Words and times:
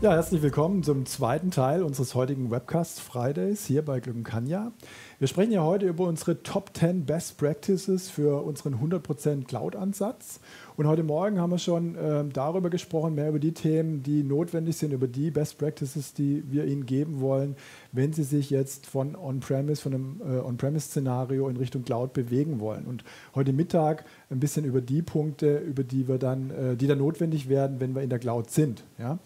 Ja, 0.00 0.12
herzlich 0.12 0.42
willkommen 0.42 0.84
zum 0.84 1.06
zweiten 1.06 1.50
Teil 1.50 1.82
unseres 1.82 2.14
heutigen 2.14 2.52
Webcast 2.52 3.00
Fridays 3.00 3.66
hier 3.66 3.84
bei 3.84 3.98
Glückenkanja. 3.98 4.70
Wir 5.18 5.26
sprechen 5.26 5.50
ja 5.50 5.64
heute 5.64 5.86
über 5.88 6.04
unsere 6.04 6.40
Top 6.44 6.70
10 6.72 7.04
Best 7.04 7.36
Practices 7.36 8.08
für 8.08 8.44
unseren 8.44 8.76
100% 8.76 9.48
Cloud-Ansatz. 9.48 10.38
Und 10.76 10.86
heute 10.86 11.02
Morgen 11.02 11.40
haben 11.40 11.50
wir 11.50 11.58
schon 11.58 11.96
äh, 11.96 12.24
darüber 12.32 12.70
gesprochen, 12.70 13.16
mehr 13.16 13.30
über 13.30 13.40
die 13.40 13.54
Themen, 13.54 14.04
die 14.04 14.22
notwendig 14.22 14.76
sind, 14.76 14.92
über 14.92 15.08
die 15.08 15.32
Best 15.32 15.58
Practices, 15.58 16.14
die 16.14 16.44
wir 16.48 16.66
Ihnen 16.66 16.86
geben 16.86 17.20
wollen, 17.20 17.56
wenn 17.90 18.12
Sie 18.12 18.22
sich 18.22 18.50
jetzt 18.50 18.86
von 18.86 19.16
On-Premise, 19.16 19.82
von 19.82 19.94
einem 19.94 20.20
äh, 20.20 20.38
On-Premise-Szenario 20.38 21.48
in 21.48 21.56
Richtung 21.56 21.82
Cloud 21.82 22.12
bewegen 22.12 22.60
wollen. 22.60 22.84
Und 22.84 23.02
heute 23.34 23.52
Mittag 23.52 24.04
ein 24.30 24.38
bisschen 24.38 24.64
über 24.64 24.80
die 24.80 25.02
Punkte, 25.02 25.58
über 25.58 25.82
die 25.82 26.06
wir 26.06 26.18
dann, 26.18 26.50
äh, 26.50 26.76
die 26.76 26.86
dann 26.86 26.98
notwendig 26.98 27.48
werden, 27.48 27.80
wenn 27.80 27.96
wir 27.96 28.02
in 28.02 28.10
der 28.10 28.20
Cloud 28.20 28.52
sind. 28.52 28.84
Ja? 29.00 29.18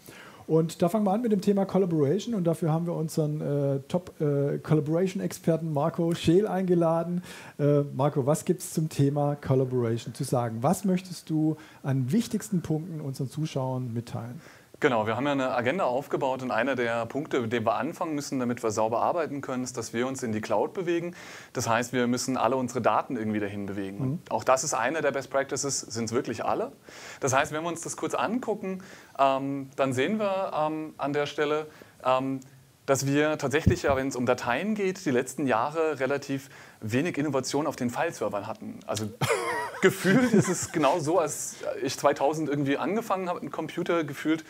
Und 0.47 0.81
da 0.81 0.89
fangen 0.89 1.05
wir 1.05 1.11
an 1.11 1.21
mit 1.21 1.31
dem 1.31 1.41
Thema 1.41 1.65
Collaboration 1.65 2.35
und 2.35 2.45
dafür 2.45 2.71
haben 2.71 2.85
wir 2.85 2.93
unseren 2.93 3.41
äh, 3.41 3.79
Top-Collaboration-Experten 3.87 5.67
äh, 5.67 5.71
Marco 5.71 6.13
Scheel 6.13 6.47
eingeladen. 6.47 7.23
Äh, 7.59 7.81
Marco, 7.93 8.25
was 8.25 8.45
gibt 8.45 8.61
es 8.61 8.73
zum 8.73 8.89
Thema 8.89 9.35
Collaboration 9.35 10.13
zu 10.13 10.23
sagen? 10.23 10.57
Was 10.61 10.85
möchtest 10.85 11.29
du 11.29 11.57
an 11.81 12.11
wichtigsten 12.11 12.61
Punkten 12.61 13.01
unseren 13.01 13.29
Zuschauern 13.29 13.93
mitteilen? 13.93 14.41
Genau, 14.83 15.07
wir 15.07 15.15
haben 15.15 15.25
ja 15.25 15.31
eine 15.31 15.55
Agenda 15.55 15.85
aufgebaut 15.85 16.43
und 16.43 16.51
einer 16.51 16.75
der 16.75 17.05
Punkte, 17.05 17.39
mit 17.39 17.53
dem 17.53 17.65
wir 17.65 17.75
anfangen 17.75 18.15
müssen, 18.15 18.37
damit 18.41 18.63
wir 18.63 18.69
sauber 18.69 19.01
arbeiten 19.01 19.39
können, 19.39 19.63
ist, 19.63 19.77
dass 19.77 19.93
wir 19.93 20.05
uns 20.05 20.23
in 20.23 20.33
die 20.33 20.41
Cloud 20.41 20.73
bewegen. 20.73 21.15
Das 21.53 21.69
heißt, 21.69 21.93
wir 21.93 22.05
müssen 22.05 22.35
alle 22.35 22.57
unsere 22.57 22.81
Daten 22.81 23.15
irgendwie 23.15 23.39
dahin 23.39 23.65
bewegen. 23.65 23.97
Mhm. 23.97 24.19
auch 24.27 24.43
das 24.43 24.65
ist 24.65 24.73
einer 24.73 25.01
der 25.01 25.11
Best 25.11 25.29
Practices, 25.29 25.79
sind 25.79 26.03
es 26.03 26.11
wirklich 26.11 26.43
alle. 26.43 26.73
Das 27.21 27.31
heißt, 27.31 27.53
wenn 27.53 27.63
wir 27.63 27.69
uns 27.69 27.79
das 27.79 27.95
kurz 27.95 28.13
angucken, 28.13 28.83
ähm, 29.17 29.69
dann 29.77 29.93
sehen 29.93 30.19
wir 30.19 30.51
ähm, 30.53 30.93
an 30.97 31.13
der 31.13 31.27
Stelle, 31.27 31.67
ähm, 32.03 32.41
dass 32.85 33.05
wir 33.05 33.37
tatsächlich, 33.37 33.83
ja, 33.83 33.95
wenn 33.95 34.09
es 34.09 34.17
um 34.17 34.25
Dateien 34.25 34.75
geht, 34.75 35.05
die 35.05 35.11
letzten 35.11 35.47
Jahre 35.47 36.01
relativ 36.01 36.49
wenig 36.81 37.17
Innovation 37.17 37.67
auf 37.67 37.77
den 37.77 37.89
File-Servern 37.89 38.47
hatten. 38.47 38.81
Also 38.85 39.05
gefühlt 39.81 40.33
ist 40.33 40.49
es 40.49 40.73
genau 40.73 40.99
so, 40.99 41.19
als 41.19 41.55
ich 41.81 41.97
2000 41.97 42.49
irgendwie 42.49 42.77
angefangen 42.77 43.29
habe 43.29 43.39
mit 43.39 43.49
dem 43.49 43.51
Computer, 43.53 44.03
gefühlt 44.03 44.43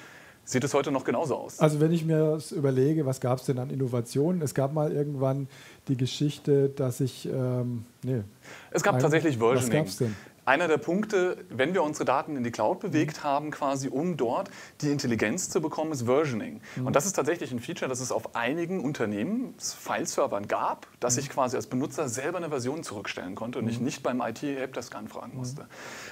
Sieht 0.45 0.63
es 0.63 0.73
heute 0.73 0.91
noch 0.91 1.05
genauso 1.05 1.35
aus? 1.35 1.59
Also 1.59 1.79
wenn 1.79 1.91
ich 1.93 2.03
mir 2.03 2.33
das 2.33 2.51
überlege, 2.51 3.05
was 3.05 3.21
gab 3.21 3.39
es 3.39 3.45
denn 3.45 3.59
an 3.59 3.69
Innovationen? 3.69 4.41
Es 4.41 4.53
gab 4.53 4.73
mal 4.73 4.91
irgendwann 4.91 5.47
die 5.87 5.95
Geschichte, 5.95 6.69
dass 6.69 6.99
ich... 6.99 7.25
Ähm, 7.25 7.85
nee. 8.03 8.23
Es 8.71 8.83
gab 8.83 8.99
tatsächlich 8.99 9.37
Versioning. 9.37 9.63
Was 9.63 9.69
gab 9.69 9.87
es 9.87 9.97
denn? 9.97 10.15
Einer 10.45 10.67
der 10.67 10.77
Punkte, 10.77 11.37
wenn 11.49 11.73
wir 11.73 11.83
unsere 11.83 12.05
Daten 12.05 12.35
in 12.35 12.43
die 12.43 12.51
Cloud 12.51 12.79
bewegt 12.79 13.19
mhm. 13.19 13.23
haben, 13.23 13.51
quasi 13.51 13.87
um 13.87 14.17
dort 14.17 14.49
die 14.81 14.91
Intelligenz 14.91 15.49
zu 15.49 15.61
bekommen, 15.61 15.91
ist 15.91 16.03
Versioning. 16.03 16.61
Mhm. 16.75 16.87
Und 16.87 16.95
das 16.95 17.05
ist 17.05 17.13
tatsächlich 17.13 17.51
ein 17.51 17.59
Feature, 17.59 17.89
das 17.89 17.99
es 17.99 18.11
auf 18.11 18.35
einigen 18.35 18.83
Unternehmen, 18.83 19.55
File-Servern 19.57 20.47
gab, 20.47 20.87
dass 20.99 21.15
mhm. 21.15 21.21
ich 21.21 21.29
quasi 21.29 21.55
als 21.55 21.67
Benutzer 21.67 22.09
selber 22.09 22.37
eine 22.37 22.49
Version 22.49 22.83
zurückstellen 22.83 23.35
konnte 23.35 23.59
und 23.59 23.67
ich 23.67 23.79
mhm. 23.79 23.85
nicht 23.85 24.03
beim 24.03 24.21
IT-Helpdesk 24.21 24.95
anfragen 24.95 25.35
musste. 25.35 25.67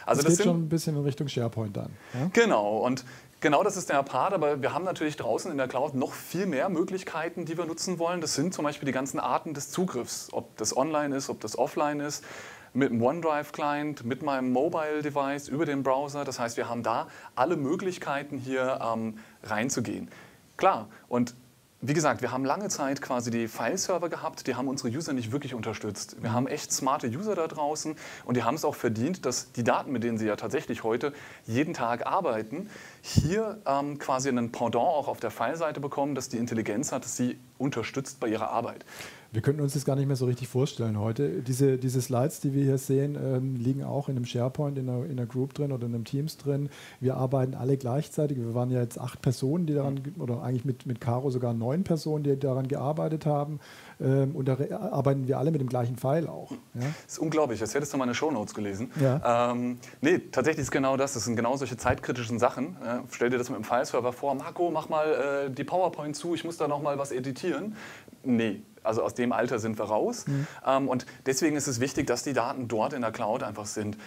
Also 0.05 0.21
das, 0.21 0.31
das 0.31 0.37
geht 0.37 0.47
schon 0.47 0.63
ein 0.63 0.69
bisschen 0.69 0.95
in 0.95 1.03
Richtung 1.03 1.27
SharePoint 1.27 1.75
dann. 1.75 1.91
Ja? 2.13 2.29
Genau. 2.33 2.77
Und 2.77 3.05
Genau, 3.41 3.63
das 3.63 3.75
ist 3.75 3.89
der 3.89 4.03
Part, 4.03 4.33
aber 4.33 4.61
wir 4.61 4.71
haben 4.71 4.85
natürlich 4.85 5.15
draußen 5.15 5.49
in 5.49 5.57
der 5.57 5.67
Cloud 5.67 5.95
noch 5.95 6.13
viel 6.13 6.45
mehr 6.45 6.69
Möglichkeiten, 6.69 7.43
die 7.43 7.57
wir 7.57 7.65
nutzen 7.65 7.97
wollen. 7.97 8.21
Das 8.21 8.35
sind 8.35 8.53
zum 8.53 8.65
Beispiel 8.65 8.85
die 8.85 8.91
ganzen 8.91 9.19
Arten 9.19 9.55
des 9.55 9.71
Zugriffs, 9.71 10.29
ob 10.31 10.55
das 10.57 10.77
online 10.77 11.15
ist, 11.15 11.27
ob 11.27 11.39
das 11.39 11.57
offline 11.57 12.01
ist 12.01 12.23
mit 12.73 12.89
dem 12.89 13.01
OneDrive-Client, 13.01 14.05
mit 14.05 14.23
meinem 14.23 14.51
Mobile-Device, 14.51 15.49
über 15.49 15.65
den 15.65 15.83
Browser. 15.83 16.23
Das 16.23 16.39
heißt, 16.39 16.57
wir 16.57 16.69
haben 16.69 16.83
da 16.83 17.07
alle 17.35 17.57
Möglichkeiten 17.57 18.37
hier 18.37 18.79
ähm, 18.81 19.17
reinzugehen. 19.43 20.09
Klar, 20.57 20.87
und 21.07 21.35
wie 21.83 21.95
gesagt, 21.95 22.21
wir 22.21 22.31
haben 22.31 22.45
lange 22.45 22.69
Zeit 22.69 23.01
quasi 23.01 23.31
die 23.31 23.47
File-Server 23.47 24.07
gehabt, 24.07 24.45
die 24.45 24.53
haben 24.53 24.67
unsere 24.67 24.89
User 24.89 25.13
nicht 25.13 25.31
wirklich 25.31 25.55
unterstützt. 25.55 26.21
Wir 26.21 26.31
haben 26.31 26.45
echt 26.45 26.71
smarte 26.71 27.07
User 27.07 27.33
da 27.33 27.47
draußen 27.47 27.95
und 28.23 28.37
die 28.37 28.43
haben 28.43 28.53
es 28.53 28.63
auch 28.63 28.75
verdient, 28.75 29.25
dass 29.25 29.51
die 29.53 29.63
Daten, 29.63 29.91
mit 29.91 30.03
denen 30.03 30.19
sie 30.19 30.27
ja 30.27 30.35
tatsächlich 30.35 30.83
heute 30.83 31.11
jeden 31.47 31.73
Tag 31.73 32.05
arbeiten, 32.05 32.69
hier 33.01 33.57
ähm, 33.65 33.97
quasi 33.97 34.29
einen 34.29 34.51
Pendant 34.51 34.75
auch 34.75 35.07
auf 35.07 35.19
der 35.19 35.31
File-Seite 35.31 35.79
bekommen, 35.79 36.13
dass 36.13 36.29
die 36.29 36.37
Intelligenz 36.37 36.91
hat, 36.91 37.03
dass 37.03 37.17
sie 37.17 37.39
unterstützt 37.57 38.19
bei 38.19 38.27
ihrer 38.27 38.51
Arbeit. 38.51 38.85
Wir 39.33 39.41
könnten 39.41 39.61
uns 39.61 39.73
das 39.73 39.85
gar 39.85 39.95
nicht 39.95 40.07
mehr 40.07 40.17
so 40.17 40.25
richtig 40.25 40.49
vorstellen 40.49 40.99
heute. 40.99 41.41
Diese, 41.41 41.77
diese 41.77 42.01
Slides, 42.01 42.41
die 42.41 42.53
wir 42.53 42.63
hier 42.63 42.77
sehen, 42.77 43.15
ähm, 43.15 43.55
liegen 43.55 43.81
auch 43.81 44.09
in 44.09 44.17
einem 44.17 44.25
SharePoint, 44.25 44.77
in 44.77 44.89
einer, 44.89 45.05
in 45.05 45.11
einer 45.11 45.25
Group 45.25 45.53
drin 45.53 45.71
oder 45.71 45.87
in 45.87 45.95
einem 45.95 46.03
Teams 46.03 46.35
drin. 46.35 46.69
Wir 46.99 47.15
arbeiten 47.15 47.53
alle 47.53 47.77
gleichzeitig. 47.77 48.37
Wir 48.37 48.53
waren 48.53 48.69
ja 48.71 48.81
jetzt 48.81 48.99
acht 48.99 49.21
Personen, 49.21 49.65
die 49.67 49.73
daran, 49.73 50.01
oder 50.19 50.43
eigentlich 50.43 50.65
mit, 50.65 50.85
mit 50.85 50.99
Caro 50.99 51.29
sogar 51.29 51.53
neun 51.53 51.85
Personen, 51.85 52.25
die 52.25 52.37
daran 52.37 52.67
gearbeitet 52.67 53.25
haben. 53.25 53.61
Ähm, 54.01 54.35
und 54.35 54.49
da 54.49 54.57
arbeiten 54.91 55.25
wir 55.29 55.39
alle 55.39 55.51
mit 55.51 55.61
dem 55.61 55.69
gleichen 55.69 55.95
Pfeil 55.95 56.27
auch. 56.27 56.51
Ja? 56.73 56.81
Das 57.05 57.13
ist 57.13 57.19
unglaublich, 57.19 57.61
als 57.61 57.73
hättest 57.73 57.93
du 57.93 57.97
meine 57.97 58.13
Shownotes 58.13 58.53
gelesen. 58.53 58.91
Ja. 58.99 59.51
Ähm, 59.53 59.77
nee, 60.01 60.19
tatsächlich 60.19 60.63
ist 60.63 60.71
genau 60.71 60.97
das. 60.97 61.13
Das 61.13 61.23
sind 61.23 61.37
genau 61.37 61.55
solche 61.55 61.77
zeitkritischen 61.77 62.37
Sachen. 62.37 62.75
Ja, 62.83 63.03
stell 63.09 63.29
dir 63.29 63.37
das 63.37 63.49
mit 63.49 63.59
dem 63.59 63.63
File-Server 63.63 64.11
vor. 64.11 64.35
Marco, 64.35 64.71
mach 64.71 64.89
mal 64.89 65.45
äh, 65.47 65.51
die 65.51 65.63
PowerPoint 65.63 66.17
zu, 66.17 66.35
ich 66.35 66.43
muss 66.43 66.57
da 66.57 66.67
noch 66.67 66.81
mal 66.81 66.97
was 66.97 67.13
editieren. 67.13 67.77
Nee, 68.23 68.61
also 68.83 69.03
aus 69.03 69.13
dem 69.13 69.31
Alter 69.31 69.59
sind 69.59 69.77
wir 69.77 69.85
raus. 69.85 70.25
Mhm. 70.27 70.47
Ähm, 70.65 70.87
und 70.87 71.05
deswegen 71.25 71.55
ist 71.55 71.67
es 71.67 71.79
wichtig, 71.79 72.07
dass 72.07 72.23
die 72.23 72.33
Daten 72.33 72.67
dort 72.67 72.93
in 72.93 73.01
der 73.01 73.11
Cloud 73.11 73.43
einfach 73.43 73.65
sind. 73.65 73.97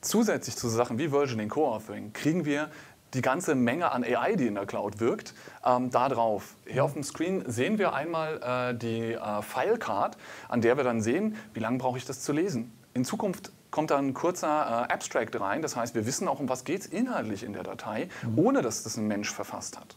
Zusätzlich 0.00 0.56
zu 0.56 0.68
Sachen 0.68 0.98
wie 0.98 1.08
Versioning, 1.08 1.48
Co-Authoring 1.48 2.12
kriegen 2.12 2.44
wir 2.44 2.70
die 3.14 3.22
ganze 3.22 3.54
Menge 3.54 3.92
an 3.92 4.04
AI, 4.04 4.36
die 4.36 4.46
in 4.46 4.54
der 4.54 4.66
Cloud 4.66 5.00
wirkt, 5.00 5.34
ähm, 5.64 5.90
da 5.90 6.08
drauf. 6.08 6.56
Hier 6.66 6.84
auf 6.84 6.94
dem 6.94 7.02
Screen 7.02 7.44
sehen 7.46 7.78
wir 7.78 7.92
einmal 7.92 8.72
äh, 8.72 8.78
die 8.78 9.12
äh, 9.12 9.42
Filecard, 9.42 10.16
an 10.48 10.60
der 10.60 10.76
wir 10.76 10.84
dann 10.84 11.02
sehen, 11.02 11.36
wie 11.54 11.60
lange 11.60 11.78
brauche 11.78 11.98
ich 11.98 12.04
das 12.04 12.20
zu 12.20 12.32
lesen. 12.32 12.72
In 12.94 13.04
Zukunft 13.04 13.52
kommt 13.72 13.90
dann 13.90 14.08
ein 14.08 14.14
kurzer 14.14 14.86
äh, 14.88 14.92
Abstract 14.92 15.40
rein, 15.40 15.62
das 15.62 15.74
heißt, 15.74 15.96
wir 15.96 16.06
wissen 16.06 16.28
auch, 16.28 16.38
um 16.38 16.48
was 16.48 16.62
geht 16.62 16.82
es 16.82 16.86
inhaltlich 16.86 17.42
in 17.42 17.54
der 17.54 17.64
Datei, 17.64 18.08
mhm. 18.22 18.38
ohne 18.38 18.62
dass 18.62 18.84
das 18.84 18.96
ein 18.96 19.08
Mensch 19.08 19.32
verfasst 19.32 19.76
hat. 19.80 19.96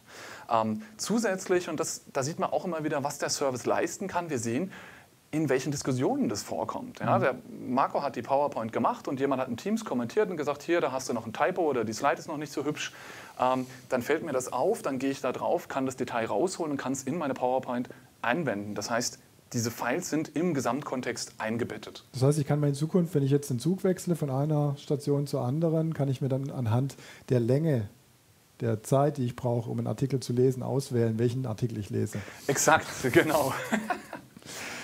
Ähm, 0.50 0.82
zusätzlich, 0.98 1.70
und 1.70 1.80
das, 1.80 2.02
da 2.12 2.24
sieht 2.24 2.40
man 2.40 2.50
auch 2.52 2.66
immer 2.66 2.84
wieder, 2.84 3.04
was 3.04 3.20
der 3.20 3.30
Service 3.30 3.68
leisten 3.68 4.08
kann, 4.08 4.32
wir 4.32 4.40
sehen, 4.40 4.72
in 5.32 5.50
welchen 5.50 5.72
Diskussionen 5.72 6.30
das 6.30 6.44
vorkommt. 6.44 7.00
Ja, 7.00 7.18
mhm. 7.18 7.22
der 7.22 7.36
Marco 7.68 8.02
hat 8.02 8.16
die 8.16 8.22
PowerPoint 8.22 8.72
gemacht 8.72 9.10
und 9.10 9.20
jemand 9.20 9.42
hat 9.42 9.50
in 9.50 9.58
Teams 9.58 9.84
kommentiert 9.84 10.30
und 10.30 10.38
gesagt, 10.38 10.64
hier, 10.64 10.80
da 10.80 10.94
hast 10.94 11.10
du 11.10 11.14
noch 11.14 11.26
ein 11.26 11.34
Typo 11.34 11.64
oder 11.64 11.84
die 11.84 11.92
Slide 11.92 12.16
ist 12.16 12.30
noch 12.30 12.38
nicht 12.38 12.54
so 12.54 12.64
hübsch. 12.64 12.94
Ähm, 13.40 13.68
dann 13.90 14.02
fällt 14.02 14.24
mir 14.24 14.32
das 14.32 14.54
auf, 14.54 14.82
dann 14.82 14.98
gehe 14.98 15.12
ich 15.12 15.20
da 15.20 15.34
drauf, 15.34 15.68
kann 15.68 15.86
das 15.86 15.98
Detail 15.98 16.28
rausholen 16.28 16.72
und 16.72 16.78
kann 16.78 16.94
es 16.94 17.04
in 17.04 17.18
meine 17.18 17.34
PowerPoint 17.34 17.90
anwenden. 18.22 18.76
Das 18.76 18.90
heißt, 18.90 19.20
diese 19.54 19.72
Files 19.72 20.10
sind 20.10 20.36
im 20.36 20.54
Gesamtkontext 20.54 21.36
eingebettet. 21.38 22.04
Das 22.14 22.24
heißt, 22.24 22.40
ich 22.40 22.48
kann 22.48 22.60
mir 22.60 22.68
in 22.68 22.74
Zukunft, 22.74 23.16
wenn 23.16 23.24
ich 23.24 23.32
jetzt 23.32 23.50
den 23.50 23.60
Zug 23.60 23.84
wechsle 23.84 24.16
von 24.16 24.30
einer 24.30 24.76
Station 24.78 25.28
zur 25.28 25.42
anderen, 25.42 25.94
kann 25.94 26.10
ich 26.10 26.22
mir 26.22 26.30
dann 26.30 26.50
anhand 26.50 26.96
der 27.30 27.40
Länge 27.40 27.90
der 28.62 28.84
Zeit, 28.84 29.18
die 29.18 29.26
ich 29.26 29.36
brauche, 29.36 29.70
um 29.70 29.78
einen 29.78 29.88
Artikel 29.88 30.20
zu 30.20 30.34
lesen, 30.34 30.64
auswählen, 30.64 31.20
welchen 31.20 31.46
Artikel 31.46 31.78
ich 31.78 31.90
lese. 31.90 32.20
Exakt, 32.48 32.88
genau. 33.12 33.54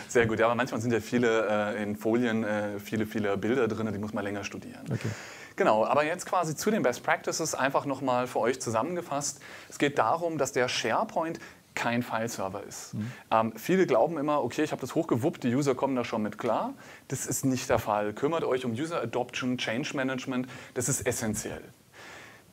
Sehr 0.08 0.26
gut, 0.26 0.40
ja, 0.40 0.46
aber 0.46 0.56
manchmal 0.56 0.82
sind 0.82 0.92
ja 0.92 1.00
viele 1.00 1.48
äh, 1.50 1.82
in 1.82 1.96
Folien 1.96 2.44
äh, 2.44 2.80
viele, 2.80 3.06
viele 3.06 3.38
Bilder 3.38 3.70
drin, 3.70 3.90
die 3.94 3.98
muss 3.98 4.14
man 4.14 4.26
länger 4.26 4.44
studieren. 4.44 4.84
Okay. 4.92 5.10
Genau, 5.56 5.86
aber 5.86 6.04
jetzt 6.04 6.26
quasi 6.26 6.56
zu 6.56 6.72
den 6.72 6.82
Best 6.82 7.04
Practices 7.04 7.56
einfach 7.56 7.86
nochmal 7.86 8.28
für 8.28 8.40
euch 8.40 8.60
zusammengefasst. 8.60 9.40
Es 9.70 9.78
geht 9.78 9.98
darum, 9.98 10.38
dass 10.38 10.52
der 10.52 10.68
SharePoint 10.68 11.40
kein 11.76 12.04
File-Server 12.04 12.64
ist. 12.64 12.94
Mhm. 12.94 13.12
Ähm, 13.32 13.54
viele 13.56 13.88
glauben 13.88 14.18
immer, 14.18 14.44
okay, 14.44 14.64
ich 14.64 14.72
habe 14.72 14.82
das 14.82 14.96
hochgewuppt, 14.96 15.44
die 15.44 15.56
User 15.56 15.76
kommen 15.76 15.96
da 15.96 16.04
schon 16.04 16.22
mit 16.22 16.38
klar. 16.38 16.74
Das 17.08 17.26
ist 17.26 17.46
nicht 17.46 17.70
der 17.70 17.80
Fall. 17.80 18.14
Kümmert 18.14 18.44
euch 18.44 18.66
um 18.66 18.72
User 18.72 19.02
Adoption, 19.02 19.58
Change 19.58 19.96
Management, 19.96 20.48
das 20.74 20.90
ist 20.90 21.08
essentiell. 21.08 21.64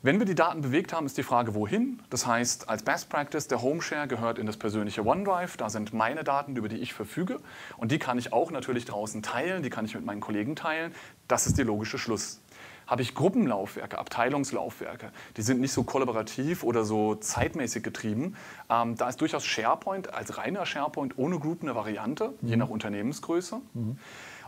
Wenn 0.01 0.21
wir 0.21 0.27
die 0.27 0.37
Daten 0.37 0.61
bewegt 0.61 0.93
haben, 0.93 1.07
ist 1.07 1.19
die 1.19 1.25
Frage, 1.25 1.57
wohin. 1.57 2.01
Das 2.09 2.25
heißt, 2.25 2.69
als 2.69 2.85
Best 2.85 3.11
Practice, 3.11 3.49
der 3.49 3.63
Home 3.63 3.83
Share 3.83 4.07
gehört 4.07 4.39
in 4.39 4.47
das 4.47 4.57
persönliche 4.57 5.05
OneDrive. 5.05 5.57
Da 5.57 5.71
sind 5.71 5.93
meine 5.93 6.23
Daten, 6.23 6.55
über 6.55 6.69
die 6.69 6.77
ich 6.77 6.95
verfüge. 6.95 7.41
Und 7.79 7.91
die 7.91 7.99
kann 7.99 8.17
ich 8.17 8.33
auch 8.33 8.53
natürlich 8.53 8.85
draußen 8.85 9.23
teilen, 9.23 9.65
die 9.65 9.71
kann 9.71 9.85
ich 9.85 9.97
mit 9.97 10.05
meinen 10.05 10.21
Kollegen 10.21 10.55
teilen. 10.55 10.95
Das 11.27 11.49
ist 11.49 11.59
der 11.59 11.65
logische 11.65 11.99
Schluss. 11.99 12.41
Habe 12.89 13.03
ich 13.03 13.15
Gruppenlaufwerke, 13.15 13.99
Abteilungslaufwerke, 13.99 15.13
die 15.37 15.43
sind 15.43 15.61
nicht 15.61 15.73
so 15.73 15.85
kollaborativ 15.85 16.65
oder 16.65 16.85
so 16.85 17.15
zeitmäßig 17.15 17.83
getrieben. 17.83 18.35
Ähm, 18.71 18.97
da 18.97 19.11
ist 19.11 19.21
durchaus 19.21 19.45
SharePoint 19.45 20.15
als 20.15 20.39
reiner 20.39 20.65
SharePoint 20.65 21.19
ohne 21.19 21.39
Group 21.39 21.63
eine 21.63 21.75
Variante, 21.75 22.33
mhm. 22.41 22.49
je 22.49 22.57
nach 22.57 22.71
Unternehmensgröße. 22.71 23.61
Mhm. 23.75 23.99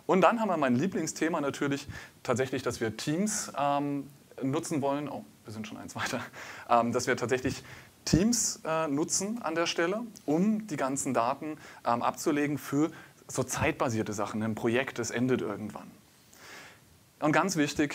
Und 0.07 0.23
dann 0.23 0.41
haben 0.41 0.49
wir 0.49 0.57
mein 0.57 0.75
Lieblingsthema 0.75 1.41
natürlich 1.43 1.87
tatsächlich, 2.23 2.63
dass 2.63 2.81
wir 2.81 2.97
Teams 2.97 3.53
ähm, 3.57 4.09
nutzen 4.43 4.81
wollen. 4.81 5.11
Oh, 5.11 5.25
wir 5.45 5.53
sind 5.53 5.69
schon 5.69 5.77
eins 5.77 5.95
weiter, 5.95 6.21
ähm, 6.69 6.93
dass 6.93 7.07
wir 7.07 7.19
tatsächlich 7.19 7.63
Teams 8.07 8.61
äh, 8.65 8.89
nutzen 8.89 9.43
an 9.43 9.55
der 9.55 9.67
Stelle, 9.67 10.01
um 10.25 10.67
die 10.67 10.77
ganzen 10.77 11.13
Daten 11.13 11.59
ähm, 11.87 12.03
abzulegen 12.03 12.57
für 12.57 12.91
so 13.29 13.43
zeitbasierte 13.43 14.15
Sachen. 14.15 14.43
Ein 14.43 14.55
Projekt, 14.55 14.99
das 14.99 15.11
endet 15.11 15.43
irgendwann. 15.43 15.91
Und 17.21 17.33
ganz 17.33 17.57
wichtig, 17.57 17.95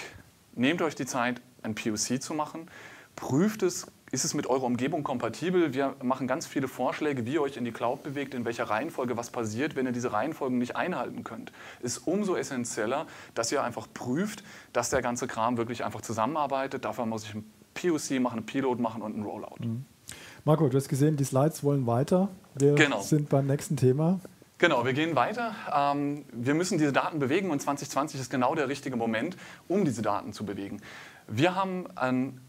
nehmt 0.55 0.81
euch 0.81 0.95
die 0.95 1.05
Zeit, 1.05 1.41
ein 1.63 1.75
POC 1.75 2.21
zu 2.21 2.33
machen. 2.33 2.69
Prüft 3.15 3.63
es 3.63 3.87
ist 4.11 4.23
es 4.23 4.33
mit 4.33 4.47
eurer 4.47 4.63
Umgebung 4.63 5.03
kompatibel? 5.03 5.73
Wir 5.73 5.95
machen 6.01 6.27
ganz 6.27 6.45
viele 6.45 6.67
Vorschläge, 6.67 7.25
wie 7.25 7.33
ihr 7.33 7.41
euch 7.41 7.57
in 7.57 7.65
die 7.65 7.71
Cloud 7.71 8.03
bewegt, 8.03 8.33
in 8.33 8.45
welcher 8.45 8.65
Reihenfolge 8.65 9.17
was 9.17 9.29
passiert. 9.29 9.75
Wenn 9.75 9.85
ihr 9.85 9.91
diese 9.91 10.13
Reihenfolgen 10.13 10.57
nicht 10.57 10.75
einhalten 10.75 11.23
könnt, 11.23 11.51
ist 11.81 11.97
umso 12.07 12.35
essentieller, 12.35 13.07
dass 13.33 13.51
ihr 13.51 13.63
einfach 13.63 13.87
prüft, 13.93 14.43
dass 14.73 14.89
der 14.89 15.01
ganze 15.01 15.27
Kram 15.27 15.57
wirklich 15.57 15.83
einfach 15.83 16.01
zusammenarbeitet. 16.01 16.85
Dafür 16.85 17.05
muss 17.05 17.25
ich 17.25 17.33
ein 17.33 17.43
POC 17.73 18.21
machen, 18.21 18.37
einen 18.37 18.45
Pilot 18.45 18.79
machen 18.79 19.01
und 19.01 19.15
einen 19.15 19.23
Rollout. 19.23 19.57
Mhm. 19.59 19.85
Marco, 20.45 20.69
du 20.69 20.77
hast 20.77 20.87
gesehen, 20.87 21.17
die 21.17 21.25
Slides 21.25 21.63
wollen 21.63 21.87
weiter. 21.87 22.29
Wir 22.53 22.75
genau. 22.75 23.01
sind 23.01 23.29
beim 23.29 23.47
nächsten 23.47 23.75
Thema. 23.75 24.19
Genau, 24.57 24.85
wir 24.85 24.93
gehen 24.93 25.15
weiter. 25.15 25.53
Ähm, 25.73 26.25
wir 26.31 26.53
müssen 26.53 26.77
diese 26.77 26.93
Daten 26.93 27.19
bewegen 27.19 27.51
und 27.51 27.61
2020 27.61 28.21
ist 28.21 28.29
genau 28.29 28.55
der 28.55 28.69
richtige 28.69 28.95
Moment, 28.95 29.35
um 29.67 29.83
diese 29.83 30.01
Daten 30.01 30.31
zu 30.31 30.45
bewegen. 30.45 30.81
Wir 31.27 31.55
haben 31.55 31.85
ein 31.95 32.39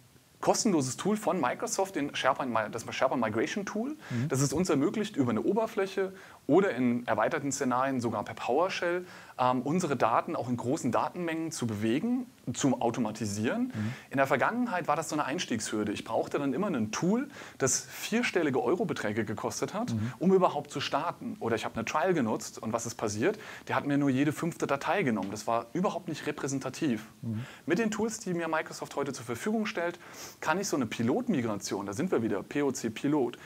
kostenloses 0.40 0.96
Tool 0.96 1.16
von 1.16 1.40
Microsoft, 1.40 1.96
den 1.96 2.14
SharePoint, 2.14 2.54
das 2.72 2.84
SharePoint 2.88 3.20
Migration 3.20 3.64
Tool. 3.66 3.96
Mhm. 4.10 4.28
Das 4.28 4.40
es 4.40 4.52
uns 4.52 4.68
ermöglicht, 4.68 5.16
über 5.16 5.30
eine 5.30 5.42
Oberfläche 5.42 6.12
oder 6.46 6.74
in 6.74 7.06
erweiterten 7.06 7.50
Szenarien 7.52 8.00
sogar 8.00 8.24
per 8.24 8.34
PowerShell 8.34 9.04
ähm, 9.38 9.62
unsere 9.62 9.96
Daten 9.96 10.36
auch 10.36 10.48
in 10.48 10.56
großen 10.56 10.92
Datenmengen 10.92 11.50
zu 11.50 11.66
bewegen, 11.66 12.26
zu 12.54 12.80
automatisieren. 12.80 13.72
Mhm. 13.74 13.92
In 14.10 14.16
der 14.16 14.26
Vergangenheit 14.26 14.88
war 14.88 14.96
das 14.96 15.08
so 15.08 15.16
eine 15.16 15.24
Einstiegshürde. 15.24 15.92
Ich 15.92 16.04
brauchte 16.04 16.38
dann 16.38 16.54
immer 16.54 16.68
ein 16.68 16.90
Tool, 16.92 17.28
das 17.58 17.80
vierstellige 17.80 18.62
Eurobeträge 18.62 19.24
gekostet 19.24 19.74
hat, 19.74 19.92
mhm. 19.92 20.12
um 20.18 20.32
überhaupt 20.32 20.70
zu 20.70 20.80
starten. 20.80 21.36
Oder 21.40 21.56
ich 21.56 21.64
habe 21.64 21.74
eine 21.74 21.84
Trial 21.84 22.14
genutzt 22.14 22.62
und 22.62 22.72
was 22.72 22.86
ist 22.86 22.94
passiert? 22.94 23.38
Der 23.68 23.76
hat 23.76 23.86
mir 23.86 23.98
nur 23.98 24.10
jede 24.10 24.32
fünfte 24.32 24.66
Datei 24.66 25.02
genommen. 25.02 25.30
Das 25.30 25.46
war 25.46 25.66
überhaupt 25.72 26.08
nicht 26.08 26.26
repräsentativ. 26.26 27.06
Mhm. 27.22 27.44
Mit 27.66 27.78
den 27.78 27.90
Tools, 27.90 28.20
die 28.20 28.32
mir 28.32 28.48
Microsoft 28.48 28.96
heute 28.96 29.12
zur 29.12 29.24
Verfügung 29.24 29.66
stellt, 29.66 29.98
kann 30.40 30.60
ich 30.60 30.68
so 30.68 30.76
eine 30.76 30.86
Pilotmigration, 30.86 31.86
da 31.86 31.92
sind 31.92 32.10
wir 32.10 32.22
wieder, 32.22 32.42
POC 32.42 32.94
Pilot, 32.94 33.36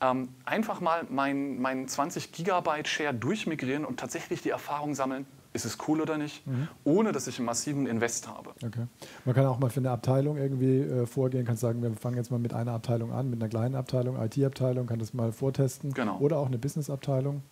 ähm, 0.00 0.28
einfach 0.44 0.80
mal 0.80 1.04
meinen 1.10 1.60
mein 1.60 1.88
20 1.88 2.32
Gigabyte 2.32 2.88
Share 2.88 3.14
durchmigrieren 3.14 3.84
und 3.84 3.98
tatsächlich 3.98 4.42
die 4.42 4.50
Erfahrung 4.50 4.94
sammeln, 4.94 5.26
ist 5.52 5.64
es 5.64 5.78
cool 5.88 6.00
oder 6.00 6.18
nicht, 6.18 6.46
mhm. 6.46 6.68
ohne 6.84 7.12
dass 7.12 7.26
ich 7.26 7.38
einen 7.38 7.46
massiven 7.46 7.86
Invest 7.86 8.28
habe. 8.28 8.50
Okay. 8.64 8.86
Man 9.24 9.34
kann 9.34 9.46
auch 9.46 9.58
mal 9.58 9.70
für 9.70 9.80
eine 9.80 9.90
Abteilung 9.90 10.36
irgendwie 10.36 10.80
äh, 10.80 11.06
vorgehen, 11.06 11.44
kann 11.44 11.56
sagen, 11.56 11.82
wir 11.82 11.92
fangen 11.94 12.16
jetzt 12.16 12.30
mal 12.30 12.38
mit 12.38 12.52
einer 12.52 12.72
Abteilung 12.72 13.12
an, 13.12 13.30
mit 13.30 13.40
einer 13.40 13.48
kleinen 13.48 13.74
Abteilung, 13.74 14.20
IT-Abteilung, 14.20 14.86
kann 14.86 14.98
das 14.98 15.14
mal 15.14 15.32
vortesten 15.32 15.92
genau. 15.92 16.18
oder 16.18 16.38
auch 16.38 16.46
eine 16.46 16.58
Business-Abteilung. 16.58 17.42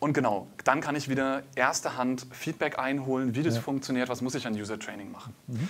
Und 0.00 0.12
genau, 0.12 0.48
dann 0.64 0.80
kann 0.80 0.96
ich 0.96 1.08
wieder 1.08 1.42
erste 1.54 1.96
Hand 1.96 2.26
Feedback 2.30 2.78
einholen, 2.78 3.34
wie 3.34 3.42
das 3.42 3.54
ja. 3.54 3.60
funktioniert, 3.60 4.08
was 4.08 4.20
muss 4.20 4.34
ich 4.34 4.46
an 4.46 4.54
User 4.54 4.78
Training 4.78 5.10
machen. 5.12 5.34
Mhm. 5.46 5.68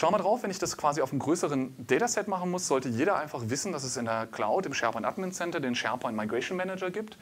Schau 0.00 0.12
mal 0.12 0.18
drauf, 0.18 0.44
wenn 0.44 0.50
ich 0.52 0.60
das 0.60 0.76
quasi 0.76 1.00
auf 1.02 1.10
einem 1.10 1.18
größeren 1.18 1.74
Dataset 1.88 2.28
machen 2.28 2.52
muss, 2.52 2.68
sollte 2.68 2.88
jeder 2.88 3.16
einfach 3.16 3.40
wissen, 3.48 3.72
dass 3.72 3.82
es 3.82 3.96
in 3.96 4.04
der 4.04 4.28
Cloud, 4.28 4.64
im 4.64 4.72
SharePoint 4.72 5.04
Admin 5.04 5.32
Center, 5.32 5.58
den 5.58 5.74
SharePoint 5.74 6.16
Migration 6.16 6.56
Manager 6.56 6.92
gibt. 6.92 7.18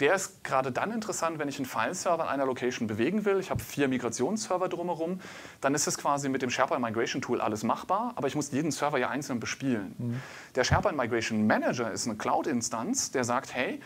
Der 0.00 0.12
ist 0.12 0.42
gerade 0.42 0.72
dann 0.72 0.90
interessant, 0.90 1.38
wenn 1.38 1.46
ich 1.46 1.58
einen 1.58 1.66
File-Server 1.66 2.24
an 2.24 2.28
einer 2.28 2.44
Location 2.44 2.88
bewegen 2.88 3.24
will. 3.24 3.38
Ich 3.38 3.52
habe 3.52 3.62
vier 3.62 3.86
Migrationsserver 3.86 4.68
drumherum. 4.68 5.20
Dann 5.60 5.72
ist 5.76 5.86
es 5.86 5.98
quasi 5.98 6.28
mit 6.28 6.42
dem 6.42 6.50
SharePoint 6.50 6.82
Migration 6.82 7.22
Tool 7.22 7.40
alles 7.40 7.62
machbar, 7.62 8.12
aber 8.16 8.26
ich 8.26 8.34
muss 8.34 8.50
jeden 8.50 8.72
Server 8.72 8.98
ja 8.98 9.08
einzeln 9.08 9.38
bespielen. 9.38 9.94
Mhm. 9.96 10.20
Der 10.56 10.64
SharePoint 10.64 10.96
Migration 10.96 11.46
Manager 11.46 11.92
ist 11.92 12.08
eine 12.08 12.16
Cloud-Instanz, 12.16 13.12
der 13.12 13.22
sagt, 13.22 13.54
hey, 13.54 13.80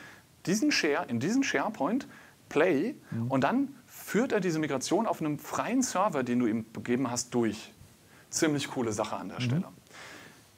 diesen 0.46 0.72
Share 0.72 1.04
in 1.08 1.20
diesen 1.20 1.42
SharePoint, 1.42 2.08
Play, 2.48 2.94
mhm. 3.10 3.30
und 3.30 3.44
dann 3.44 3.74
führt 3.86 4.32
er 4.32 4.40
diese 4.40 4.58
Migration 4.58 5.06
auf 5.06 5.20
einem 5.20 5.38
freien 5.38 5.82
Server, 5.82 6.22
den 6.22 6.38
du 6.38 6.46
ihm 6.46 6.64
gegeben 6.72 7.10
hast, 7.10 7.34
durch 7.34 7.74
ziemlich 8.30 8.68
coole 8.68 8.92
Sache 8.92 9.16
an 9.16 9.28
der 9.28 9.40
mhm. 9.40 9.44
Stelle. 9.44 9.64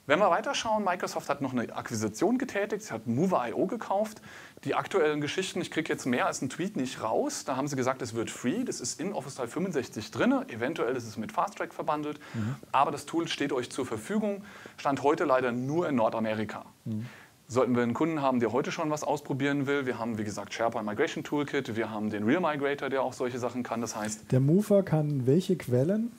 Wenn 0.05 0.19
wir 0.19 0.29
weiterschauen, 0.29 0.83
Microsoft 0.83 1.29
hat 1.29 1.41
noch 1.41 1.53
eine 1.53 1.73
Akquisition 1.73 2.37
getätigt, 2.37 2.83
sie 2.83 2.93
hat 2.93 3.07
Mover.io 3.07 3.67
gekauft. 3.67 4.21
Die 4.65 4.75
aktuellen 4.75 5.21
Geschichten, 5.21 5.61
ich 5.61 5.71
kriege 5.71 5.87
jetzt 5.93 6.05
mehr 6.05 6.25
als 6.25 6.41
einen 6.41 6.49
Tweet 6.49 6.75
nicht 6.75 7.01
raus. 7.01 7.45
Da 7.45 7.55
haben 7.55 7.69
sie 7.69 7.77
gesagt, 7.77 8.01
es 8.01 8.13
wird 8.13 8.29
free, 8.29 8.65
das 8.65 8.81
ist 8.81 8.99
in 8.99 9.13
Office 9.13 9.35
365 9.35 10.11
drin. 10.11 10.33
Eventuell 10.49 10.97
ist 10.97 11.07
es 11.07 11.15
mit 11.15 11.31
Fast 11.31 11.57
Track 11.57 11.73
verbandelt, 11.73 12.19
mhm. 12.33 12.55
aber 12.73 12.91
das 12.91 13.05
Tool 13.05 13.29
steht 13.29 13.53
euch 13.53 13.69
zur 13.69 13.85
Verfügung. 13.85 14.43
Stand 14.75 15.03
heute 15.03 15.23
leider 15.23 15.53
nur 15.53 15.87
in 15.87 15.95
Nordamerika. 15.95 16.65
Mhm. 16.83 17.05
Sollten 17.47 17.75
wir 17.75 17.83
einen 17.83 17.93
Kunden 17.93 18.21
haben, 18.21 18.41
der 18.41 18.51
heute 18.51 18.73
schon 18.73 18.89
was 18.89 19.03
ausprobieren 19.03 19.67
will, 19.67 19.85
wir 19.85 19.99
haben 19.99 20.17
wie 20.17 20.23
gesagt 20.25 20.53
SharePoint 20.53 20.85
Migration 20.85 21.23
Toolkit, 21.23 21.77
wir 21.77 21.89
haben 21.89 22.09
den 22.09 22.23
Real 22.25 22.41
Migrator, 22.41 22.89
der 22.89 23.03
auch 23.03 23.13
solche 23.13 23.39
Sachen 23.39 23.63
kann. 23.63 23.79
Das 23.79 23.95
heißt, 23.95 24.31
der 24.33 24.41
Mover 24.41 24.83
kann 24.83 25.27
welche 25.27 25.55
Quellen? 25.55 26.11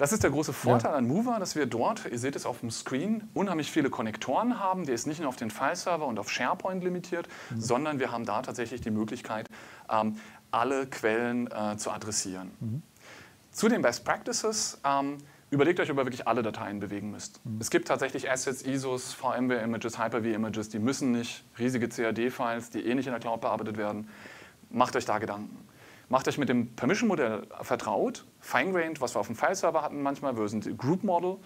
Das 0.00 0.12
ist 0.12 0.22
der 0.22 0.30
große 0.30 0.54
Vorteil 0.54 0.92
ja. 0.92 0.96
an 0.96 1.06
Mover, 1.06 1.36
dass 1.38 1.56
wir 1.56 1.66
dort, 1.66 2.06
ihr 2.10 2.18
seht 2.18 2.34
es 2.34 2.46
auf 2.46 2.60
dem 2.60 2.70
Screen, 2.70 3.28
unheimlich 3.34 3.70
viele 3.70 3.90
Konnektoren 3.90 4.58
haben. 4.58 4.86
Der 4.86 4.94
ist 4.94 5.06
nicht 5.06 5.20
nur 5.20 5.28
auf 5.28 5.36
den 5.36 5.50
File-Server 5.50 6.06
und 6.06 6.18
auf 6.18 6.30
SharePoint 6.30 6.82
limitiert, 6.82 7.28
mhm. 7.50 7.60
sondern 7.60 7.98
wir 7.98 8.10
haben 8.10 8.24
da 8.24 8.40
tatsächlich 8.40 8.80
die 8.80 8.90
Möglichkeit, 8.90 9.46
ähm, 9.90 10.16
alle 10.50 10.86
Quellen 10.86 11.50
äh, 11.52 11.76
zu 11.76 11.90
adressieren. 11.90 12.50
Mhm. 12.60 12.82
Zu 13.52 13.68
den 13.68 13.82
Best 13.82 14.06
Practices. 14.06 14.80
Ähm, 14.86 15.18
überlegt 15.50 15.80
euch, 15.80 15.90
ob 15.90 15.98
ihr 15.98 16.06
wirklich 16.06 16.26
alle 16.26 16.40
Dateien 16.40 16.80
bewegen 16.80 17.10
müsst. 17.10 17.44
Mhm. 17.44 17.60
Es 17.60 17.68
gibt 17.68 17.86
tatsächlich 17.86 18.30
Assets, 18.30 18.62
ISOs, 18.62 19.12
VMware-Images, 19.12 19.98
Hyper-V-Images, 19.98 20.70
die 20.70 20.78
müssen 20.78 21.10
nicht, 21.10 21.44
riesige 21.58 21.90
CAD-Files, 21.90 22.70
die 22.70 22.86
eh 22.86 22.94
nicht 22.94 23.04
in 23.04 23.12
der 23.12 23.20
Cloud 23.20 23.42
bearbeitet 23.42 23.76
werden. 23.76 24.08
Macht 24.70 24.96
euch 24.96 25.04
da 25.04 25.18
Gedanken. 25.18 25.68
Macht 26.10 26.26
euch 26.26 26.38
mit 26.38 26.48
dem 26.48 26.74
Permission-Modell 26.74 27.46
vertraut. 27.62 28.24
Fine-grained, 28.40 29.00
was 29.00 29.14
wir 29.14 29.20
auf 29.20 29.28
dem 29.28 29.36
File-Server 29.36 29.80
hatten 29.80 30.02
manchmal, 30.02 30.36
wir 30.36 30.48
sind 30.48 30.76
Group-Model. 30.76 31.36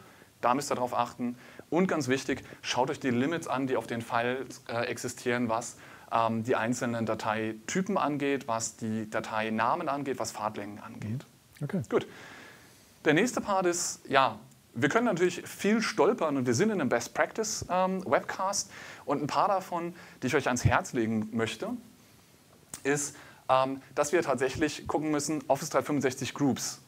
Da 0.41 0.55
müsst 0.55 0.73
ihr 0.73 0.75
darauf 0.75 0.97
achten. 0.97 1.37
Und 1.69 1.87
ganz 1.87 2.09
wichtig, 2.09 2.43
schaut 2.63 2.89
euch 2.89 2.99
die 2.99 3.11
Limits 3.11 3.47
an, 3.47 3.67
die 3.67 3.77
auf 3.77 3.87
den 3.87 4.01
Files 4.01 4.63
äh, 4.69 4.87
existieren, 4.87 5.51
was 5.51 5.77
ähm, 6.11 6.45
die 6.45 6.57
einzelnen 6.57 7.05
Dateitypen 7.05 7.99
angeht, 7.99 8.49
was 8.49 8.77
die 8.77 9.09
Dateinamen 9.11 9.91
angeht, 9.91 10.19
was 10.19 10.33
Fahrtlängen 10.33 10.79
angeht. 10.79 11.27
Mhm. 11.61 11.65
Okay. 11.65 11.83
Gut. 11.91 12.07
Der 13.05 13.13
nächste 13.13 13.43
Part 13.43 13.67
ist, 13.67 14.01
ja, 14.09 14.39
wir 14.73 14.89
können 14.89 15.05
natürlich 15.05 15.47
viel 15.47 15.83
stolpern 15.83 16.39
und 16.39 16.47
wir 16.47 16.55
sind 16.55 16.71
in 16.71 16.81
einem 16.81 16.89
Best 16.89 17.13
Practice 17.13 17.67
ähm, 17.69 18.03
Webcast 18.07 18.71
und 19.05 19.23
ein 19.23 19.27
paar 19.27 19.49
davon, 19.49 19.95
die 20.23 20.29
ich 20.29 20.35
euch 20.35 20.47
ans 20.47 20.65
Herz 20.65 20.95
legen 20.95 21.29
möchte, 21.33 21.69
ist, 22.83 23.15
dass 23.47 24.13
wir 24.13 24.23
tatsächlich 24.23 24.87
gucken 24.87 25.11
müssen, 25.11 25.43
Office 25.49 25.71
365 25.71 26.35
Groups. 26.35 26.81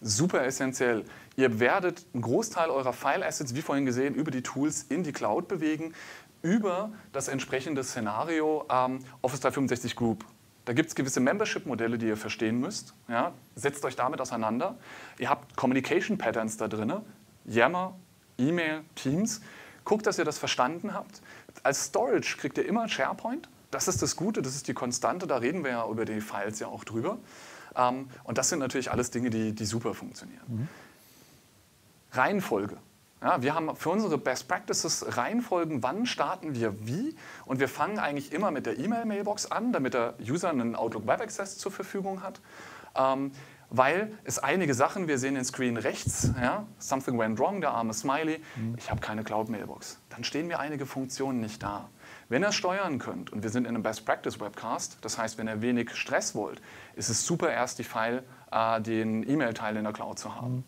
Super 0.00 0.44
essentiell. 0.44 1.04
Ihr 1.36 1.58
werdet 1.58 2.04
einen 2.12 2.22
Großteil 2.22 2.70
eurer 2.70 2.92
File-Assets, 2.92 3.54
wie 3.54 3.62
vorhin 3.62 3.86
gesehen, 3.86 4.14
über 4.14 4.30
die 4.30 4.42
Tools 4.42 4.84
in 4.88 5.02
die 5.02 5.12
Cloud 5.12 5.48
bewegen, 5.48 5.94
über 6.42 6.92
das 7.12 7.28
entsprechende 7.28 7.82
Szenario 7.82 8.66
ähm, 8.70 9.00
Office 9.22 9.40
365 9.40 9.96
Group. 9.96 10.24
Da 10.64 10.72
gibt 10.72 10.88
es 10.88 10.94
gewisse 10.94 11.20
Membership-Modelle, 11.20 11.96
die 11.96 12.06
ihr 12.06 12.16
verstehen 12.16 12.60
müsst. 12.60 12.94
Ja? 13.08 13.32
Setzt 13.54 13.84
euch 13.84 13.96
damit 13.96 14.20
auseinander. 14.20 14.76
Ihr 15.18 15.30
habt 15.30 15.56
Communication 15.56 16.18
Patterns 16.18 16.56
da 16.56 16.68
drin, 16.68 16.92
Yammer, 17.44 17.96
E-Mail, 18.36 18.82
Teams. 18.96 19.40
Guckt, 19.84 20.06
dass 20.06 20.18
ihr 20.18 20.24
das 20.24 20.38
verstanden 20.38 20.92
habt. 20.92 21.22
Als 21.62 21.84
Storage 21.84 22.36
kriegt 22.36 22.58
ihr 22.58 22.66
immer 22.66 22.88
SharePoint 22.88 23.48
das 23.70 23.88
ist 23.88 24.02
das 24.02 24.16
Gute, 24.16 24.42
das 24.42 24.54
ist 24.54 24.68
die 24.68 24.74
Konstante, 24.74 25.26
da 25.26 25.38
reden 25.38 25.64
wir 25.64 25.72
ja 25.72 25.88
über 25.88 26.04
die 26.04 26.20
Files 26.20 26.58
ja 26.60 26.68
auch 26.68 26.84
drüber. 26.84 27.18
Ähm, 27.76 28.08
und 28.24 28.38
das 28.38 28.48
sind 28.48 28.58
natürlich 28.58 28.90
alles 28.90 29.10
Dinge, 29.10 29.30
die, 29.30 29.52
die 29.52 29.64
super 29.64 29.94
funktionieren. 29.94 30.44
Mhm. 30.46 30.68
Reihenfolge. 32.12 32.76
Ja, 33.22 33.42
wir 33.42 33.54
haben 33.54 33.74
für 33.76 33.90
unsere 33.90 34.18
Best 34.18 34.46
Practices 34.46 35.16
Reihenfolgen, 35.16 35.82
wann 35.82 36.06
starten 36.06 36.54
wir 36.54 36.86
wie. 36.86 37.16
Und 37.46 37.60
wir 37.60 37.68
fangen 37.68 37.98
eigentlich 37.98 38.32
immer 38.32 38.50
mit 38.50 38.66
der 38.66 38.78
E-Mail-Mailbox 38.78 39.50
an, 39.50 39.72
damit 39.72 39.94
der 39.94 40.14
User 40.20 40.50
einen 40.50 40.76
Outlook 40.76 41.06
Web 41.06 41.20
Access 41.22 41.56
zur 41.56 41.72
Verfügung 41.72 42.22
hat. 42.22 42.40
Ähm, 42.94 43.32
weil 43.70 44.12
es 44.24 44.38
einige 44.38 44.74
Sachen, 44.74 45.08
wir 45.08 45.18
sehen 45.18 45.34
den 45.34 45.44
Screen 45.44 45.76
rechts, 45.76 46.30
ja, 46.40 46.66
something 46.78 47.18
went 47.18 47.38
wrong, 47.38 47.60
der 47.60 47.72
arme 47.72 47.94
Smiley, 47.94 48.40
mhm. 48.54 48.76
ich 48.78 48.90
habe 48.90 49.00
keine 49.00 49.24
Cloud-Mailbox. 49.24 49.98
Dann 50.10 50.22
stehen 50.22 50.46
mir 50.46 50.60
einige 50.60 50.86
Funktionen 50.86 51.40
nicht 51.40 51.62
da. 51.62 51.88
Wenn 52.28 52.42
ihr 52.42 52.48
es 52.48 52.56
steuern 52.56 52.98
könnt, 52.98 53.32
und 53.32 53.44
wir 53.44 53.50
sind 53.50 53.66
in 53.66 53.74
einem 53.74 53.84
Best 53.84 54.04
Practice 54.04 54.40
Webcast, 54.40 54.98
das 55.02 55.16
heißt, 55.16 55.38
wenn 55.38 55.46
ihr 55.46 55.62
wenig 55.62 55.94
Stress 55.94 56.34
wollt, 56.34 56.60
ist 56.96 57.08
es 57.08 57.24
super, 57.24 57.52
erst 57.52 57.78
die 57.78 57.84
File, 57.84 58.24
äh, 58.50 58.80
den 58.80 59.28
E-Mail-Teil 59.28 59.76
in 59.76 59.84
der 59.84 59.92
Cloud 59.92 60.18
zu 60.18 60.34
haben. 60.34 60.64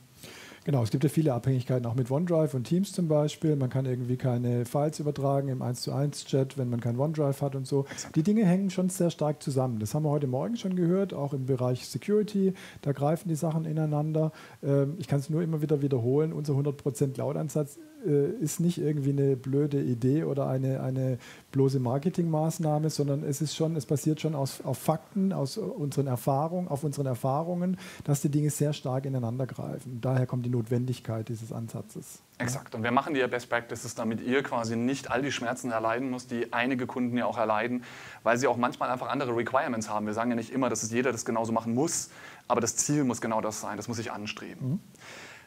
Genau, 0.65 0.83
es 0.83 0.91
gibt 0.91 1.03
ja 1.03 1.11
viele 1.11 1.33
Abhängigkeiten 1.33 1.87
auch 1.87 1.95
mit 1.95 2.11
OneDrive 2.11 2.55
und 2.55 2.65
Teams 2.65 2.93
zum 2.93 3.09
Beispiel. 3.09 3.57
Man 3.57 3.71
kann 3.71 3.87
irgendwie 3.87 4.17
keine 4.17 4.67
Files 4.67 5.01
übertragen 5.01 5.49
im 5.49 5.63
1 5.63 5.81
zu 5.81 5.93
1 5.93 6.27
Chat, 6.27 6.59
wenn 6.59 6.69
man 6.69 6.81
kein 6.81 6.97
OneDrive 6.97 7.41
hat 7.43 7.57
und 7.57 7.67
so. 7.67 7.87
Exakt. 7.91 8.15
Die 8.15 8.23
Dinge 8.23 8.45
hängen 8.45 8.71
schon 8.71 8.89
sehr 8.91 9.11
stark 9.11 9.43
zusammen. 9.43 9.81
Das 9.81 9.95
haben 9.95 10.05
wir 10.05 10.11
heute 10.11 10.27
Morgen 10.27 10.57
schon 10.57 10.77
gehört, 10.77 11.15
auch 11.15 11.33
im 11.33 11.47
Bereich 11.47 11.89
Security. 11.89 12.53
Da 12.83 12.93
greifen 12.93 13.29
die 13.31 13.35
Sachen 13.35 13.65
ineinander. 13.65 14.31
Ähm, 14.63 14.97
ich 14.99 15.09
kann 15.09 15.19
es 15.19 15.31
nur 15.31 15.43
immer 15.43 15.63
wieder 15.63 15.81
wiederholen. 15.83 16.33
Unser 16.33 16.53
100% 16.53 17.15
Cloud-Ansatz 17.15 17.79
äh, 18.07 18.31
ist 18.43 18.61
nicht 18.61 18.79
irgendwie 18.79 19.11
eine 19.11 19.37
blöde 19.37 19.81
Idee 19.81 20.25
oder 20.25 20.49
eine, 20.49 20.83
eine 20.83 21.19
bloße 21.53 21.81
Marketingmaßnahme, 21.81 22.91
sondern 22.91 23.23
es 23.25 23.41
ist 23.41 23.57
schon, 23.57 23.77
es 23.77 23.87
basiert 23.87 24.21
schon 24.21 24.35
aus, 24.35 24.61
auf 24.63 24.79
Fakten, 24.79 25.33
aus 25.33 25.59
unseren 25.59 26.07
Erfahrungen, 26.07 26.69
auf 26.69 26.85
unseren 26.85 27.07
Erfahrungen, 27.07 27.79
dass 28.05 28.21
die 28.21 28.29
Dinge 28.29 28.51
sehr 28.51 28.73
stark 28.73 29.07
ineinander 29.07 29.47
greifen. 29.47 30.01
Daher 30.01 30.27
kommt 30.27 30.45
die 30.47 30.51
Notwendigkeit 30.51 31.29
dieses 31.29 31.53
Ansatzes. 31.53 32.21
Exakt. 32.39 32.75
Und 32.75 32.85
wir 32.85 32.93
machen 32.93 33.15
die 33.15 33.21
ja 33.21 33.27
Best 33.27 33.51
Practices, 33.51 33.97
damit 33.97 34.21
ihr 34.21 34.43
quasi 34.45 34.77
nicht 34.77 35.11
all 35.11 35.23
die 35.23 35.33
Schmerzen 35.33 35.73
erleiden 35.73 36.11
müsst, 36.11 36.31
die 36.31 36.53
einige 36.53 36.87
Kunden 36.87 37.17
ja 37.17 37.27
auch 37.27 37.37
erleiden, 37.37 37.83
weil 38.23 38.39
sie 38.39 38.47
auch 38.47 38.57
manchmal 38.57 38.91
einfach 38.91 39.09
andere 39.09 39.37
Requirements 39.37 39.89
haben. 39.89 40.07
Wir 40.07 40.15
sagen 40.15 40.31
ja 40.31 40.37
nicht 40.37 40.51
immer, 40.51 40.69
dass 40.69 40.85
es 40.85 40.93
jeder 40.93 41.11
das 41.11 41.25
genauso 41.25 41.53
machen 41.53 41.75
muss, 41.75 42.11
aber 42.47 42.61
das 42.61 42.77
Ziel 42.77 43.03
muss 43.03 43.21
genau 43.21 43.41
das 43.41 43.61
sein. 43.61 43.77
Das 43.77 43.89
muss 43.89 43.99
ich 43.99 44.13
anstreben. 44.13 44.69
Mhm. 44.69 44.81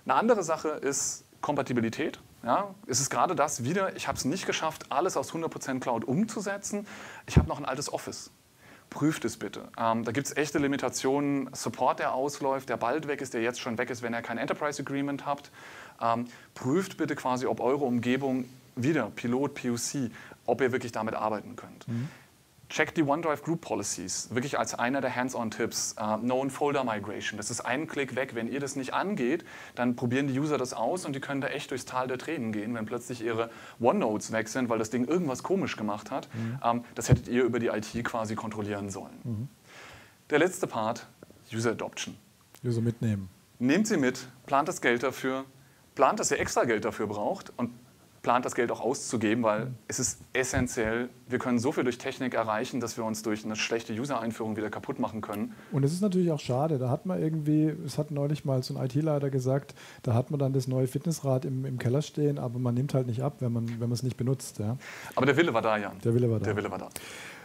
Eine 0.06 0.16
andere 0.16 0.44
Sache 0.44 0.70
ist 0.70 1.24
Kompatibilität. 1.40 2.20
Ja, 2.44 2.74
es 2.88 3.00
ist 3.00 3.10
gerade 3.10 3.36
das 3.36 3.64
wieder, 3.64 3.96
ich 3.96 4.08
habe 4.08 4.18
es 4.18 4.26
nicht 4.26 4.46
geschafft, 4.46 4.92
alles 4.92 5.16
aus 5.16 5.32
100% 5.34 5.80
Cloud 5.80 6.06
umzusetzen. 6.06 6.88
Ich 7.28 7.38
habe 7.38 7.48
noch 7.48 7.60
ein 7.60 7.66
altes 7.66 7.92
Office. 7.94 8.32
Prüft 8.90 9.24
es 9.24 9.38
bitte. 9.38 9.70
Ähm, 9.78 10.04
da 10.04 10.12
gibt 10.12 10.28
es 10.28 10.36
echte 10.36 10.60
Limitationen. 10.60 11.50
Support, 11.54 12.00
der 12.00 12.14
ausläuft, 12.14 12.68
der 12.68 12.78
bald 12.78 13.08
weg 13.08 13.22
ist, 13.22 13.34
der 13.34 13.42
jetzt 13.42 13.62
schon 13.62 13.78
weg 13.78 13.90
ist, 13.90 14.02
wenn 14.02 14.14
ihr 14.14 14.22
kein 14.22 14.38
Enterprise 14.38 14.82
Agreement 14.82 15.26
habt. 15.26 15.50
Ähm, 16.02 16.26
prüft 16.56 16.98
bitte 16.98 17.16
quasi, 17.16 17.46
ob 17.46 17.62
eure 17.62 17.86
Umgebung 17.86 18.46
wieder, 18.76 19.10
Pilot, 19.16 19.54
POC, 19.54 20.12
ob 20.46 20.62
ihr 20.62 20.72
wirklich 20.72 20.92
damit 20.92 21.14
arbeiten 21.14 21.56
könnt. 21.56 21.88
Mhm. 21.88 22.10
Check 22.72 22.96
die 22.96 23.04
OneDrive 23.04 23.44
Group 23.44 23.60
Policies, 23.60 24.30
wirklich 24.32 24.58
als 24.58 24.74
einer 24.74 25.02
der 25.02 25.14
Hands-on-Tipps. 25.14 25.96
Uh, 26.00 26.18
Known 26.20 26.50
Folder 26.50 26.86
Migration, 26.86 27.36
das 27.36 27.52
ist 27.52 27.60
ein 27.60 27.86
Klick 27.86 28.16
weg. 28.16 28.34
Wenn 28.34 28.50
ihr 28.50 28.62
das 28.62 28.78
nicht 28.78 28.94
angeht, 28.94 29.44
dann 29.76 29.98
probieren 29.98 30.28
die 30.28 30.40
User 30.40 30.58
das 30.58 30.74
aus 30.74 31.06
und 31.06 31.14
die 31.14 31.20
können 31.20 31.42
da 31.42 31.50
echt 31.50 31.72
durchs 31.72 31.84
Tal 31.84 32.08
der 32.08 32.18
Tränen 32.18 32.54
gehen, 32.54 32.74
wenn 32.74 32.86
plötzlich 32.86 33.22
ihre 33.26 33.50
OneNotes 33.82 34.32
weg 34.32 34.48
sind, 34.48 34.70
weil 34.70 34.80
das 34.80 34.90
Ding 34.90 35.06
irgendwas 35.06 35.44
komisch 35.44 35.76
gemacht 35.76 36.12
hat. 36.12 36.30
Mhm. 36.34 36.60
Um, 36.64 36.78
ähm, 36.78 36.86
das 36.96 37.10
hättet 37.10 37.28
ihr 37.28 37.44
über 37.44 37.60
die 37.60 37.68
IT 37.68 38.06
quasi 38.06 38.36
kontrollieren 38.36 38.90
sollen. 38.90 39.20
Mhm. 39.26 39.48
Der 40.30 40.40
letzte 40.40 40.66
Part, 40.66 41.08
User 41.54 41.72
Adoption. 41.72 42.16
User 42.64 42.80
mitnehmen. 42.80 43.30
Nehmt 43.60 43.86
sie 43.86 43.98
mit, 43.98 44.30
plant 44.46 44.70
das 44.70 44.80
Geld 44.80 45.04
dafür, 45.04 45.44
plant, 45.96 46.22
dass 46.22 46.32
ihr 46.32 46.40
extra 46.40 46.64
Geld 46.64 46.86
dafür 46.86 47.08
braucht 47.08 47.52
und 47.58 47.72
plant, 48.22 48.46
das 48.46 48.56
Geld 48.56 48.72
auch 48.72 48.82
auszugeben, 48.82 49.44
weil 49.44 49.74
es 49.88 50.00
ist 50.00 50.22
essentiell. 50.34 51.10
Wir 51.28 51.40
können 51.40 51.60
so 51.60 51.72
viel 51.72 51.84
durch 51.84 51.98
Technik 51.98 52.34
erreichen, 52.34 52.80
dass 52.80 52.98
wir 52.98 53.04
uns 53.04 53.24
durch 53.24 53.46
eine 53.46 53.56
schlechte 53.56 53.94
User-Einführung 53.94 54.56
wieder 54.56 54.70
kaputt 54.70 55.00
machen 55.00 55.22
können. 55.22 55.56
Und 55.72 55.84
es 55.84 55.92
ist 55.92 56.02
natürlich 56.02 56.32
auch 56.32 56.40
schade. 56.40 56.78
Da 56.78 56.90
hat 56.90 57.06
man 57.06 57.22
irgendwie, 57.22 57.74
es 57.86 57.98
hat 57.98 58.12
neulich 58.12 58.46
mal 58.46 58.62
so 58.64 58.78
ein 58.78 58.86
IT-Leiter 58.86 59.30
gesagt, 59.30 59.74
da 60.04 60.14
hat 60.14 60.30
man 60.30 60.40
dann 60.40 60.54
das 60.54 60.68
neue 60.68 60.88
Fitnessrad 60.88 61.46
im, 61.46 61.66
im 61.66 61.80
Keller 61.80 62.02
stehen, 62.02 62.38
aber 62.38 62.60
man 62.60 62.76
nimmt 62.76 62.94
halt 62.94 63.08
nicht 63.08 63.22
ab, 63.22 63.38
wenn 63.40 63.52
man, 63.54 63.92
es 63.92 64.04
nicht 64.04 64.18
benutzt. 64.18 64.60
Ja. 64.60 64.78
Aber 65.16 65.26
der 65.26 65.36
Wille 65.38 65.54
war 65.54 65.62
da, 65.62 65.78
Jan. 65.78 65.98
Der 66.04 66.14
Wille 66.14 66.30
war 66.30 66.40
da. 66.40 66.46
Der 66.46 66.56
Wille 66.56 66.70
war 66.70 66.78
da. 66.78 66.90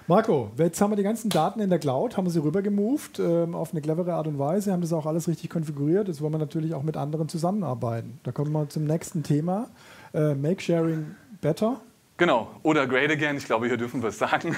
Marco, 0.08 0.52
jetzt 0.56 0.80
haben 0.80 0.92
wir 0.92 0.96
die 0.96 1.02
ganzen 1.02 1.30
Daten 1.30 1.58
in 1.58 1.68
der 1.68 1.80
Cloud, 1.80 2.16
haben 2.16 2.26
wir 2.26 2.30
sie 2.30 2.40
rübergemoved 2.40 3.18
ähm, 3.18 3.56
auf 3.56 3.72
eine 3.72 3.80
clevere 3.80 4.14
Art 4.14 4.28
und 4.28 4.38
Weise, 4.38 4.70
haben 4.70 4.80
das 4.80 4.92
auch 4.92 5.04
alles 5.04 5.26
richtig 5.26 5.50
konfiguriert. 5.50 6.06
Jetzt 6.06 6.20
wollen 6.20 6.32
wir 6.32 6.38
natürlich 6.38 6.74
auch 6.74 6.84
mit 6.84 6.96
anderen 6.96 7.28
zusammenarbeiten. 7.28 8.20
Da 8.22 8.30
kommen 8.30 8.52
wir 8.52 8.68
zum 8.68 8.84
nächsten 8.84 9.24
Thema 9.24 9.68
äh, 10.16 10.34
Make 10.34 10.62
Sharing 10.62 11.14
Better. 11.40 11.80
Genau, 12.16 12.58
oder 12.62 12.86
Great 12.86 13.10
Again, 13.10 13.36
ich 13.36 13.44
glaube, 13.44 13.66
hier 13.66 13.76
dürfen 13.76 14.00
wir 14.02 14.08
es 14.08 14.18
sagen. 14.18 14.56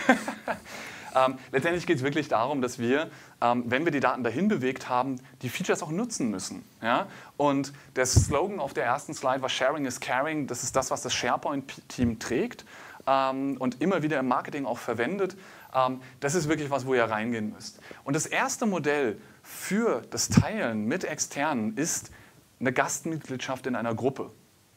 ähm, 1.17 1.39
letztendlich 1.51 1.87
geht 1.87 1.97
es 1.97 2.05
wirklich 2.05 2.29
darum, 2.29 2.63
dass 2.63 2.79
wir, 2.79 3.11
ähm, 3.43 3.65
wenn 3.67 3.85
wir 3.85 3.91
die 3.91 3.99
Daten 3.99 4.23
dahin 4.23 4.47
bewegt 4.47 4.89
haben, 4.89 5.21
die 5.43 5.49
Features 5.49 5.83
auch 5.83 5.91
nutzen 5.91 6.31
müssen. 6.31 6.65
Ja? 6.81 7.09
Und 7.37 7.73
der 7.97 8.07
Slogan 8.07 8.61
auf 8.61 8.75
der 8.75 8.85
ersten 8.85 9.13
Slide 9.13 9.43
war 9.43 9.49
Sharing 9.49 9.87
is 9.87 9.99
Caring. 9.99 10.47
Das 10.47 10.63
ist 10.63 10.77
das, 10.77 10.93
was 10.93 11.03
das 11.03 11.13
SharePoint-Team 11.15 12.21
trägt 12.21 12.65
ähm, 13.09 13.57
und 13.59 13.81
immer 13.83 14.05
wieder 14.05 14.21
im 14.21 14.29
Marketing 14.29 14.65
auch 14.65 14.79
verwendet. 14.79 15.37
Ähm, 15.75 16.01
das 16.21 16.37
ist 16.37 16.49
wirklich 16.49 16.71
was, 16.71 16.87
wo 16.87 16.95
ihr 16.95 17.05
reingehen 17.05 17.53
müsst. 17.53 17.81
Und 18.05 18.15
das 18.15 18.27
erste 18.27 18.67
Modell 18.67 19.21
für 19.43 20.03
das 20.11 20.29
Teilen 20.29 20.85
mit 20.85 21.03
Externen 21.03 21.77
ist 21.77 22.13
eine 22.61 22.73
Gastmitgliedschaft 22.73 23.67
in 23.67 23.75
einer 23.75 23.97
Gruppe. 23.97 24.31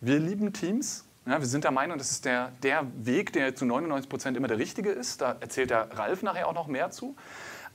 Wir 0.04 0.18
lieben 0.18 0.52
Teams. 0.52 1.06
Ja, 1.28 1.40
wir 1.40 1.46
sind 1.46 1.64
der 1.64 1.70
Meinung, 1.70 2.00
das 2.00 2.10
ist 2.10 2.26
der, 2.26 2.52
der 2.64 2.88
Weg, 3.06 3.34
der 3.34 3.54
zu 3.54 3.66
99 3.66 4.10
Prozent 4.10 4.36
immer 4.36 4.48
der 4.48 4.58
richtige 4.58 4.90
ist. 4.90 5.22
Da 5.22 5.38
erzählt 5.40 5.70
der 5.70 5.96
Ralf 5.96 6.24
nachher 6.24 6.48
auch 6.48 6.56
noch 6.56 6.66
mehr 6.66 6.90
zu. 6.90 7.16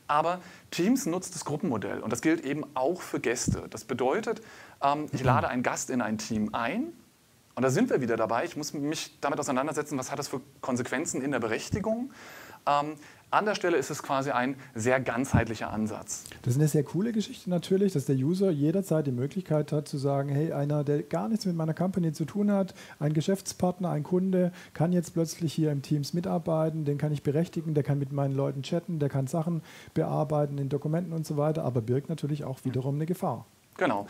Aber 0.09 0.41
Teams 0.73 1.07
nutzt 1.07 1.37
das 1.37 1.45
Gruppenmodell 1.45 2.01
und 2.01 2.13
das 2.13 2.23
gilt 2.23 2.45
eben 2.45 2.65
auch 2.75 3.01
für 3.01 3.21
Gäste. 3.21 3.69
Das 3.71 3.85
bedeutet, 3.85 4.43
ähm, 4.83 5.07
ich 5.13 5.23
lade 5.23 5.47
einen 5.47 5.63
Gast 5.63 5.89
in 5.89 6.01
ein 6.01 6.19
Team 6.19 6.53
ein 6.53 6.93
und 7.55 7.63
da 7.63 7.71
sind 7.71 7.91
wir 7.91 8.01
wieder 8.01 8.17
dabei. 8.17 8.45
Ich 8.45 8.57
muss 8.57 8.75
mich 8.75 9.21
damit 9.21 9.39
auseinandersetzen, 9.39 9.97
was 9.97 10.11
hat 10.11 10.19
das 10.19 10.27
für 10.27 10.41
Konsequenzen 10.63 11.23
in 11.23 11.31
der 11.31 11.39
Berechtigung. 11.39 12.11
Ähm, 12.67 12.97
an 13.31 13.45
der 13.45 13.55
Stelle 13.55 13.77
ist 13.77 13.91
es 13.91 14.03
quasi 14.03 14.31
ein 14.31 14.57
sehr 14.75 15.01
ganzheitlicher 15.01 15.71
Ansatz. 15.73 16.25
Das 16.43 16.55
ist 16.55 16.61
eine 16.61 16.69
sehr 16.69 16.85
coole 16.85 17.13
Geschichte 17.13 17.51
natürlich, 17.51 17.93
dass 17.93 18.07
der 18.07 18.17
User 18.17 18.51
jederzeit 18.51 19.07
die 19.07 19.13
Möglichkeit 19.13 19.73
hat 19.73 19.89
zu 19.89 19.99
sagen, 19.99 20.29
hey, 20.29 20.53
einer, 20.53 20.85
der 20.85 21.03
gar 21.03 21.29
nichts 21.29 21.45
mit 21.45 21.57
meiner 21.57 21.75
Company 21.75 22.13
zu 22.13 22.25
tun 22.25 22.53
hat, 22.53 22.75
ein 23.01 23.13
Geschäftspartner, 23.13 23.91
ein 23.91 24.05
Kunde, 24.05 24.53
kann 24.75 24.93
jetzt 24.93 25.15
plötzlich 25.15 25.53
hier 25.53 25.73
im 25.73 25.83
Teams 25.83 26.15
mitarbeiten, 26.15 26.85
den 26.85 26.99
kann 26.99 27.13
ich 27.13 27.23
berechtigen, 27.23 27.75
der 27.75 27.83
kann 27.83 27.99
mit 27.99 28.13
meinen 28.13 28.35
Leuten 28.35 28.63
chatten, 28.63 28.99
der 28.99 29.09
kann 29.09 29.27
Sachen 29.27 29.63
bearbeiten 29.93 30.59
in 30.59 30.69
Dokumenten 30.69 31.13
und 31.13 31.27
so 31.27 31.37
weiter, 31.37 31.65
aber 31.65 31.83
birgt 31.83 32.09
natürlich 32.09 32.45
auch 32.45 32.65
wiederum 32.65 32.95
eine 32.95 33.07
Gefahr. 33.07 33.45
Genau. 33.77 34.07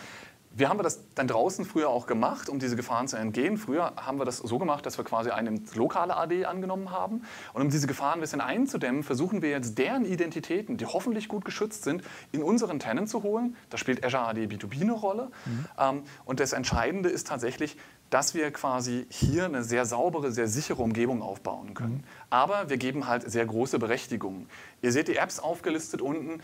Wir 0.57 0.71
haben 0.71 0.83
das 0.83 1.05
dann 1.15 1.29
draußen 1.29 1.67
früher 1.67 1.91
auch 1.91 2.07
gemacht, 2.07 2.49
um 2.49 2.59
diese 2.59 2.77
Gefahren 2.77 3.09
zu 3.09 3.17
entgehen. 3.19 3.59
Früher 3.59 3.93
haben 3.97 4.19
wir 4.19 4.25
das 4.25 4.39
so 4.39 4.59
gemacht, 4.59 4.87
dass 4.87 4.97
wir 4.97 5.05
quasi 5.05 5.29
eine 5.29 5.61
lokale 5.75 6.17
AD 6.17 6.47
angenommen 6.47 6.91
haben. 6.91 7.25
Und 7.53 7.61
um 7.61 7.69
diese 7.69 7.87
Gefahren 7.87 8.15
ein 8.15 8.21
bisschen 8.23 8.41
einzudämmen, 8.41 9.03
versuchen 9.03 9.43
wir 9.43 9.51
jetzt 9.51 9.77
deren 9.77 10.07
Identitäten, 10.07 10.79
die 10.79 10.87
hoffentlich 10.87 11.29
gut 11.29 11.45
geschützt 11.45 11.85
sind, 11.85 12.03
in 12.33 12.43
unseren 12.43 12.79
Tenant 12.79 13.11
zu 13.11 13.23
holen. 13.23 13.55
Da 13.69 13.77
spielt 13.77 14.03
Azure 14.03 14.29
AD 14.29 14.47
B2B 14.47 14.81
eine 14.81 14.93
Rolle. 14.93 15.31
Mhm. 15.45 15.67
Ähm, 15.79 16.03
und 16.25 16.41
das 16.41 16.55
Entscheidende 16.55 17.11
ist 17.11 17.27
tatsächlich, 17.27 17.77
dass 18.09 18.35
wir 18.35 18.51
quasi 18.51 19.07
hier 19.11 19.45
eine 19.45 19.63
sehr 19.63 19.85
saubere, 19.85 20.33
sehr 20.33 20.49
sichere 20.49 20.81
Umgebung 20.81 21.21
aufbauen 21.21 21.75
können. 21.75 21.97
Mhm. 21.97 22.05
Aber 22.31 22.71
wir 22.71 22.79
geben 22.79 23.07
halt 23.07 23.31
sehr 23.31 23.45
große 23.45 23.79
Berechtigungen. 23.79 24.49
Ihr 24.81 24.93
seht 24.93 25.09
die 25.09 25.17
Apps 25.17 25.39
aufgelistet 25.39 26.01
unten. 26.01 26.41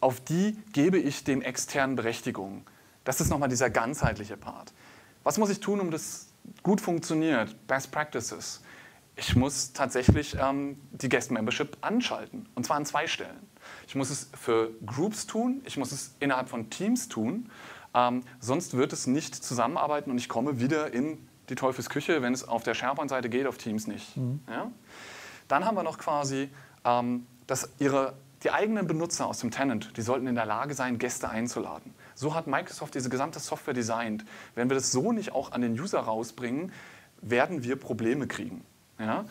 Auf 0.00 0.18
die 0.18 0.56
gebe 0.72 0.98
ich 0.98 1.22
den 1.22 1.42
externen 1.42 1.94
Berechtigungen. 1.94 2.64
Das 3.04 3.20
ist 3.20 3.30
nochmal 3.30 3.48
dieser 3.48 3.70
ganzheitliche 3.70 4.36
Part. 4.36 4.72
Was 5.24 5.38
muss 5.38 5.50
ich 5.50 5.60
tun, 5.60 5.80
um 5.80 5.90
das 5.90 6.28
gut 6.62 6.80
funktioniert? 6.80 7.66
Best 7.66 7.92
Practices. 7.92 8.62
Ich 9.14 9.36
muss 9.36 9.72
tatsächlich 9.72 10.36
ähm, 10.40 10.80
die 10.90 11.08
Guest 11.08 11.30
Membership 11.30 11.76
anschalten. 11.80 12.48
Und 12.54 12.64
zwar 12.64 12.76
an 12.76 12.86
zwei 12.86 13.06
Stellen. 13.06 13.46
Ich 13.86 13.94
muss 13.94 14.10
es 14.10 14.30
für 14.38 14.70
Groups 14.86 15.26
tun, 15.26 15.60
ich 15.64 15.76
muss 15.76 15.92
es 15.92 16.14
innerhalb 16.18 16.48
von 16.48 16.70
Teams 16.70 17.08
tun. 17.08 17.50
Ähm, 17.94 18.22
sonst 18.40 18.74
wird 18.74 18.92
es 18.92 19.06
nicht 19.06 19.34
zusammenarbeiten 19.34 20.10
und 20.10 20.18
ich 20.18 20.28
komme 20.28 20.60
wieder 20.60 20.92
in 20.94 21.28
die 21.50 21.54
Teufelsküche, 21.54 22.22
wenn 22.22 22.32
es 22.32 22.46
auf 22.46 22.62
der 22.62 22.74
SharePoint-Seite 22.74 23.28
geht, 23.28 23.46
auf 23.46 23.58
Teams 23.58 23.86
nicht. 23.86 24.16
Mhm. 24.16 24.40
Ja? 24.48 24.70
Dann 25.48 25.64
haben 25.64 25.76
wir 25.76 25.82
noch 25.82 25.98
quasi, 25.98 26.48
ähm, 26.84 27.26
dass 27.46 27.68
ihre, 27.78 28.14
die 28.42 28.50
eigenen 28.50 28.86
Benutzer 28.86 29.26
aus 29.26 29.38
dem 29.38 29.50
Tenant, 29.50 29.96
die 29.96 30.02
sollten 30.02 30.26
in 30.26 30.34
der 30.34 30.46
Lage 30.46 30.74
sein, 30.74 30.98
Gäste 30.98 31.28
einzuladen. 31.28 31.94
So 32.14 32.34
hat 32.34 32.46
Microsoft 32.46 32.94
diese 32.94 33.08
gesamte 33.08 33.38
Software 33.38 33.74
designt. 33.74 34.24
Wenn 34.54 34.68
wir 34.68 34.74
das 34.74 34.90
so 34.90 35.12
nicht 35.12 35.32
auch 35.32 35.52
an 35.52 35.60
den 35.60 35.78
User 35.78 36.00
rausbringen, 36.00 36.72
werden 37.20 37.62
wir 37.62 37.76
Probleme 37.76 38.26
kriegen. 38.26 38.64
Ja? 38.98 39.24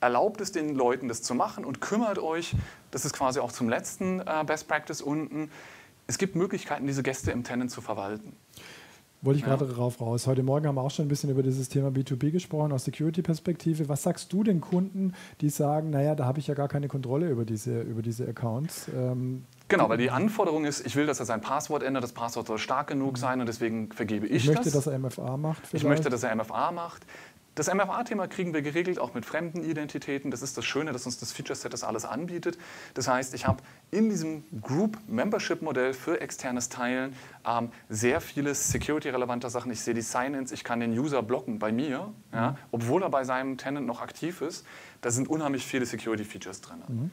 Erlaubt 0.00 0.40
es 0.40 0.52
den 0.52 0.74
Leuten, 0.74 1.08
das 1.08 1.22
zu 1.22 1.34
machen 1.34 1.64
und 1.64 1.80
kümmert 1.80 2.18
euch, 2.18 2.54
das 2.90 3.04
ist 3.04 3.14
quasi 3.14 3.40
auch 3.40 3.52
zum 3.52 3.68
letzten 3.68 4.20
äh, 4.20 4.44
Best 4.46 4.68
Practice 4.68 5.00
unten, 5.00 5.50
es 6.06 6.18
gibt 6.18 6.34
Möglichkeiten, 6.34 6.86
diese 6.86 7.02
Gäste 7.02 7.30
im 7.30 7.44
Tenant 7.44 7.70
zu 7.70 7.80
verwalten. 7.80 8.36
Wollte 9.24 9.38
ich 9.38 9.44
gerade 9.44 9.64
darauf 9.66 10.00
raus. 10.00 10.26
Heute 10.26 10.42
Morgen 10.42 10.66
haben 10.66 10.74
wir 10.74 10.82
auch 10.82 10.90
schon 10.90 11.04
ein 11.04 11.08
bisschen 11.08 11.30
über 11.30 11.44
dieses 11.44 11.68
Thema 11.68 11.90
B2B 11.90 12.32
gesprochen, 12.32 12.72
aus 12.72 12.84
Security-Perspektive. 12.84 13.88
Was 13.88 14.02
sagst 14.02 14.32
du 14.32 14.42
den 14.42 14.60
Kunden, 14.60 15.14
die 15.40 15.48
sagen, 15.48 15.90
naja, 15.90 16.16
da 16.16 16.24
habe 16.24 16.40
ich 16.40 16.48
ja 16.48 16.54
gar 16.54 16.66
keine 16.66 16.88
Kontrolle 16.88 17.30
über 17.30 17.44
diese, 17.44 17.82
über 17.82 18.02
diese 18.02 18.26
Accounts? 18.26 18.88
Ähm, 18.92 19.44
genau, 19.68 19.88
weil 19.88 19.98
die 19.98 20.10
Anforderung 20.10 20.64
ist, 20.64 20.84
ich 20.84 20.96
will, 20.96 21.06
dass 21.06 21.20
er 21.20 21.26
sein 21.26 21.40
Passwort 21.40 21.84
ändert, 21.84 22.02
das 22.02 22.10
Passwort 22.10 22.48
soll 22.48 22.58
stark 22.58 22.88
genug 22.88 23.16
sein 23.16 23.38
und 23.38 23.46
deswegen 23.46 23.92
vergebe 23.92 24.26
ich, 24.26 24.42
ich 24.42 24.46
möchte, 24.48 24.64
das. 24.64 24.72
dass 24.72 24.86
er 24.88 24.98
MFA 24.98 25.36
macht. 25.36 25.68
Vielleicht. 25.68 25.84
Ich 25.84 25.88
möchte, 25.88 26.10
dass 26.10 26.24
er 26.24 26.34
MFA 26.34 26.72
macht. 26.72 27.06
Das 27.54 27.72
MFA-Thema 27.72 28.28
kriegen 28.28 28.54
wir 28.54 28.62
geregelt, 28.62 28.98
auch 28.98 29.12
mit 29.12 29.26
fremden 29.26 29.62
Identitäten. 29.62 30.30
Das 30.30 30.40
ist 30.40 30.56
das 30.56 30.64
Schöne, 30.64 30.92
dass 30.92 31.04
uns 31.04 31.18
das 31.18 31.32
Feature-Set 31.32 31.72
das 31.72 31.84
alles 31.84 32.06
anbietet. 32.06 32.56
Das 32.94 33.08
heißt, 33.08 33.34
ich 33.34 33.46
habe 33.46 33.62
in 33.90 34.08
diesem 34.08 34.44
Group-Membership-Modell 34.62 35.92
für 35.92 36.20
externes 36.22 36.70
Teilen 36.70 37.14
ähm, 37.46 37.70
sehr 37.90 38.22
viele 38.22 38.54
security-relevante 38.54 39.50
Sachen. 39.50 39.70
Ich 39.70 39.82
sehe 39.82 39.92
die 39.92 40.00
Sign-ins, 40.00 40.50
ich 40.50 40.64
kann 40.64 40.80
den 40.80 40.98
User 40.98 41.22
blocken 41.22 41.58
bei 41.58 41.72
mir, 41.72 42.06
mhm. 42.06 42.14
ja, 42.32 42.56
obwohl 42.70 43.02
er 43.02 43.10
bei 43.10 43.24
seinem 43.24 43.58
Tenant 43.58 43.86
noch 43.86 44.00
aktiv 44.00 44.40
ist. 44.40 44.64
Da 45.02 45.10
sind 45.10 45.28
unheimlich 45.28 45.66
viele 45.66 45.84
Security-Features 45.84 46.62
drin. 46.62 46.82
Mhm. 46.88 47.10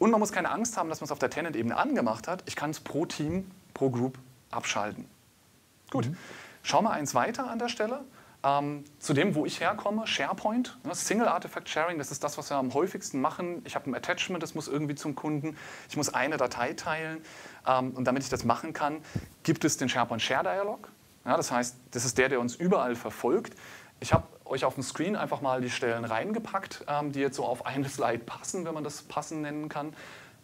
Und 0.00 0.10
man 0.10 0.18
muss 0.18 0.32
keine 0.32 0.50
Angst 0.50 0.76
haben, 0.76 0.88
dass 0.88 1.00
man 1.00 1.04
es 1.04 1.12
auf 1.12 1.20
der 1.20 1.30
Tenant-Ebene 1.30 1.76
angemacht 1.76 2.26
hat. 2.26 2.42
Ich 2.46 2.56
kann 2.56 2.70
es 2.70 2.80
pro 2.80 3.06
Team, 3.06 3.48
pro 3.72 3.90
Group 3.90 4.18
abschalten. 4.50 5.06
Gut, 5.92 6.06
mhm. 6.06 6.16
schauen 6.64 6.82
wir 6.82 6.90
eins 6.90 7.14
weiter 7.14 7.48
an 7.48 7.60
der 7.60 7.68
Stelle. 7.68 8.00
Ähm, 8.44 8.84
zu 8.98 9.14
dem, 9.14 9.34
wo 9.34 9.46
ich 9.46 9.60
herkomme, 9.60 10.06
SharePoint, 10.06 10.78
ne, 10.84 10.94
Single 10.94 11.28
Artifact 11.28 11.66
Sharing, 11.68 11.96
das 11.96 12.10
ist 12.10 12.22
das, 12.22 12.36
was 12.36 12.50
wir 12.50 12.58
am 12.58 12.74
häufigsten 12.74 13.20
machen. 13.20 13.62
Ich 13.64 13.74
habe 13.74 13.90
ein 13.90 13.94
Attachment, 13.94 14.42
das 14.42 14.54
muss 14.54 14.68
irgendwie 14.68 14.94
zum 14.94 15.14
Kunden. 15.14 15.56
Ich 15.88 15.96
muss 15.96 16.12
eine 16.12 16.36
Datei 16.36 16.74
teilen. 16.74 17.22
Ähm, 17.66 17.92
und 17.92 18.04
damit 18.04 18.22
ich 18.22 18.28
das 18.28 18.44
machen 18.44 18.74
kann, 18.74 18.98
gibt 19.44 19.64
es 19.64 19.78
den 19.78 19.88
SharePoint 19.88 20.20
Share 20.20 20.42
Dialog. 20.42 20.90
Ja, 21.24 21.38
das 21.38 21.50
heißt, 21.50 21.76
das 21.92 22.04
ist 22.04 22.18
der, 22.18 22.28
der 22.28 22.38
uns 22.40 22.54
überall 22.54 22.96
verfolgt. 22.96 23.54
Ich 24.00 24.12
habe 24.12 24.26
euch 24.44 24.66
auf 24.66 24.74
dem 24.74 24.82
Screen 24.82 25.16
einfach 25.16 25.40
mal 25.40 25.62
die 25.62 25.70
Stellen 25.70 26.04
reingepackt, 26.04 26.84
ähm, 26.86 27.12
die 27.12 27.20
jetzt 27.20 27.36
so 27.36 27.46
auf 27.46 27.64
eine 27.64 27.88
Slide 27.88 28.24
passen, 28.24 28.66
wenn 28.66 28.74
man 28.74 28.84
das 28.84 29.02
passen 29.02 29.40
nennen 29.40 29.70
kann. 29.70 29.94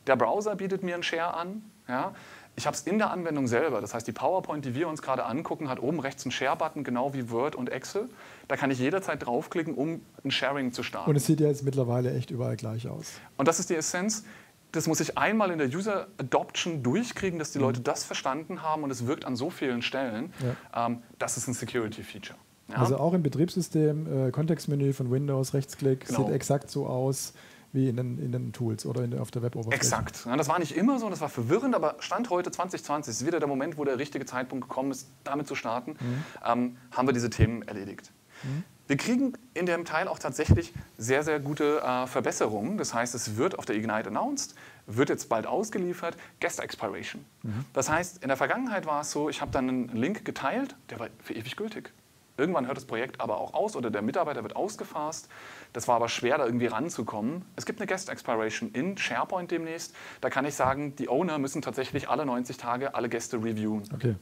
Der 0.06 0.16
Browser 0.16 0.56
bietet 0.56 0.82
mir 0.82 0.94
einen 0.94 1.02
Share 1.02 1.34
an. 1.34 1.70
Ja. 1.86 2.14
Ich 2.56 2.66
habe 2.66 2.76
es 2.76 2.82
in 2.82 2.98
der 2.98 3.10
Anwendung 3.10 3.46
selber. 3.46 3.80
Das 3.80 3.94
heißt, 3.94 4.06
die 4.06 4.12
PowerPoint, 4.12 4.64
die 4.64 4.74
wir 4.74 4.88
uns 4.88 5.02
gerade 5.02 5.24
angucken, 5.24 5.68
hat 5.68 5.80
oben 5.80 6.00
rechts 6.00 6.24
einen 6.24 6.32
Share-Button, 6.32 6.84
genau 6.84 7.14
wie 7.14 7.30
Word 7.30 7.56
und 7.56 7.70
Excel. 7.70 8.08
Da 8.48 8.56
kann 8.56 8.70
ich 8.70 8.78
jederzeit 8.78 9.24
draufklicken, 9.24 9.74
um 9.74 10.02
ein 10.24 10.30
Sharing 10.30 10.72
zu 10.72 10.82
starten. 10.82 11.08
Und 11.08 11.16
es 11.16 11.26
sieht 11.26 11.40
ja 11.40 11.48
jetzt 11.48 11.62
mittlerweile 11.62 12.14
echt 12.14 12.30
überall 12.30 12.56
gleich 12.56 12.88
aus. 12.88 13.12
Und 13.36 13.48
das 13.48 13.60
ist 13.60 13.70
die 13.70 13.76
Essenz. 13.76 14.24
Das 14.72 14.86
muss 14.86 15.00
ich 15.00 15.18
einmal 15.18 15.50
in 15.50 15.58
der 15.58 15.68
User 15.68 16.08
Adoption 16.18 16.82
durchkriegen, 16.82 17.38
dass 17.38 17.52
die 17.52 17.58
mhm. 17.58 17.64
Leute 17.64 17.80
das 17.80 18.04
verstanden 18.04 18.62
haben 18.62 18.84
und 18.84 18.90
es 18.90 19.06
wirkt 19.06 19.24
an 19.24 19.36
so 19.36 19.50
vielen 19.50 19.82
Stellen. 19.82 20.32
Ja. 20.74 20.86
Ähm, 20.86 21.02
das 21.18 21.36
ist 21.36 21.48
ein 21.48 21.54
Security-Feature. 21.54 22.38
Ja? 22.68 22.76
Also 22.76 22.98
auch 22.98 23.14
im 23.14 23.22
Betriebssystem, 23.22 24.28
äh, 24.28 24.30
Kontextmenü 24.30 24.92
von 24.92 25.10
Windows, 25.10 25.54
Rechtsklick, 25.54 26.06
genau. 26.06 26.26
sieht 26.26 26.34
exakt 26.34 26.70
so 26.70 26.86
aus 26.86 27.32
wie 27.72 27.88
in 27.88 27.96
den, 27.96 28.18
in 28.18 28.32
den 28.32 28.52
Tools 28.52 28.84
oder 28.86 29.04
in, 29.04 29.18
auf 29.18 29.30
der 29.30 29.42
Web-Oberfläche. 29.42 29.76
Exakt. 29.76 30.26
Ja, 30.26 30.36
das 30.36 30.48
war 30.48 30.58
nicht 30.58 30.76
immer 30.76 30.98
so, 30.98 31.08
das 31.08 31.20
war 31.20 31.28
verwirrend, 31.28 31.74
aber 31.74 31.96
Stand 32.00 32.30
heute 32.30 32.50
2020 32.50 33.12
ist 33.12 33.26
wieder 33.26 33.38
der 33.38 33.48
Moment, 33.48 33.78
wo 33.78 33.84
der 33.84 33.98
richtige 33.98 34.26
Zeitpunkt 34.26 34.68
gekommen 34.68 34.90
ist, 34.90 35.08
damit 35.24 35.46
zu 35.46 35.54
starten, 35.54 35.92
mhm. 35.92 36.24
ähm, 36.44 36.76
haben 36.90 37.08
wir 37.08 37.12
diese 37.12 37.30
Themen 37.30 37.62
erledigt. 37.62 38.10
Mhm. 38.42 38.64
Wir 38.90 38.96
kriegen 38.96 39.34
in 39.54 39.66
dem 39.66 39.84
Teil 39.84 40.08
auch 40.08 40.18
tatsächlich 40.18 40.72
sehr, 40.98 41.22
sehr 41.22 41.38
gute 41.38 41.80
äh, 41.80 42.08
Verbesserungen. 42.08 42.76
Das 42.76 42.92
heißt, 42.92 43.14
es 43.14 43.36
wird 43.36 43.56
auf 43.56 43.64
der 43.64 43.76
Ignite 43.76 44.08
announced, 44.08 44.56
wird 44.86 45.10
jetzt 45.10 45.28
bald 45.28 45.46
ausgeliefert, 45.46 46.16
Guest 46.40 46.58
Expiration. 46.58 47.24
Mhm. 47.44 47.66
Das 47.72 47.88
heißt, 47.88 48.20
in 48.20 48.28
der 48.28 48.36
Vergangenheit 48.36 48.86
war 48.86 49.02
es 49.02 49.12
so, 49.12 49.28
ich 49.28 49.40
habe 49.40 49.52
dann 49.52 49.68
einen 49.68 49.88
Link 49.90 50.24
geteilt, 50.24 50.74
der 50.90 50.98
war 50.98 51.06
für 51.22 51.34
ewig 51.34 51.54
gültig. 51.54 51.92
Irgendwann 52.40 52.66
hört 52.66 52.76
das 52.76 52.86
Projekt 52.86 53.20
aber 53.20 53.38
auch 53.38 53.52
aus 53.52 53.76
oder 53.76 53.90
der 53.90 54.02
Mitarbeiter 54.02 54.42
wird 54.42 54.56
ausgefasst. 54.56 55.28
Das 55.74 55.86
war 55.88 55.96
aber 55.96 56.08
schwer, 56.08 56.38
da 56.38 56.46
irgendwie 56.46 56.66
ranzukommen. 56.66 57.44
Es 57.54 57.66
gibt 57.66 57.80
eine 57.80 57.86
Guest 57.86 58.08
Expiration 58.08 58.70
in 58.72 58.96
SharePoint 58.96 59.50
demnächst. 59.50 59.94
Da 60.22 60.30
kann 60.30 60.46
ich 60.46 60.54
sagen, 60.54 60.96
die 60.96 61.08
Owner 61.08 61.38
müssen 61.38 61.60
tatsächlich 61.60 62.08
alle 62.08 62.24
90 62.24 62.56
Tage 62.56 62.94
alle 62.94 63.10
Gäste 63.10 63.36
reviewen. 63.36 63.82
Okay. 63.94 64.14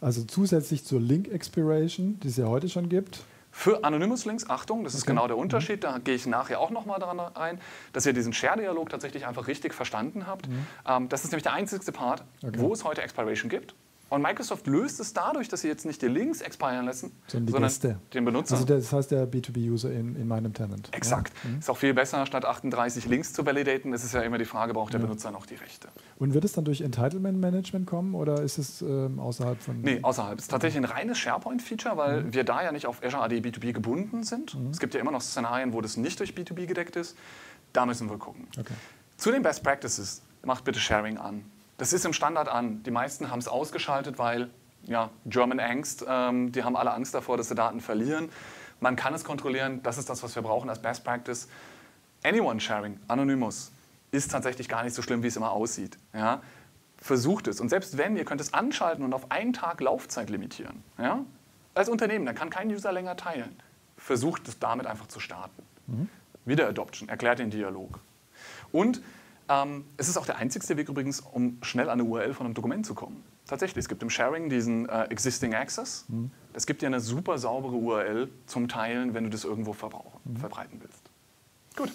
Also 0.00 0.24
zusätzlich 0.24 0.84
zur 0.84 1.00
Link 1.00 1.28
Expiration, 1.28 2.18
die 2.20 2.28
es 2.28 2.36
ja 2.36 2.46
heute 2.46 2.68
schon 2.68 2.88
gibt. 2.88 3.22
Für 3.52 3.84
Anonymous 3.84 4.24
Links, 4.24 4.48
Achtung, 4.48 4.84
das 4.84 4.94
ist 4.94 5.06
genau 5.06 5.26
der 5.26 5.36
Unterschied, 5.36 5.82
da 5.82 5.98
gehe 5.98 6.14
ich 6.14 6.24
nachher 6.26 6.60
auch 6.60 6.70
nochmal 6.70 7.00
daran 7.00 7.18
ein, 7.34 7.60
dass 7.92 8.06
ihr 8.06 8.12
diesen 8.12 8.32
Share-Dialog 8.32 8.88
tatsächlich 8.88 9.26
einfach 9.26 9.48
richtig 9.48 9.74
verstanden 9.74 10.26
habt. 10.26 10.48
Mhm. 10.48 10.66
Ähm, 10.86 11.08
das 11.08 11.24
ist 11.24 11.32
nämlich 11.32 11.42
der 11.42 11.52
einzigste 11.52 11.90
Part, 11.90 12.24
okay. 12.42 12.58
wo 12.58 12.72
es 12.72 12.84
heute 12.84 13.02
Expiration 13.02 13.50
gibt. 13.50 13.74
Und 14.10 14.22
Microsoft 14.22 14.66
löst 14.66 14.98
es 14.98 15.12
dadurch, 15.12 15.48
dass 15.48 15.60
sie 15.60 15.68
jetzt 15.68 15.86
nicht 15.86 16.02
die 16.02 16.08
Links 16.08 16.40
expiren 16.40 16.84
lassen, 16.84 17.12
sondern, 17.28 17.62
Gäste. 17.62 18.00
den 18.12 18.24
Benutzer. 18.24 18.54
Also 18.54 18.66
das 18.66 18.92
heißt 18.92 19.12
der 19.12 19.30
B2B-User 19.30 19.92
in, 19.92 20.16
in 20.16 20.26
meinem 20.26 20.52
Tenant. 20.52 20.88
Exakt. 20.92 21.32
Ja. 21.44 21.50
Mhm. 21.50 21.58
Ist 21.60 21.70
auch 21.70 21.76
viel 21.76 21.94
besser, 21.94 22.26
statt 22.26 22.44
38 22.44 23.06
Links 23.06 23.32
zu 23.32 23.46
validaten. 23.46 23.94
Es 23.94 24.02
ist 24.02 24.12
ja 24.12 24.22
immer 24.22 24.38
die 24.38 24.44
Frage, 24.44 24.74
braucht 24.74 24.92
der 24.92 25.00
ja. 25.00 25.06
Benutzer 25.06 25.30
noch 25.30 25.46
die 25.46 25.54
Rechte? 25.54 25.88
Und 26.18 26.34
wird 26.34 26.44
es 26.44 26.52
dann 26.52 26.64
durch 26.64 26.80
Entitlement 26.80 27.40
Management 27.40 27.86
kommen 27.86 28.16
oder 28.16 28.42
ist 28.42 28.58
es 28.58 28.82
ähm, 28.82 29.20
außerhalb 29.20 29.62
von... 29.62 29.80
Nee, 29.80 30.00
außerhalb. 30.02 30.38
Es 30.38 30.46
ist 30.46 30.50
tatsächlich 30.50 30.84
ein 30.84 30.90
reines 30.90 31.16
SharePoint-Feature, 31.18 31.96
weil 31.96 32.24
mhm. 32.24 32.34
wir 32.34 32.42
da 32.42 32.64
ja 32.64 32.72
nicht 32.72 32.86
auf 32.86 33.04
Azure 33.04 33.22
AD 33.22 33.36
B2B 33.36 33.72
gebunden 33.72 34.24
sind. 34.24 34.58
Mhm. 34.58 34.70
Es 34.70 34.80
gibt 34.80 34.92
ja 34.94 35.00
immer 35.00 35.12
noch 35.12 35.22
Szenarien, 35.22 35.72
wo 35.72 35.80
das 35.80 35.96
nicht 35.96 36.18
durch 36.18 36.32
B2B 36.32 36.66
gedeckt 36.66 36.96
ist. 36.96 37.16
Da 37.72 37.86
müssen 37.86 38.10
wir 38.10 38.18
gucken. 38.18 38.48
Okay. 38.58 38.74
Zu 39.16 39.30
den 39.30 39.42
Best 39.42 39.62
Practices, 39.62 40.22
macht 40.42 40.64
bitte 40.64 40.80
Sharing 40.80 41.16
an. 41.16 41.44
Das 41.80 41.94
ist 41.94 42.04
im 42.04 42.12
Standard 42.12 42.46
an. 42.46 42.82
Die 42.82 42.90
meisten 42.90 43.30
haben 43.30 43.38
es 43.38 43.48
ausgeschaltet, 43.48 44.18
weil 44.18 44.50
ja, 44.82 45.08
German 45.24 45.60
Angst. 45.60 46.04
Ähm, 46.06 46.52
die 46.52 46.62
haben 46.62 46.76
alle 46.76 46.92
Angst 46.92 47.14
davor, 47.14 47.38
dass 47.38 47.48
sie 47.48 47.54
Daten 47.54 47.80
verlieren. 47.80 48.28
Man 48.80 48.96
kann 48.96 49.14
es 49.14 49.24
kontrollieren. 49.24 49.82
Das 49.82 49.96
ist 49.96 50.10
das, 50.10 50.22
was 50.22 50.34
wir 50.34 50.42
brauchen 50.42 50.68
als 50.68 50.82
Best 50.82 51.04
Practice. 51.04 51.48
Anyone 52.22 52.60
Sharing, 52.60 53.00
Anonymous, 53.08 53.72
ist 54.10 54.30
tatsächlich 54.30 54.68
gar 54.68 54.84
nicht 54.84 54.94
so 54.94 55.00
schlimm, 55.00 55.22
wie 55.22 55.28
es 55.28 55.36
immer 55.38 55.52
aussieht. 55.52 55.96
Ja? 56.12 56.42
Versucht 56.98 57.48
es. 57.48 57.62
Und 57.62 57.70
selbst 57.70 57.96
wenn, 57.96 58.14
ihr 58.18 58.26
könnt 58.26 58.42
es 58.42 58.52
anschalten 58.52 59.02
und 59.02 59.14
auf 59.14 59.30
einen 59.30 59.54
Tag 59.54 59.80
Laufzeit 59.80 60.28
limitieren. 60.28 60.84
Ja? 60.98 61.24
Als 61.72 61.88
Unternehmen, 61.88 62.26
dann 62.26 62.34
kann 62.34 62.50
kein 62.50 62.68
User 62.68 62.92
länger 62.92 63.16
teilen. 63.16 63.58
Versucht 63.96 64.48
es 64.48 64.58
damit 64.58 64.84
einfach 64.84 65.08
zu 65.08 65.18
starten. 65.18 65.62
Mhm. 65.86 66.10
Wieder 66.44 66.68
Adoption, 66.68 67.08
erklärt 67.08 67.38
den 67.38 67.48
Dialog. 67.48 68.00
Und 68.70 69.00
ähm, 69.50 69.84
es 69.96 70.08
ist 70.08 70.16
auch 70.16 70.26
der 70.26 70.36
einzigste 70.36 70.76
Weg 70.76 70.88
übrigens, 70.88 71.20
um 71.20 71.58
schnell 71.62 71.90
an 71.90 72.00
eine 72.00 72.08
URL 72.08 72.34
von 72.34 72.46
einem 72.46 72.54
Dokument 72.54 72.86
zu 72.86 72.94
kommen. 72.94 73.22
Tatsächlich, 73.46 73.82
es 73.82 73.88
gibt 73.88 74.00
im 74.02 74.08
Sharing 74.08 74.48
diesen 74.48 74.88
äh, 74.88 75.04
Existing 75.06 75.54
Access. 75.54 76.04
Mhm. 76.08 76.30
Es 76.52 76.66
gibt 76.66 76.82
dir 76.82 76.86
eine 76.86 77.00
super 77.00 77.36
saubere 77.36 77.74
URL 77.74 78.28
zum 78.46 78.68
Teilen, 78.68 79.12
wenn 79.12 79.24
du 79.24 79.30
das 79.30 79.44
irgendwo 79.44 79.72
mhm. 79.72 80.36
verbreiten 80.36 80.80
willst. 80.80 81.02
Gut. 81.76 81.90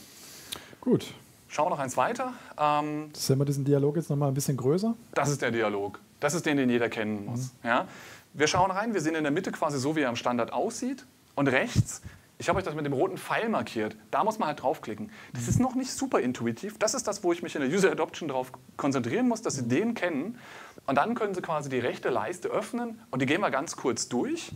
Gut. 0.82 1.14
Schauen 1.48 1.68
wir 1.68 1.70
noch 1.70 1.80
eins 1.80 1.96
weiter. 1.96 2.34
Ähm, 2.58 3.12
Sehen 3.14 3.40
wir 3.40 3.46
diesen 3.46 3.64
Dialog 3.64 3.96
jetzt 3.96 4.10
nochmal 4.10 4.28
ein 4.28 4.34
bisschen 4.34 4.58
größer? 4.58 4.94
Das 5.14 5.30
ist 5.30 5.42
der 5.42 5.52
Dialog. 5.52 6.02
Das 6.20 6.34
ist 6.34 6.46
den, 6.46 6.58
den 6.58 6.70
jeder 6.70 6.90
kennen 6.90 7.26
muss. 7.26 7.54
Mhm. 7.64 7.70
Ja? 7.70 7.88
Wir 8.34 8.48
schauen 8.48 8.70
rein, 8.70 8.94
wir 8.94 9.00
sehen 9.00 9.16
in 9.16 9.24
der 9.24 9.32
Mitte 9.32 9.54
quasi 9.54 9.80
so, 9.80 9.96
wie 9.96 10.02
er 10.02 10.10
am 10.10 10.18
Standard 10.18 10.52
aussieht. 10.52 11.06
Und 11.36 11.48
rechts 11.48 12.02
ich 12.38 12.50
habe 12.50 12.58
euch 12.58 12.66
das 12.66 12.76
mit 12.76 12.86
dem 12.86 12.94
roten 12.94 13.18
Pfeil 13.18 13.50
markiert. 13.50 13.96
Da 14.12 14.24
muss 14.24 14.40
man 14.40 14.48
halt 14.48 14.62
draufklicken. 14.62 15.12
Das 15.34 15.48
ist 15.48 15.60
noch 15.60 15.76
nicht 15.76 15.92
super 15.92 16.20
intuitiv. 16.20 16.78
Das 16.78 16.94
ist 16.94 17.08
das, 17.08 17.24
wo 17.24 17.32
ich 17.32 17.42
mich 17.42 17.56
in 17.56 17.62
der 17.62 17.70
User 17.70 17.92
Adoption 17.92 18.28
darauf 18.28 18.52
konzentrieren 18.78 19.28
muss, 19.28 19.42
dass 19.42 19.56
Sie 19.56 19.68
den 19.68 19.94
kennen. 19.94 20.38
Und 20.86 20.96
dann 20.96 21.16
können 21.16 21.34
Sie 21.34 21.42
quasi 21.42 21.70
die 21.70 21.80
rechte 21.80 22.10
Leiste 22.10 22.50
öffnen 22.50 23.00
und 23.10 23.22
die 23.22 23.26
gehen 23.26 23.42
wir 23.42 23.52
ganz 23.52 23.76
kurz 23.76 24.10
durch 24.10 24.52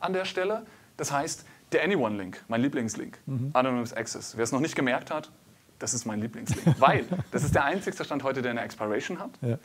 an 0.00 0.12
der 0.12 0.24
Stelle. 0.24 0.64
Das 0.96 1.12
heißt, 1.12 1.44
der 1.72 1.84
Anyone-Link, 1.84 2.44
mein 2.48 2.62
Lieblingslink, 2.62 3.18
mhm. 3.26 3.50
Anonymous 3.52 3.92
Access. 3.92 4.36
Wer 4.36 4.44
es 4.44 4.52
noch 4.52 4.60
nicht 4.60 4.74
gemerkt 4.74 5.10
hat, 5.10 5.30
das 5.78 5.92
ist 5.94 6.06
mein 6.06 6.20
Lieblingslink, 6.20 6.76
weil 6.80 7.04
das 7.30 7.44
ist 7.44 7.54
der 7.54 7.64
einzigste 7.64 8.04
Stand 8.04 8.22
heute, 8.24 8.42
der 8.42 8.52
eine 8.52 8.62
Expiration 8.62 9.20
hat. 9.20 9.30
Ja 9.42 9.58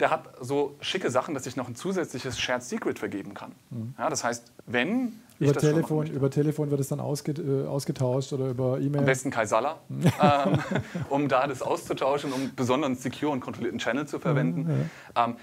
der 0.00 0.10
hat 0.10 0.30
so 0.40 0.76
schicke 0.80 1.10
Sachen, 1.10 1.34
dass 1.34 1.46
ich 1.46 1.56
noch 1.56 1.68
ein 1.68 1.76
zusätzliches 1.76 2.40
Shared 2.40 2.62
Secret 2.62 2.98
vergeben 2.98 3.34
kann. 3.34 3.52
Mhm. 3.70 3.94
Ja, 3.98 4.08
das 4.08 4.24
heißt, 4.24 4.50
wenn 4.66 5.20
über 5.40 5.54
Telefon, 5.54 6.06
über 6.06 6.30
Telefon 6.30 6.70
wird 6.70 6.80
es 6.80 6.88
dann 6.88 7.00
ausge, 7.00 7.32
äh, 7.32 7.66
ausgetauscht 7.66 8.32
oder 8.32 8.50
über 8.50 8.78
E-Mail? 8.78 9.00
Am 9.00 9.06
besten 9.06 9.30
Kaisala, 9.30 9.80
ähm, 9.88 10.58
um 11.08 11.28
da 11.28 11.46
das 11.46 11.62
auszutauschen, 11.62 12.32
um 12.32 12.54
besonderen 12.54 12.94
secure 12.94 13.32
und 13.32 13.40
kontrollierten 13.40 13.78
Channel 13.78 14.06
zu 14.06 14.18
verwenden. 14.18 14.64
Mhm, 14.64 14.90
ja. 15.16 15.24
ähm, 15.24 15.36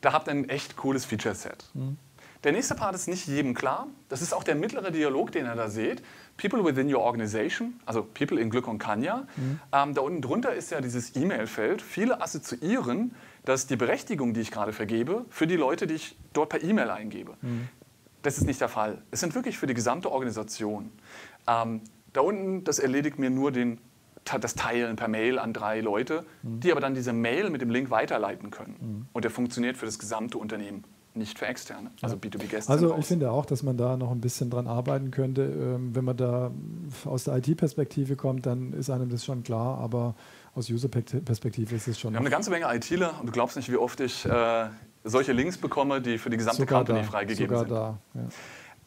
da 0.00 0.12
habt 0.12 0.28
ihr 0.28 0.32
ein 0.32 0.48
echt 0.48 0.76
cooles 0.76 1.04
Feature-Set. 1.04 1.64
Mhm. 1.74 1.96
Der 2.44 2.52
nächste 2.52 2.74
Part 2.74 2.94
ist 2.94 3.08
nicht 3.08 3.26
jedem 3.26 3.54
klar. 3.54 3.88
Das 4.08 4.22
ist 4.22 4.34
auch 4.34 4.44
der 4.44 4.54
mittlere 4.54 4.90
Dialog, 4.90 5.32
den 5.32 5.46
ihr 5.46 5.54
da 5.54 5.68
seht. 5.68 6.02
People 6.36 6.64
within 6.64 6.92
your 6.92 7.00
organization, 7.00 7.80
also 7.86 8.02
People 8.02 8.38
in 8.38 8.50
Glück 8.50 8.68
und 8.68 8.78
Kanya. 8.78 9.26
Mhm. 9.36 9.60
Ähm, 9.72 9.94
da 9.94 10.00
unten 10.02 10.22
drunter 10.22 10.52
ist 10.52 10.70
ja 10.70 10.80
dieses 10.80 11.16
E-Mail-Feld. 11.16 11.82
Viele 11.82 12.20
assoziieren 12.20 13.12
dass 13.46 13.66
die 13.66 13.76
Berechtigung, 13.76 14.34
die 14.34 14.40
ich 14.40 14.50
gerade 14.50 14.72
vergebe, 14.72 15.24
für 15.30 15.46
die 15.46 15.56
Leute, 15.56 15.86
die 15.86 15.94
ich 15.94 16.16
dort 16.32 16.50
per 16.50 16.62
E-Mail 16.62 16.90
eingebe. 16.90 17.36
Mhm. 17.40 17.68
Das 18.26 18.38
ist 18.38 18.44
nicht 18.44 18.60
der 18.60 18.68
Fall. 18.68 18.98
Es 19.12 19.20
sind 19.20 19.36
wirklich 19.36 19.56
für 19.56 19.68
die 19.68 19.74
gesamte 19.74 20.10
Organisation. 20.10 20.90
Ähm, 21.46 21.82
da 22.12 22.22
unten, 22.22 22.64
das 22.64 22.80
erledigt 22.80 23.20
mir 23.20 23.30
nur 23.30 23.52
den, 23.52 23.78
das 24.40 24.56
Teilen 24.56 24.96
per 24.96 25.06
Mail 25.06 25.38
an 25.38 25.52
drei 25.52 25.80
Leute, 25.80 26.26
mhm. 26.42 26.58
die 26.58 26.72
aber 26.72 26.80
dann 26.80 26.94
diese 26.94 27.12
Mail 27.12 27.50
mit 27.50 27.60
dem 27.60 27.70
Link 27.70 27.88
weiterleiten 27.90 28.50
können. 28.50 28.76
Mhm. 28.80 29.06
Und 29.12 29.24
der 29.24 29.30
funktioniert 29.30 29.76
für 29.76 29.86
das 29.86 30.00
gesamte 30.00 30.38
Unternehmen 30.38 30.82
nicht 31.14 31.38
für 31.38 31.46
Externe, 31.46 31.92
also 32.02 32.16
B2B-Gäste. 32.16 32.70
Also 32.70 32.96
ich 32.98 33.06
finde 33.06 33.30
auch, 33.30 33.46
dass 33.46 33.62
man 33.62 33.76
da 33.78 33.96
noch 33.96 34.10
ein 34.10 34.20
bisschen 34.20 34.50
dran 34.50 34.66
arbeiten 34.66 35.12
könnte. 35.12 35.42
Ähm, 35.42 35.94
wenn 35.94 36.04
man 36.04 36.16
da 36.16 36.50
aus 37.04 37.24
der 37.24 37.36
IT-Perspektive 37.36 38.16
kommt, 38.16 38.44
dann 38.44 38.72
ist 38.72 38.90
einem 38.90 39.08
das 39.08 39.24
schon 39.24 39.44
klar, 39.44 39.78
aber 39.78 40.14
aus 40.54 40.68
User-Perspektive 40.68 41.76
ist 41.76 41.88
es 41.88 41.98
schon. 41.98 42.12
Wir 42.12 42.18
haben 42.18 42.26
eine 42.26 42.32
ganze 42.32 42.50
Menge 42.50 42.66
ITler 42.74 43.20
und 43.20 43.26
du 43.26 43.32
glaubst 43.32 43.56
nicht, 43.56 43.70
wie 43.70 43.76
oft 43.76 44.00
ich 44.00 44.26
äh, 44.26 44.66
solche 45.06 45.32
Links 45.32 45.56
bekomme, 45.56 46.00
die 46.00 46.18
für 46.18 46.30
die 46.30 46.36
gesamte 46.36 46.62
sogar 46.62 46.80
Company 46.80 47.00
da, 47.00 47.06
freigegeben 47.06 47.56
sind. 47.56 47.70
Da, 47.70 47.98
ja. 48.14 48.20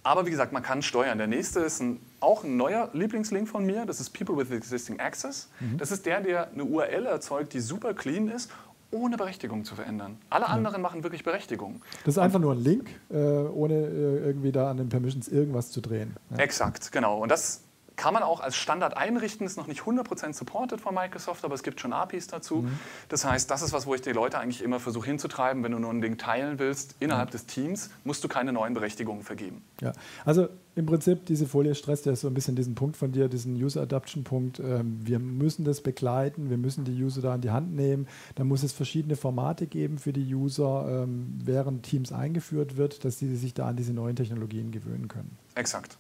Aber 0.04 0.26
wie 0.26 0.32
gesagt, 0.32 0.54
man 0.54 0.64
kann 0.64 0.82
steuern. 0.82 1.18
Der 1.18 1.28
nächste 1.28 1.60
ist 1.60 1.82
ein, 1.82 2.00
auch 2.20 2.44
ein 2.44 2.56
neuer 2.56 2.90
Lieblingslink 2.94 3.48
von 3.48 3.66
mir. 3.66 3.86
Das 3.86 4.00
ist 4.00 4.12
People 4.12 4.38
with 4.38 4.50
Existing 4.52 5.00
Access. 5.00 5.50
Mhm. 5.60 5.78
Das 5.78 5.92
ist 5.92 6.06
der, 6.06 6.22
der 6.22 6.52
eine 6.52 6.64
URL 6.64 7.06
erzeugt, 7.06 7.54
die 7.54 7.60
super 7.60 7.94
clean 7.94 8.30
ist, 8.30 8.50
ohne 8.92 9.18
Berechtigung 9.18 9.66
zu 9.66 9.76
verändern. 9.76 10.18
Alle 10.30 10.46
ja. 10.46 10.52
anderen 10.52 10.82
machen 10.82 11.04
wirklich 11.04 11.24
Berechtigung. 11.24 11.82
Das 12.06 12.16
ist 12.16 12.18
einfach 12.18 12.40
nur 12.40 12.54
ein 12.54 12.60
Link, 12.64 12.90
äh, 13.10 13.18
ohne 13.18 13.74
äh, 13.74 14.26
irgendwie 14.26 14.52
da 14.52 14.72
an 14.72 14.78
den 14.78 14.90
Permissions 14.90 15.28
irgendwas 15.28 15.70
zu 15.72 15.82
drehen. 15.82 16.16
Ja. 16.32 16.38
Exakt, 16.38 16.92
genau. 16.92 17.20
Und 17.20 17.30
das 17.30 17.62
Kann 18.00 18.14
man 18.14 18.24
auch 18.24 18.40
als 18.40 18.56
Standard 18.56 18.96
einrichten, 18.96 19.46
ist 19.46 19.58
noch 19.58 19.68
nicht 19.68 19.82
100% 19.82 20.32
supported 20.32 20.80
von 20.80 20.96
Microsoft, 20.96 21.44
aber 21.44 21.54
es 21.54 21.64
gibt 21.64 21.82
schon 21.82 21.92
APIs 21.92 22.28
dazu. 22.28 22.62
Mhm. 22.62 22.80
Das 23.10 23.26
heißt, 23.26 23.52
das 23.52 23.62
ist 23.62 23.74
was, 23.74 23.86
wo 23.88 23.94
ich 23.94 24.00
die 24.00 24.14
Leute 24.14 24.40
eigentlich 24.40 24.64
immer 24.64 24.80
versuche 24.80 25.06
hinzutreiben. 25.08 25.66
Wenn 25.66 25.74
du 25.74 25.80
nur 25.80 25.92
ein 25.92 26.00
Ding 26.00 26.18
teilen 26.18 26.60
willst 26.60 26.96
innerhalb 27.02 27.28
mhm. 27.28 27.32
des 27.34 27.46
Teams, 27.46 27.90
musst 28.06 28.24
du 28.24 28.30
keine 28.30 28.54
neuen 28.54 28.74
Berechtigungen 28.74 29.24
vergeben. 29.24 29.62
Ja, 29.82 29.92
also 30.24 30.48
im 30.76 30.86
Prinzip, 30.86 31.26
diese 31.26 31.46
Folie 31.46 31.76
stresst 31.76 32.06
ja 32.06 32.16
so 32.16 32.30
ein 32.30 32.34
bisschen 32.34 32.56
diesen 32.56 32.74
Punkt 32.74 32.96
von 32.96 33.12
dir, 33.12 33.28
diesen 33.28 33.62
User 33.62 33.82
Adoption 33.82 34.24
Punkt. 34.24 34.62
Ähm, 34.62 35.02
wir 35.04 35.20
müssen 35.20 35.66
das 35.66 35.82
begleiten, 35.82 36.50
wir 36.50 36.58
müssen 36.58 36.86
die 36.86 37.04
User 37.04 37.22
da 37.22 37.36
in 37.36 37.42
die 37.42 37.52
Hand 37.52 37.76
nehmen. 37.76 38.08
Da 38.36 38.46
muss 38.46 38.64
es 38.64 38.72
verschiedene 38.72 39.18
Formate 39.18 39.68
geben 39.68 39.98
für 39.98 40.14
die 40.14 40.34
User, 40.34 41.04
ähm, 41.04 41.38
während 41.44 41.84
Teams 41.84 42.14
eingeführt 42.14 42.78
wird, 42.78 43.04
dass 43.04 43.20
sie 43.20 43.36
sich 43.36 43.54
da 43.54 43.68
an 43.68 43.76
diese 43.76 43.92
neuen 43.92 44.16
Technologien 44.16 44.72
gewöhnen 44.72 45.10
können. 45.10 45.38
Exakt. 45.56 45.98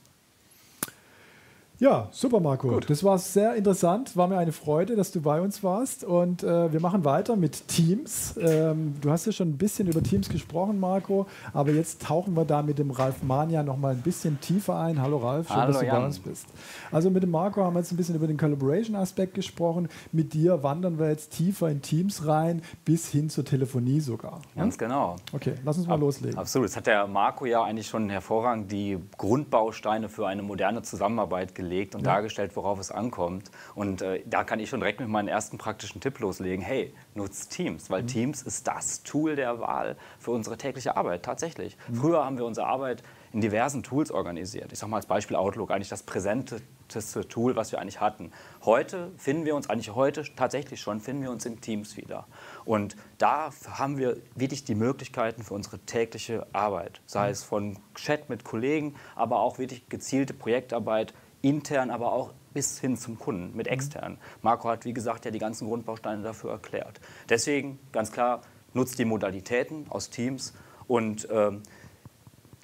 Ja, 1.79 2.09
super, 2.11 2.41
Marco. 2.41 2.67
Gut. 2.67 2.89
Das 2.89 3.05
war 3.05 3.17
sehr 3.19 3.55
interessant. 3.55 4.17
War 4.17 4.27
mir 4.27 4.37
eine 4.37 4.51
Freude, 4.51 4.97
dass 4.97 5.13
du 5.13 5.21
bei 5.21 5.39
uns 5.39 5.63
warst. 5.63 6.03
Und 6.03 6.43
äh, 6.43 6.73
wir 6.73 6.81
machen 6.81 7.05
weiter 7.05 7.37
mit 7.37 7.69
Teams. 7.69 8.35
Ähm, 8.37 8.95
du 8.99 9.09
hast 9.09 9.25
ja 9.25 9.31
schon 9.31 9.51
ein 9.51 9.57
bisschen 9.57 9.87
über 9.87 10.03
Teams 10.03 10.27
gesprochen, 10.27 10.77
Marco. 10.77 11.25
Aber 11.53 11.71
jetzt 11.71 12.01
tauchen 12.01 12.35
wir 12.35 12.43
da 12.43 12.63
mit 12.63 12.79
dem 12.79 12.91
Ralf 12.91 13.23
Mania 13.23 13.63
noch 13.63 13.77
mal 13.77 13.93
ein 13.93 14.01
bisschen 14.01 14.41
tiefer 14.41 14.77
ein. 14.77 15.01
Hallo 15.01 15.19
Ralf, 15.19 15.47
schön, 15.47 15.55
Hallo, 15.55 15.71
dass 15.71 15.79
du 15.79 15.85
Jan. 15.85 16.01
bei 16.01 16.05
uns 16.05 16.19
bist. 16.19 16.47
Also 16.91 17.09
mit 17.09 17.23
dem 17.23 17.31
Marco 17.31 17.63
haben 17.63 17.75
wir 17.75 17.79
jetzt 17.79 17.93
ein 17.93 17.97
bisschen 17.97 18.15
über 18.15 18.27
den 18.27 18.35
Collaboration-Aspekt 18.35 19.35
gesprochen. 19.35 19.87
Mit 20.11 20.33
dir 20.33 20.61
wandern 20.61 20.99
wir 20.99 21.07
jetzt 21.07 21.31
tiefer 21.31 21.69
in 21.69 21.81
Teams 21.81 22.27
rein, 22.27 22.61
bis 22.83 23.07
hin 23.07 23.29
zur 23.29 23.45
Telefonie 23.45 24.01
sogar. 24.01 24.41
Ganz 24.53 24.75
ja? 24.75 24.85
genau. 24.85 25.15
Okay, 25.31 25.53
lass 25.63 25.77
uns 25.77 25.87
mal 25.87 25.93
Ab 25.93 26.01
loslegen. 26.01 26.37
Absolut. 26.37 26.67
Das 26.67 26.75
hat 26.75 26.87
der 26.87 27.07
Marco 27.07 27.45
ja 27.45 27.63
eigentlich 27.63 27.87
schon 27.87 28.09
hervorragend 28.09 28.69
die 28.69 28.97
Grundbausteine 29.17 30.09
für 30.09 30.27
eine 30.27 30.41
moderne 30.41 30.81
Zusammenarbeit 30.81 31.55
gelegt 31.55 31.68
gelegt 31.69 31.95
und 31.95 32.01
ja. 32.01 32.13
dargestellt, 32.13 32.55
worauf 32.55 32.79
es 32.79 32.91
ankommt. 32.91 33.51
Und 33.75 34.01
äh, 34.01 34.21
da 34.25 34.43
kann 34.43 34.59
ich 34.59 34.69
schon 34.69 34.79
direkt 34.79 34.99
mit 34.99 35.09
meinem 35.09 35.27
ersten 35.27 35.57
praktischen 35.57 36.01
Tipp 36.01 36.19
loslegen. 36.19 36.63
Hey, 36.63 36.93
nutzt 37.13 37.51
Teams, 37.51 37.89
weil 37.89 38.03
mhm. 38.03 38.07
Teams 38.07 38.41
ist 38.41 38.67
das 38.67 39.03
Tool 39.03 39.35
der 39.35 39.59
Wahl 39.59 39.95
für 40.17 40.31
unsere 40.31 40.57
tägliche 40.57 40.97
Arbeit, 40.97 41.23
tatsächlich. 41.23 41.77
Mhm. 41.87 41.95
Früher 41.95 42.25
haben 42.25 42.37
wir 42.37 42.45
unsere 42.45 42.67
Arbeit 42.67 43.03
in 43.31 43.41
diversen 43.41 43.83
Tools 43.83 44.11
organisiert. 44.11 44.71
Ich 44.71 44.79
sage 44.79 44.89
mal 44.89 44.97
als 44.97 45.05
Beispiel 45.05 45.35
Outlook, 45.35 45.69
eigentlich 45.69 45.89
das 45.89 46.03
präsenteste 46.03 47.27
Tool, 47.27 47.55
was 47.55 47.71
wir 47.71 47.79
eigentlich 47.79 48.01
hatten. 48.01 48.31
Heute 48.65 49.11
finden 49.17 49.45
wir 49.45 49.55
uns, 49.55 49.69
eigentlich 49.69 49.93
heute 49.93 50.23
tatsächlich 50.35 50.81
schon, 50.81 50.99
finden 50.99 51.21
wir 51.21 51.31
uns 51.31 51.45
in 51.45 51.61
Teams 51.61 51.95
wieder. 51.95 52.25
Und 52.65 52.95
da 53.19 53.51
haben 53.71 53.97
wir 53.97 54.17
wirklich 54.35 54.63
die 54.63 54.75
Möglichkeiten 54.75 55.43
für 55.43 55.53
unsere 55.53 55.77
tägliche 55.79 56.47
Arbeit, 56.53 57.01
sei 57.05 57.27
mhm. 57.27 57.31
es 57.31 57.43
von 57.43 57.77
Chat 57.93 58.29
mit 58.29 58.43
Kollegen, 58.43 58.95
aber 59.15 59.41
auch 59.41 59.59
wirklich 59.59 59.87
gezielte 59.89 60.33
Projektarbeit 60.33 61.13
intern, 61.41 61.89
aber 61.89 62.11
auch 62.11 62.33
bis 62.53 62.79
hin 62.79 62.97
zum 62.97 63.17
Kunden 63.19 63.55
mit 63.55 63.67
mhm. 63.67 63.73
extern. 63.73 64.17
Marco 64.41 64.69
hat, 64.69 64.85
wie 64.85 64.93
gesagt, 64.93 65.25
ja 65.25 65.31
die 65.31 65.39
ganzen 65.39 65.67
Grundbausteine 65.67 66.23
dafür 66.23 66.51
erklärt. 66.51 66.99
Deswegen 67.29 67.79
ganz 67.91 68.11
klar, 68.11 68.41
nutzt 68.73 68.99
die 68.99 69.05
Modalitäten 69.05 69.85
aus 69.89 70.09
Teams 70.09 70.53
und 70.87 71.27
ähm, 71.31 71.63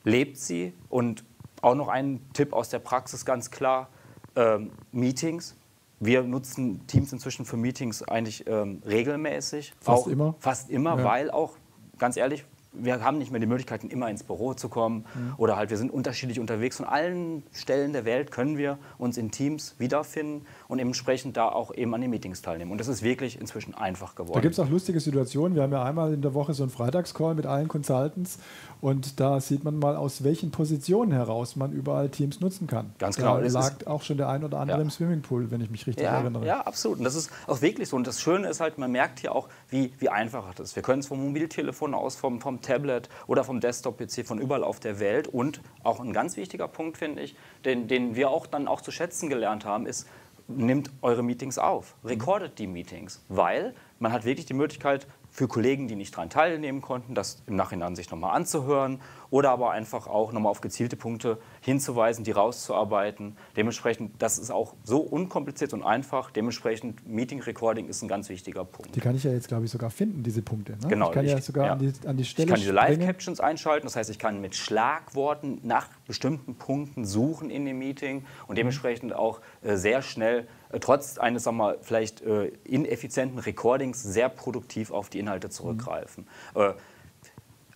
lebt 0.04 0.38
sie. 0.38 0.74
Und 0.90 1.24
auch 1.62 1.76
noch 1.76 1.88
ein 1.88 2.22
Tipp 2.34 2.54
aus 2.54 2.70
der 2.70 2.80
Praxis, 2.80 3.26
ganz 3.26 3.52
klar, 3.52 3.90
ähm, 4.36 4.72
Meetings. 4.92 5.56
Wir 6.00 6.24
nutzen 6.24 6.86
Teams 6.88 7.14
inzwischen 7.14 7.46
für 7.46 7.58
Meetings 7.58 8.04
eigentlich 8.04 8.46
ähm, 8.48 8.82
regelmäßig. 8.86 9.74
Fast 9.80 10.04
auch, 10.04 10.08
immer? 10.08 10.36
Fast 10.40 10.70
immer, 10.70 10.98
ja. 10.98 11.04
weil 11.04 11.32
auch, 11.32 11.54
ganz 11.98 12.18
ehrlich, 12.18 12.46
wir 12.78 13.04
haben 13.04 13.18
nicht 13.18 13.32
mehr 13.32 13.40
die 13.40 13.48
Möglichkeiten, 13.48 13.90
immer 13.90 14.10
ins 14.10 14.24
Büro 14.24 14.54
zu 14.54 14.70
kommen 14.70 15.06
mhm. 15.14 15.34
oder 15.38 15.58
halt 15.58 15.70
wir 15.70 15.78
sind 15.78 15.92
unterschiedlich 15.92 16.40
unterwegs. 16.40 16.78
Von 16.78 16.86
allen 16.86 17.44
Stellen 17.52 17.94
der 17.94 18.06
Welt 18.06 18.32
können 18.32 18.58
wir 18.58 18.78
uns 18.98 19.18
in 19.18 19.32
Teams 19.32 19.76
wiederfinden 19.78 20.46
und 20.68 20.80
entsprechend 20.80 21.38
da 21.38 21.50
auch 21.50 21.74
eben 21.74 21.94
an 21.94 22.02
den 22.02 22.10
Meetings 22.10 22.42
teilnehmen. 22.42 22.72
Und 22.72 22.80
das 22.80 22.88
ist 22.88 23.04
wirklich 23.04 23.40
inzwischen 23.40 23.76
einfach 23.76 24.16
geworden. 24.16 24.34
Da 24.34 24.42
gibt 24.42 24.54
es 24.54 24.60
auch 24.60 24.70
lustige 24.70 25.00
Situationen. 25.00 25.56
Wir 25.56 25.64
haben 25.64 25.72
ja 25.72 25.84
einmal 25.84 26.14
in 26.14 26.22
der 26.22 26.34
Woche 26.34 26.54
so 26.54 26.64
einen 26.64 26.72
Freitagscall 26.72 27.36
mit 27.36 27.46
allen 27.46 27.68
Consultants 27.68 28.40
und 28.82 29.20
da 29.20 29.40
sieht 29.40 29.64
man 29.64 29.80
mal, 29.80 29.96
aus 29.96 30.24
welchen 30.24 30.52
Positionen 30.52 31.12
heraus 31.12 31.56
man 31.56 31.72
überall 31.72 32.10
Teams 32.10 32.40
nutzen 32.40 32.68
kann. 32.68 32.94
Ganz 33.00 33.16
genau. 33.18 33.40
Da 33.40 33.48
lag 33.48 33.88
auch 33.88 34.02
schon 34.02 34.18
der 34.18 34.30
ein 34.30 34.44
oder 34.44 34.60
andere 34.60 34.78
ja. 34.78 34.84
im 34.84 34.90
Swimmingpool, 34.90 35.52
wenn 35.52 35.62
ich 35.62 35.70
mich 35.70 35.88
richtig 35.88 36.04
ja, 36.04 36.20
erinnere. 36.20 36.46
Ja, 36.46 36.62
absolut. 36.62 37.00
Und 37.00 37.04
das 37.04 37.16
ist 37.16 37.32
auch 37.48 37.62
wirklich 37.62 37.90
so. 37.90 37.96
Und 37.96 38.08
das 38.08 38.22
Schöne 38.22 38.48
ist 38.48 38.60
halt, 38.60 38.78
man 38.78 38.92
merkt 38.92 39.20
hier 39.20 39.34
auch, 39.34 39.50
wie, 39.70 39.94
wie 40.00 40.10
einfach 40.10 40.54
das 40.54 40.70
ist. 40.70 40.76
Wir 40.76 40.84
können 40.84 41.00
es 41.00 41.08
vom 41.08 41.26
Mobiltelefon 41.26 41.94
aus, 41.94 42.16
vom, 42.16 42.42
vom 42.42 42.62
Tablet 42.62 43.10
oder 43.28 43.44
vom 43.44 43.60
Desktop-PC 43.60 44.26
von 44.26 44.40
überall 44.40 44.64
auf 44.64 44.80
der 44.80 45.00
Welt. 45.00 45.28
Und 45.28 45.62
auch 45.84 46.00
ein 46.00 46.14
ganz 46.14 46.38
wichtiger 46.38 46.68
Punkt, 46.68 46.98
finde 46.98 47.22
ich, 47.22 47.36
den, 47.64 47.88
den 47.88 48.16
wir 48.16 48.30
auch 48.30 48.48
dann 48.48 48.68
auch 48.68 48.82
zu 48.82 48.92
schätzen 48.92 49.30
gelernt 49.30 49.66
haben, 49.66 49.86
ist, 49.86 50.08
nimmt 50.48 50.92
eure 51.02 51.24
Meetings 51.24 51.58
auf, 51.58 51.96
recordet 52.04 52.60
die 52.60 52.68
Meetings, 52.68 53.24
weil 53.30 53.74
man 54.00 54.12
hat 54.12 54.26
wirklich 54.26 54.46
die 54.46 54.54
Möglichkeit, 54.54 55.08
für 55.36 55.50
Kollegen, 55.50 55.90
die 55.90 55.98
nicht 55.98 56.16
daran 56.16 56.30
teilnehmen 56.30 56.82
konnten, 56.82 57.14
das 57.14 57.44
im 57.46 57.58
Nachhinein 57.58 57.98
sich 57.98 58.10
nochmal 58.10 58.36
anzuhören 58.38 59.02
oder 59.30 59.52
aber 59.52 59.72
einfach 59.72 60.08
auch 60.08 60.32
nochmal 60.32 60.52
auf 60.52 60.62
gezielte 60.62 60.96
Punkte 60.96 61.38
hinzuweisen, 61.62 62.24
die 62.24 62.32
rauszuarbeiten. 62.32 63.38
Dementsprechend, 63.56 64.12
das 64.20 64.38
ist 64.38 64.52
auch 64.52 64.76
so 64.84 65.00
unkompliziert 65.00 65.74
und 65.74 65.84
einfach. 65.84 66.32
Dementsprechend, 66.32 67.08
Meeting 67.08 67.42
Recording 67.42 67.88
ist 67.88 68.02
ein 68.02 68.08
ganz 68.08 68.30
wichtiger 68.30 68.66
Punkt. 68.66 68.96
Die 68.96 69.00
kann 69.00 69.16
ich 69.16 69.24
ja 69.24 69.32
jetzt, 69.32 69.48
glaube 69.48 69.66
ich, 69.66 69.72
sogar 69.72 69.90
finden, 69.90 70.24
diese 70.24 70.42
Punkte. 70.42 70.74
Ne? 70.74 70.88
Genau. 70.88 71.08
Ich 71.08 71.14
kann 71.14 71.26
ich, 71.26 71.32
ja 71.32 71.42
sogar 71.42 71.66
ja. 71.66 71.74
An, 71.74 71.80
die, 71.80 72.08
an 72.08 72.18
die 72.18 72.26
Stelle 72.26 72.46
Ich 72.46 72.52
kann 72.52 72.60
diese 72.60 72.72
Live-Captions 72.72 73.40
einschalten, 73.40 73.86
das 73.88 73.96
heißt, 73.96 74.10
ich 74.10 74.20
kann 74.20 74.42
mit 74.42 74.56
Schlagworten 74.56 75.60
nach 75.64 75.88
bestimmten 76.08 76.56
Punkten 76.56 77.06
suchen 77.06 77.50
in 77.50 77.66
dem 77.66 77.80
Meeting 77.80 78.26
und 78.48 78.58
dementsprechend 78.58 79.14
auch 79.14 79.42
äh, 79.62 79.76
sehr 79.76 80.02
schnell 80.02 80.48
äh, 80.70 80.80
trotz 80.80 81.18
eines, 81.18 81.44
sagen 81.44 81.58
wir 81.58 81.64
mal, 81.64 81.78
vielleicht 81.82 82.22
äh, 82.22 82.52
ineffizienten 82.64 83.40
Recordings 83.40 84.02
sehr 84.04 84.30
produktiv 84.30 84.92
auf 84.92 85.10
die 85.10 85.20
Inhalte 85.20 85.50
zurückgreifen. 85.50 86.28
Mhm. 86.54 86.62
Äh, 86.62 86.74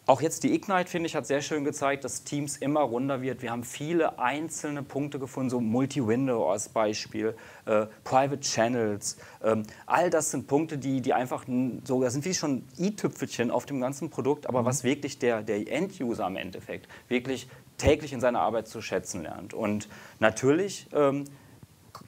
auch 0.10 0.22
jetzt 0.22 0.41
die 0.41 0.56
Ignite, 0.56 0.89
finde 0.89 1.06
ich, 1.06 1.15
hat 1.15 1.28
sehr 1.28 1.43
schön 1.43 1.63
gezeigt, 1.63 2.04
dass 2.04 2.24
Teams 2.24 2.58
immer 2.58 2.80
runder 2.80 3.22
wird. 3.22 3.43
Wir 3.43 3.52
haben 3.52 3.63
viele 3.63 4.17
einzelne 4.17 4.82
Punkte 4.82 5.19
gefunden, 5.19 5.52
so 5.52 5.62
Multi-Window 5.62 6.50
als 6.50 6.67
Beispiel, 6.67 7.36
äh, 7.67 7.86
Private 8.04 8.39
Channels. 8.39 9.17
Ähm, 9.43 9.62
all 9.86 10.10
das 10.10 10.32
sind 10.32 10.48
Punkte, 10.48 10.80
die, 10.80 11.02
die 11.02 11.13
einfach 11.13 11.45
so, 11.84 12.02
das 12.02 12.13
sind 12.13 12.26
wie 12.26 12.34
schon 12.34 12.63
i-Tüpfelchen 12.80 13.52
auf 13.52 13.67
dem 13.67 13.80
ganzen 13.80 14.10
Produkt, 14.10 14.48
aber 14.48 14.63
mhm. 14.63 14.65
was 14.65 14.84
wirklich 14.84 15.19
der, 15.19 15.43
der 15.43 15.72
End-User 15.72 16.26
am 16.26 16.38
Endeffekt 16.38 16.88
wirklich 17.08 17.48
täglich 17.78 18.12
in 18.12 18.19
seiner 18.19 18.39
Arbeit 18.39 18.67
zu 18.67 18.82
schätzen 18.82 19.22
lernt. 19.22 19.54
Und 19.54 19.89
natürlich 20.17 20.88
ähm, 20.91 21.26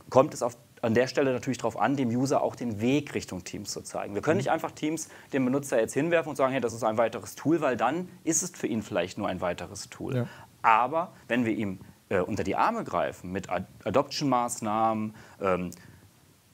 kommt 0.10 0.34
es 0.34 0.42
auf 0.42 0.58
an 0.82 0.94
der 0.94 1.08
Stelle 1.08 1.34
natürlich 1.34 1.60
darauf 1.60 1.80
an, 1.80 1.96
dem 1.96 2.10
User 2.10 2.42
auch 2.42 2.56
den 2.56 2.82
Weg 2.82 3.14
Richtung 3.14 3.44
Teams 3.44 3.72
zu 3.72 3.82
zeigen. 3.82 4.16
Wir 4.16 4.22
können 4.22 4.38
nicht 4.38 4.52
einfach 4.52 4.72
Teams 4.72 5.10
dem 5.34 5.46
Benutzer 5.46 5.80
jetzt 5.80 5.94
hinwerfen 5.94 6.30
und 6.30 6.36
sagen, 6.36 6.52
hey, 6.52 6.62
das 6.62 6.74
ist 6.74 6.84
ein 6.84 6.98
weiteres 6.98 7.36
Tool, 7.36 7.62
weil 7.62 7.78
dann 7.78 8.10
ist 8.24 8.42
es 8.42 8.52
für 8.52 8.68
ihn 8.68 8.82
vielleicht 8.82 9.18
nur 9.18 9.28
ein 9.28 9.42
weiteres 9.42 9.90
Tool. 9.90 10.16
Ja. 10.16 10.28
Aber 10.62 11.14
wenn 11.28 11.46
wir 11.46 11.54
ihm 11.54 11.80
äh, 12.10 12.20
unter 12.20 12.44
die 12.44 12.56
Arme 12.56 12.84
greifen 12.84 13.32
mit 13.32 13.50
Ad 13.50 13.66
Adoption-Maßnahmen 13.84 15.16
ähm, 15.42 15.72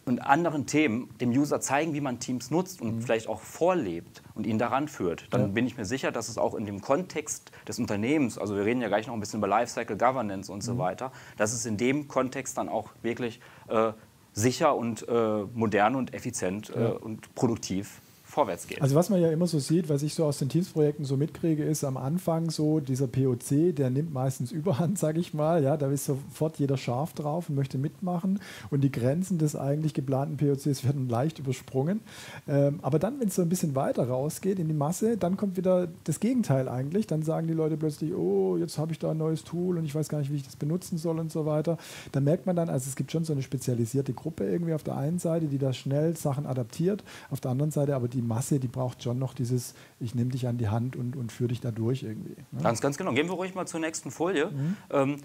und 0.05 0.19
anderen 0.19 0.65
Themen, 0.65 1.09
dem 1.19 1.31
User 1.31 1.59
zeigen, 1.59 1.93
wie 1.93 1.99
man 1.99 2.19
Teams 2.19 2.49
nutzt 2.49 2.81
und 2.81 2.95
mhm. 2.95 3.01
vielleicht 3.01 3.27
auch 3.27 3.41
vorlebt 3.41 4.23
und 4.35 4.47
ihn 4.47 4.57
daran 4.57 4.87
führt, 4.87 5.27
dann 5.31 5.41
ja. 5.41 5.47
bin 5.47 5.67
ich 5.67 5.77
mir 5.77 5.85
sicher, 5.85 6.11
dass 6.11 6.29
es 6.29 6.37
auch 6.37 6.53
in 6.55 6.65
dem 6.65 6.79
Kontext 6.79 7.51
des 7.67 7.79
Unternehmens, 7.79 8.37
also 8.37 8.55
wir 8.55 8.63
reden 8.63 8.81
ja 8.81 8.87
gleich 8.87 9.07
noch 9.07 9.13
ein 9.13 9.19
bisschen 9.19 9.39
über 9.39 9.47
Lifecycle 9.47 9.97
Governance 9.97 10.49
und 10.51 10.59
mhm. 10.59 10.61
so 10.61 10.77
weiter, 10.77 11.11
dass 11.37 11.53
es 11.53 11.65
in 11.65 11.75
dem 11.75 12.07
Kontext 12.07 12.57
dann 12.57 12.69
auch 12.69 12.89
wirklich 13.01 13.41
äh, 13.67 13.91
sicher 14.37 14.75
und 14.75 15.07
äh, 15.07 15.43
modern 15.53 15.95
und 15.95 16.13
effizient 16.13 16.69
äh, 16.69 16.85
und 16.85 17.33
produktiv 17.33 18.01
vorwärts 18.37 18.67
geht. 18.67 18.83
Also 18.83 18.93
was 18.93 19.09
man 19.09 19.19
ja 19.19 19.31
immer 19.31 19.47
so 19.47 19.57
sieht, 19.57 19.89
was 19.89 20.03
ich 20.03 20.13
so 20.13 20.23
aus 20.23 20.37
den 20.37 20.47
Teams-Projekten 20.47 21.05
so 21.05 21.17
mitkriege, 21.17 21.63
ist 21.63 21.83
am 21.83 21.97
Anfang 21.97 22.51
so 22.51 22.79
dieser 22.79 23.07
POC, 23.07 23.75
der 23.75 23.89
nimmt 23.89 24.13
meistens 24.13 24.51
Überhand, 24.51 24.99
sage 24.99 25.19
ich 25.19 25.33
mal. 25.33 25.63
Ja, 25.63 25.75
da 25.75 25.89
ist 25.89 26.05
sofort 26.05 26.59
jeder 26.59 26.77
scharf 26.77 27.13
drauf 27.13 27.49
und 27.49 27.55
möchte 27.55 27.79
mitmachen 27.79 28.39
und 28.69 28.81
die 28.81 28.91
Grenzen 28.91 29.39
des 29.39 29.55
eigentlich 29.55 29.95
geplanten 29.95 30.37
POCs 30.37 30.83
werden 30.83 31.09
leicht 31.09 31.39
übersprungen. 31.39 32.01
Ähm, 32.47 32.79
aber 32.83 32.99
dann, 32.99 33.19
wenn 33.19 33.29
es 33.29 33.35
so 33.35 33.41
ein 33.41 33.49
bisschen 33.49 33.73
weiter 33.73 34.07
rausgeht 34.07 34.59
in 34.59 34.67
die 34.67 34.75
Masse, 34.75 35.17
dann 35.17 35.35
kommt 35.35 35.57
wieder 35.57 35.87
das 36.03 36.19
Gegenteil 36.19 36.69
eigentlich. 36.69 37.07
Dann 37.07 37.23
sagen 37.23 37.47
die 37.47 37.53
Leute 37.53 37.75
plötzlich, 37.75 38.13
oh, 38.13 38.55
jetzt 38.57 38.77
habe 38.77 38.91
ich 38.91 38.99
da 38.99 39.11
ein 39.11 39.17
neues 39.17 39.45
Tool 39.45 39.79
und 39.79 39.85
ich 39.85 39.95
weiß 39.95 40.09
gar 40.09 40.19
nicht, 40.19 40.31
wie 40.31 40.35
ich 40.35 40.45
das 40.45 40.55
benutzen 40.55 40.99
soll 40.99 41.17
und 41.17 41.31
so 41.31 41.47
weiter. 41.47 41.79
Dann 42.11 42.23
merkt 42.23 42.45
man 42.45 42.55
dann, 42.55 42.69
also 42.69 42.87
es 42.87 42.95
gibt 42.95 43.11
schon 43.11 43.23
so 43.23 43.33
eine 43.33 43.41
spezialisierte 43.41 44.13
Gruppe 44.13 44.47
irgendwie 44.47 44.75
auf 44.75 44.83
der 44.83 44.95
einen 44.95 45.17
Seite, 45.17 45.47
die 45.47 45.57
da 45.57 45.73
schnell 45.73 46.15
Sachen 46.15 46.45
adaptiert, 46.45 47.03
auf 47.31 47.39
der 47.39 47.49
anderen 47.49 47.71
Seite 47.71 47.95
aber 47.95 48.07
die 48.07 48.26
Masse, 48.27 48.59
die 48.59 48.67
braucht 48.67 49.03
schon 49.03 49.19
noch 49.19 49.33
dieses, 49.33 49.73
ich 49.99 50.15
nehme 50.15 50.31
dich 50.31 50.47
an 50.47 50.57
die 50.57 50.69
Hand 50.69 50.95
und, 50.95 51.15
und 51.15 51.31
führe 51.31 51.49
dich 51.49 51.61
da 51.61 51.71
durch 51.71 52.03
irgendwie. 52.03 52.35
Ne? 52.51 52.61
Ganz, 52.61 52.81
ganz 52.81 52.97
genau. 52.97 53.13
Gehen 53.13 53.27
wir 53.27 53.33
ruhig 53.33 53.55
mal 53.55 53.65
zur 53.65 53.79
nächsten 53.79 54.11
Folie. 54.11 54.47
Mhm. 54.47 54.77
Ähm, 54.91 55.17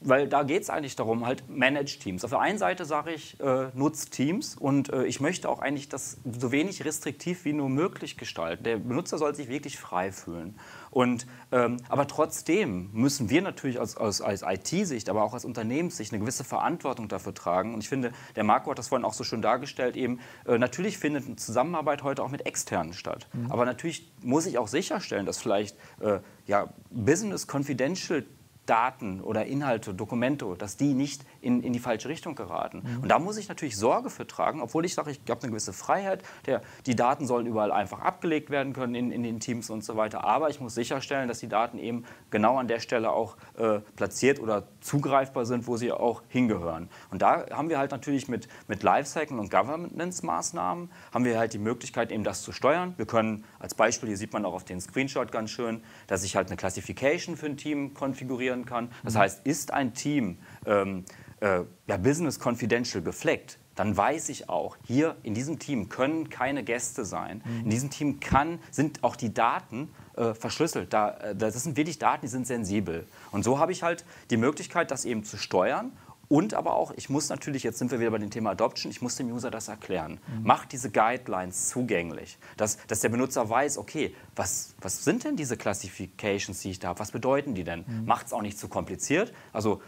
weil 0.00 0.28
da 0.28 0.42
geht 0.42 0.62
es 0.62 0.70
eigentlich 0.70 0.96
darum, 0.96 1.24
halt 1.24 1.48
Manage 1.48 1.98
Teams. 1.98 2.24
Auf 2.24 2.30
der 2.30 2.40
einen 2.40 2.58
Seite 2.58 2.84
sage 2.84 3.12
ich, 3.12 3.38
äh, 3.40 3.68
nutzt 3.74 4.12
Teams 4.12 4.56
und 4.56 4.92
äh, 4.92 5.04
ich 5.04 5.20
möchte 5.20 5.48
auch 5.48 5.60
eigentlich 5.60 5.88
das 5.88 6.18
so 6.24 6.52
wenig 6.52 6.84
restriktiv 6.84 7.44
wie 7.44 7.52
nur 7.52 7.68
möglich 7.68 8.16
gestalten. 8.16 8.64
Der 8.64 8.78
Benutzer 8.78 9.18
soll 9.18 9.34
sich 9.34 9.48
wirklich 9.48 9.78
frei 9.78 10.12
fühlen. 10.12 10.58
Und, 10.96 11.26
ähm, 11.52 11.76
aber 11.90 12.06
trotzdem 12.06 12.88
müssen 12.94 13.28
wir 13.28 13.42
natürlich 13.42 13.78
als, 13.78 13.98
als, 13.98 14.22
als 14.22 14.40
IT-Sicht, 14.40 15.10
aber 15.10 15.24
auch 15.24 15.34
als 15.34 15.44
Unternehmenssicht 15.44 16.10
eine 16.10 16.20
gewisse 16.20 16.42
Verantwortung 16.42 17.06
dafür 17.08 17.34
tragen. 17.34 17.74
Und 17.74 17.82
ich 17.82 17.90
finde, 17.90 18.12
der 18.34 18.44
Marco 18.44 18.70
hat 18.70 18.78
das 18.78 18.88
vorhin 18.88 19.04
auch 19.04 19.12
so 19.12 19.22
schön 19.22 19.42
dargestellt, 19.42 19.94
eben, 19.94 20.20
äh, 20.46 20.56
natürlich 20.56 20.96
findet 20.96 21.26
eine 21.26 21.36
Zusammenarbeit 21.36 22.02
heute 22.02 22.22
auch 22.22 22.30
mit 22.30 22.46
Externen 22.46 22.94
statt. 22.94 23.28
Mhm. 23.34 23.52
Aber 23.52 23.66
natürlich 23.66 24.10
muss 24.22 24.46
ich 24.46 24.56
auch 24.56 24.68
sicherstellen, 24.68 25.26
dass 25.26 25.36
vielleicht 25.36 25.76
äh, 26.00 26.20
ja, 26.46 26.72
Business 26.88 27.46
Confidential 27.46 28.24
Daten 28.66 29.20
oder 29.20 29.46
Inhalte, 29.46 29.94
Dokumente, 29.94 30.46
dass 30.58 30.76
die 30.76 30.94
nicht 30.94 31.24
in, 31.40 31.62
in 31.62 31.72
die 31.72 31.78
falsche 31.78 32.08
Richtung 32.08 32.34
geraten. 32.34 32.82
Mhm. 32.84 33.02
Und 33.02 33.08
da 33.08 33.18
muss 33.18 33.36
ich 33.36 33.48
natürlich 33.48 33.76
Sorge 33.76 34.10
für 34.10 34.26
tragen, 34.26 34.60
obwohl 34.60 34.84
ich 34.84 34.94
sage, 34.94 35.12
ich 35.12 35.20
habe 35.28 35.40
eine 35.42 35.50
gewisse 35.50 35.72
Freiheit. 35.72 36.22
Der, 36.46 36.60
die 36.84 36.96
Daten 36.96 37.26
sollen 37.26 37.46
überall 37.46 37.72
einfach 37.72 38.00
abgelegt 38.00 38.50
werden 38.50 38.72
können 38.72 38.94
in, 38.94 39.10
in 39.12 39.22
den 39.22 39.40
Teams 39.40 39.70
und 39.70 39.84
so 39.84 39.96
weiter. 39.96 40.24
Aber 40.24 40.50
ich 40.50 40.60
muss 40.60 40.74
sicherstellen, 40.74 41.28
dass 41.28 41.38
die 41.38 41.48
Daten 41.48 41.78
eben 41.78 42.04
genau 42.30 42.58
an 42.58 42.68
der 42.68 42.80
Stelle 42.80 43.10
auch 43.10 43.36
äh, 43.56 43.80
platziert 43.94 44.40
oder 44.40 44.64
zugreifbar 44.80 45.46
sind, 45.46 45.66
wo 45.66 45.76
sie 45.76 45.92
auch 45.92 46.22
hingehören. 46.28 46.88
Und 47.10 47.22
da 47.22 47.46
haben 47.50 47.68
wir 47.68 47.78
halt 47.78 47.92
natürlich 47.92 48.28
mit, 48.28 48.48
mit 48.66 48.82
Lifecycle 48.82 49.38
und 49.38 49.50
Governance-Maßnahmen 49.50 50.90
haben 51.12 51.24
wir 51.24 51.38
halt 51.38 51.52
die 51.52 51.58
Möglichkeit, 51.58 52.10
eben 52.10 52.24
das 52.24 52.42
zu 52.42 52.52
steuern. 52.52 52.94
Wir 52.96 53.06
können 53.06 53.44
als 53.58 53.74
Beispiel, 53.74 54.08
hier 54.08 54.18
sieht 54.18 54.32
man 54.32 54.44
auch 54.44 54.54
auf 54.54 54.64
den 54.64 54.80
Screenshot 54.80 55.30
ganz 55.30 55.50
schön, 55.50 55.82
dass 56.06 56.24
ich 56.24 56.36
halt 56.36 56.48
eine 56.48 56.56
Classification 56.56 57.36
für 57.36 57.46
ein 57.46 57.56
Team 57.56 57.94
konfigurieren 57.94 58.55
kann. 58.64 58.90
Das 59.04 59.14
mhm. 59.14 59.18
heißt, 59.18 59.46
ist 59.46 59.72
ein 59.72 59.94
Team 59.94 60.38
ähm, 60.64 61.04
äh, 61.40 61.60
ja, 61.86 61.96
Business 61.98 62.40
Confidential 62.42 63.02
gefleckt, 63.02 63.58
dann 63.76 63.94
weiß 63.94 64.30
ich 64.30 64.48
auch, 64.48 64.76
hier 64.86 65.16
in 65.22 65.34
diesem 65.34 65.58
Team 65.58 65.90
können 65.90 66.30
keine 66.30 66.64
Gäste 66.64 67.04
sein. 67.04 67.42
Mhm. 67.44 67.64
In 67.64 67.70
diesem 67.70 67.90
Team 67.90 68.20
kann, 68.20 68.58
sind 68.70 69.04
auch 69.04 69.16
die 69.16 69.34
Daten 69.34 69.90
äh, 70.16 70.32
verschlüsselt. 70.32 70.92
Da, 70.94 71.10
äh, 71.18 71.36
das 71.36 71.62
sind 71.62 71.76
wirklich 71.76 71.98
Daten, 71.98 72.22
die 72.22 72.28
sind 72.28 72.46
sensibel. 72.46 73.06
Und 73.32 73.44
so 73.44 73.58
habe 73.58 73.72
ich 73.72 73.82
halt 73.82 74.04
die 74.30 74.38
Möglichkeit, 74.38 74.90
das 74.90 75.04
eben 75.04 75.24
zu 75.24 75.36
steuern 75.36 75.92
und 76.28 76.54
aber 76.54 76.74
auch, 76.74 76.92
ich 76.96 77.08
muss 77.08 77.28
natürlich, 77.28 77.62
jetzt 77.62 77.78
sind 77.78 77.90
wir 77.90 78.00
wieder 78.00 78.10
bei 78.10 78.18
dem 78.18 78.30
Thema 78.30 78.50
Adoption, 78.50 78.90
ich 78.90 79.00
muss 79.00 79.16
dem 79.16 79.30
User 79.32 79.50
das 79.50 79.68
erklären. 79.68 80.18
Mhm. 80.26 80.40
Mach 80.42 80.64
diese 80.66 80.90
Guidelines 80.90 81.68
zugänglich, 81.68 82.38
dass, 82.56 82.78
dass 82.88 83.00
der 83.00 83.10
Benutzer 83.10 83.48
weiß, 83.48 83.78
okay, 83.78 84.14
was, 84.34 84.74
was 84.80 85.04
sind 85.04 85.24
denn 85.24 85.36
diese 85.36 85.56
Classifications, 85.56 86.60
die 86.60 86.70
ich 86.70 86.78
da 86.80 86.88
habe, 86.88 86.98
was 86.98 87.12
bedeuten 87.12 87.54
die 87.54 87.64
denn? 87.64 87.84
Mhm. 87.86 88.06
Macht 88.06 88.26
es 88.26 88.32
auch 88.32 88.42
nicht 88.42 88.58
zu 88.58 88.68
kompliziert. 88.68 89.32
Also 89.52 89.80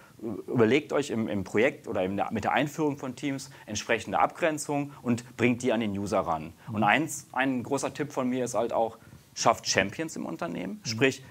überlegt 0.46 0.92
euch 0.92 1.11
im, 1.11 1.29
im 1.29 1.44
Projekt 1.44 1.88
oder 1.88 2.07
der, 2.07 2.33
mit 2.33 2.44
der 2.44 2.53
Einführung 2.53 2.98
von 2.98 3.16
Teams 3.16 3.51
entsprechende 3.66 4.18
Abgrenzung 4.18 4.92
und 5.03 5.37
bringt 5.37 5.62
die 5.62 5.72
an 5.72 5.81
den 5.81 5.96
User 5.96 6.20
ran. 6.20 6.53
Mhm. 6.68 6.74
Und 6.74 6.83
eins, 6.85 7.27
ein 7.33 7.62
großer 7.62 7.92
Tipp 7.94 8.12
von 8.12 8.29
mir 8.29 8.44
ist 8.44 8.55
halt 8.55 8.72
auch, 8.72 8.98
schafft 9.35 9.68
Champions 9.68 10.16
im 10.16 10.27
Unternehmen, 10.27 10.81
mhm. 10.85 10.88
sprich, 10.88 11.22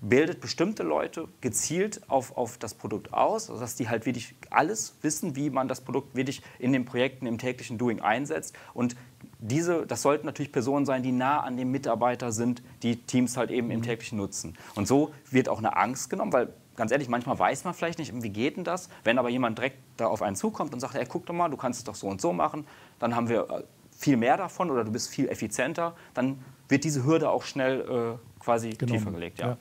bildet 0.00 0.40
bestimmte 0.40 0.82
Leute 0.82 1.28
gezielt 1.40 2.00
auf, 2.08 2.36
auf 2.36 2.58
das 2.58 2.74
Produkt 2.74 3.12
aus, 3.12 3.46
dass 3.46 3.76
die 3.76 3.88
halt 3.88 4.06
wirklich 4.06 4.34
alles 4.48 4.94
wissen, 5.02 5.36
wie 5.36 5.50
man 5.50 5.68
das 5.68 5.82
Produkt 5.82 6.14
wirklich 6.14 6.42
in 6.58 6.72
den 6.72 6.84
Projekten, 6.84 7.26
im 7.26 7.38
täglichen 7.38 7.76
Doing 7.76 8.00
einsetzt. 8.00 8.56
Und 8.72 8.96
diese, 9.38 9.86
das 9.86 10.02
sollten 10.02 10.26
natürlich 10.26 10.52
Personen 10.52 10.86
sein, 10.86 11.02
die 11.02 11.12
nah 11.12 11.40
an 11.40 11.56
dem 11.56 11.70
Mitarbeiter 11.70 12.32
sind, 12.32 12.62
die 12.82 12.96
Teams 12.96 13.36
halt 13.36 13.50
eben 13.50 13.70
im 13.70 13.80
mhm. 13.80 13.84
täglichen 13.84 14.18
nutzen. 14.18 14.56
Und 14.74 14.88
so 14.88 15.12
wird 15.30 15.48
auch 15.48 15.58
eine 15.58 15.76
Angst 15.76 16.10
genommen, 16.10 16.32
weil 16.32 16.52
ganz 16.76 16.92
ehrlich, 16.92 17.08
manchmal 17.08 17.38
weiß 17.38 17.64
man 17.64 17.74
vielleicht 17.74 17.98
nicht, 17.98 18.22
wie 18.22 18.30
geht 18.30 18.56
denn 18.56 18.64
das. 18.64 18.88
Wenn 19.04 19.18
aber 19.18 19.28
jemand 19.28 19.58
direkt 19.58 19.78
da 19.98 20.06
auf 20.06 20.22
einen 20.22 20.36
zukommt 20.36 20.72
und 20.72 20.80
sagt, 20.80 20.94
hey, 20.94 21.04
guck 21.06 21.26
doch 21.26 21.34
mal, 21.34 21.48
du 21.50 21.58
kannst 21.58 21.80
es 21.80 21.84
doch 21.84 21.94
so 21.94 22.06
und 22.06 22.22
so 22.22 22.32
machen, 22.32 22.66
dann 22.98 23.14
haben 23.14 23.28
wir 23.28 23.50
äh, 23.50 23.62
viel 23.90 24.16
mehr 24.16 24.38
davon 24.38 24.70
oder 24.70 24.84
du 24.84 24.90
bist 24.90 25.10
viel 25.10 25.28
effizienter, 25.28 25.94
dann 26.14 26.42
wird 26.70 26.84
diese 26.84 27.04
Hürde 27.04 27.30
auch 27.30 27.42
schnell 27.42 27.80
äh, 27.80 28.42
quasi 28.42 28.70
Genommen. 28.70 28.98
tiefer 28.98 29.10
gelegt. 29.12 29.38
Ja. 29.38 29.48
ja. 29.48 29.58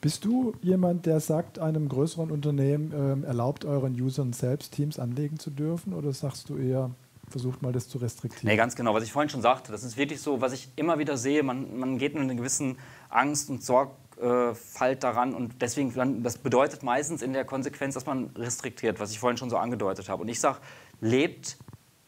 Bist 0.00 0.24
du 0.24 0.54
jemand, 0.62 1.06
der 1.06 1.20
sagt, 1.20 1.58
einem 1.58 1.88
größeren 1.88 2.30
Unternehmen 2.30 2.92
ähm, 2.94 3.24
erlaubt 3.24 3.64
euren 3.64 3.98
Usern 4.00 4.32
selbst 4.32 4.72
Teams 4.72 4.98
anlegen 4.98 5.38
zu 5.38 5.50
dürfen 5.50 5.94
oder 5.94 6.12
sagst 6.12 6.48
du 6.48 6.56
eher, 6.56 6.90
versucht 7.28 7.62
mal 7.62 7.72
das 7.72 7.88
zu 7.88 7.98
restriktieren? 7.98 8.48
Nee, 8.48 8.56
ganz 8.56 8.74
genau. 8.74 8.94
Was 8.94 9.04
ich 9.04 9.12
vorhin 9.12 9.28
schon 9.28 9.42
sagte, 9.42 9.70
das 9.70 9.84
ist 9.84 9.96
wirklich 9.96 10.20
so, 10.20 10.40
was 10.40 10.52
ich 10.52 10.68
immer 10.76 10.98
wieder 10.98 11.16
sehe, 11.16 11.42
man, 11.42 11.78
man 11.78 11.98
geht 11.98 12.14
mit 12.14 12.22
einer 12.22 12.34
gewissen 12.34 12.78
Angst 13.10 13.48
und 13.48 13.62
Sorgfalt 13.62 15.02
daran 15.02 15.34
und 15.34 15.60
deswegen, 15.60 16.22
das 16.22 16.38
bedeutet 16.38 16.82
meistens 16.82 17.22
in 17.22 17.32
der 17.32 17.44
Konsequenz, 17.44 17.94
dass 17.94 18.06
man 18.06 18.30
restriktiert, 18.36 18.98
was 18.98 19.12
ich 19.12 19.18
vorhin 19.18 19.36
schon 19.36 19.50
so 19.50 19.56
angedeutet 19.56 20.08
habe. 20.08 20.22
Und 20.22 20.28
ich 20.28 20.40
sage, 20.40 20.58
lebt 21.00 21.58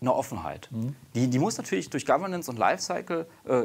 eine 0.01 0.15
Offenheit. 0.15 0.69
Mhm. 0.71 0.95
Die, 1.15 1.29
die 1.29 1.39
muss 1.39 1.57
natürlich 1.57 1.91
durch 1.91 2.05
Governance 2.05 2.51
und 2.51 2.59
Lifecycle 2.59 3.27
äh, 3.45 3.65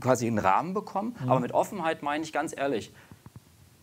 quasi 0.00 0.26
einen 0.26 0.38
Rahmen 0.38 0.74
bekommen. 0.74 1.16
Mhm. 1.22 1.30
Aber 1.30 1.40
mit 1.40 1.52
Offenheit 1.52 2.02
meine 2.02 2.24
ich 2.24 2.32
ganz 2.32 2.54
ehrlich, 2.56 2.92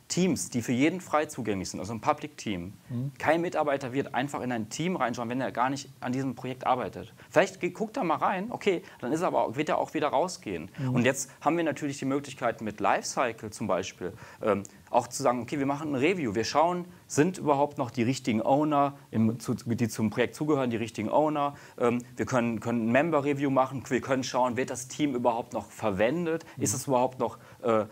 Teams, 0.08 0.50
die 0.50 0.62
für 0.62 0.72
jeden 0.72 1.02
frei 1.02 1.26
zugänglich 1.26 1.70
sind, 1.70 1.80
also 1.80 1.93
ein 1.93 2.00
Public 2.00 2.38
Team. 2.38 2.74
Mhm. 2.89 3.12
Kein 3.17 3.41
Mitarbeiter 3.41 3.91
wird 3.91 4.15
einfach 4.15 4.41
in 4.41 4.52
ein 4.52 4.70
Team 4.70 4.96
reinschauen, 4.96 5.30
wenn 5.30 5.41
er 5.41 5.52
gar 5.52 5.70
nicht 5.70 5.89
an 6.00 6.13
diesem 6.13 6.36
Projekt 6.36 6.65
arbeitet. 6.65 7.13
Vielleicht 7.30 7.60
guckt 7.74 7.98
er 7.98 8.04
mal 8.04 8.15
rein, 8.15 8.48
okay, 8.50 8.84
dann 9.00 9.12
ist 9.12 9.22
er 9.22 9.28
aber, 9.28 9.56
wird 9.56 9.70
er 9.70 9.78
auch 9.78 9.93
wieder 9.93 10.08
rausgehen. 10.08 10.72
Mhm. 10.78 10.96
Und 10.96 11.06
jetzt 11.06 11.30
haben 11.41 11.58
wir 11.58 11.63
natürlich 11.63 12.00
die 12.00 12.06
Möglichkeit 12.06 12.62
mit 12.62 12.80
Lifecycle 12.80 13.50
zum 13.50 13.67
Beispiel 13.67 14.13
ähm, 14.41 14.63
auch 14.89 15.08
zu 15.08 15.22
sagen, 15.22 15.41
okay, 15.41 15.60
wir 15.60 15.65
machen 15.65 15.93
ein 15.93 15.96
Review, 15.96 16.36
wir 16.36 16.46
schauen, 16.46 16.86
sind 17.08 17.38
überhaupt 17.38 17.78
noch 17.78 17.91
die 17.91 18.04
richtigen 18.04 18.41
Owner, 18.41 18.98
im, 19.12 19.39
zu, 19.39 19.56
die 19.56 19.89
zum 19.89 20.10
Projekt 20.10 20.36
zugehören, 20.36 20.70
die 20.70 20.78
richtigen 20.78 21.10
Owner. 21.10 21.56
Ähm, 21.78 22.02
wir 22.15 22.26
können, 22.26 22.62
können 22.62 22.88
ein 22.88 22.91
Member-Review 22.91 23.50
machen, 23.50 23.84
wir 23.89 24.02
können 24.02 24.24
schauen, 24.24 24.56
wird 24.56 24.70
das 24.70 24.88
Team 24.88 25.15
überhaupt 25.15 25.52
noch 25.52 25.70
verwendet, 25.70 26.46
mhm. 26.56 26.63
ist 26.63 26.74
es 26.74 26.88
überhaupt 26.88 27.20
noch... 27.20 27.38
Äh, 27.62 27.86